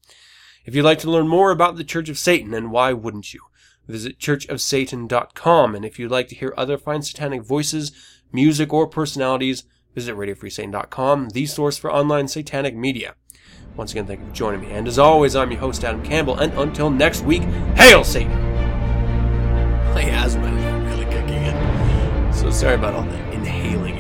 If 0.65 0.77
you'd 0.77 0.85
like 0.85 1.01
to 1.01 1.11
learn 1.11 1.27
more 1.27 1.51
about 1.51 1.77
the 1.77 1.83
Church 1.83 2.09
of 2.09 2.19
Satan, 2.19 2.55
and 2.55 2.71
why 2.71 2.93
wouldn't 2.93 3.35
you? 3.35 3.41
Visit 3.89 4.21
churchofsatan.com, 4.21 5.75
and 5.75 5.85
if 5.85 5.99
you'd 5.99 6.13
like 6.13 6.29
to 6.29 6.37
hear 6.37 6.55
other 6.57 6.79
fine 6.79 7.03
satanic 7.03 7.43
voices, 7.43 7.91
music, 8.33 8.73
or 8.73 8.87
personalities, 8.87 9.65
visit 9.93 10.15
radiofreesatan.com, 10.15 11.31
the 11.31 11.47
source 11.47 11.77
for 11.77 11.93
online 11.93 12.29
satanic 12.29 12.77
media. 12.77 13.17
Once 13.75 13.91
again, 13.91 14.07
thank 14.07 14.21
you 14.21 14.27
for 14.27 14.33
joining 14.33 14.61
me, 14.61 14.71
and 14.71 14.87
as 14.87 15.01
always, 15.01 15.35
I'm 15.35 15.51
your 15.51 15.59
host, 15.59 15.83
Adam 15.83 16.05
Campbell, 16.05 16.39
and 16.39 16.53
until 16.53 16.91
next 16.91 17.23
week, 17.23 17.43
hail 17.75 18.05
Satan! 18.05 18.31
My 19.95 20.05
asthma 20.05 20.47
is 20.47 20.95
really 20.95 21.07
kicking 21.07 21.43
in. 21.43 22.33
So 22.33 22.51
sorry 22.51 22.77
about 22.77 22.95
all 22.95 23.03
the 23.03 23.33
inhaling 23.33 23.99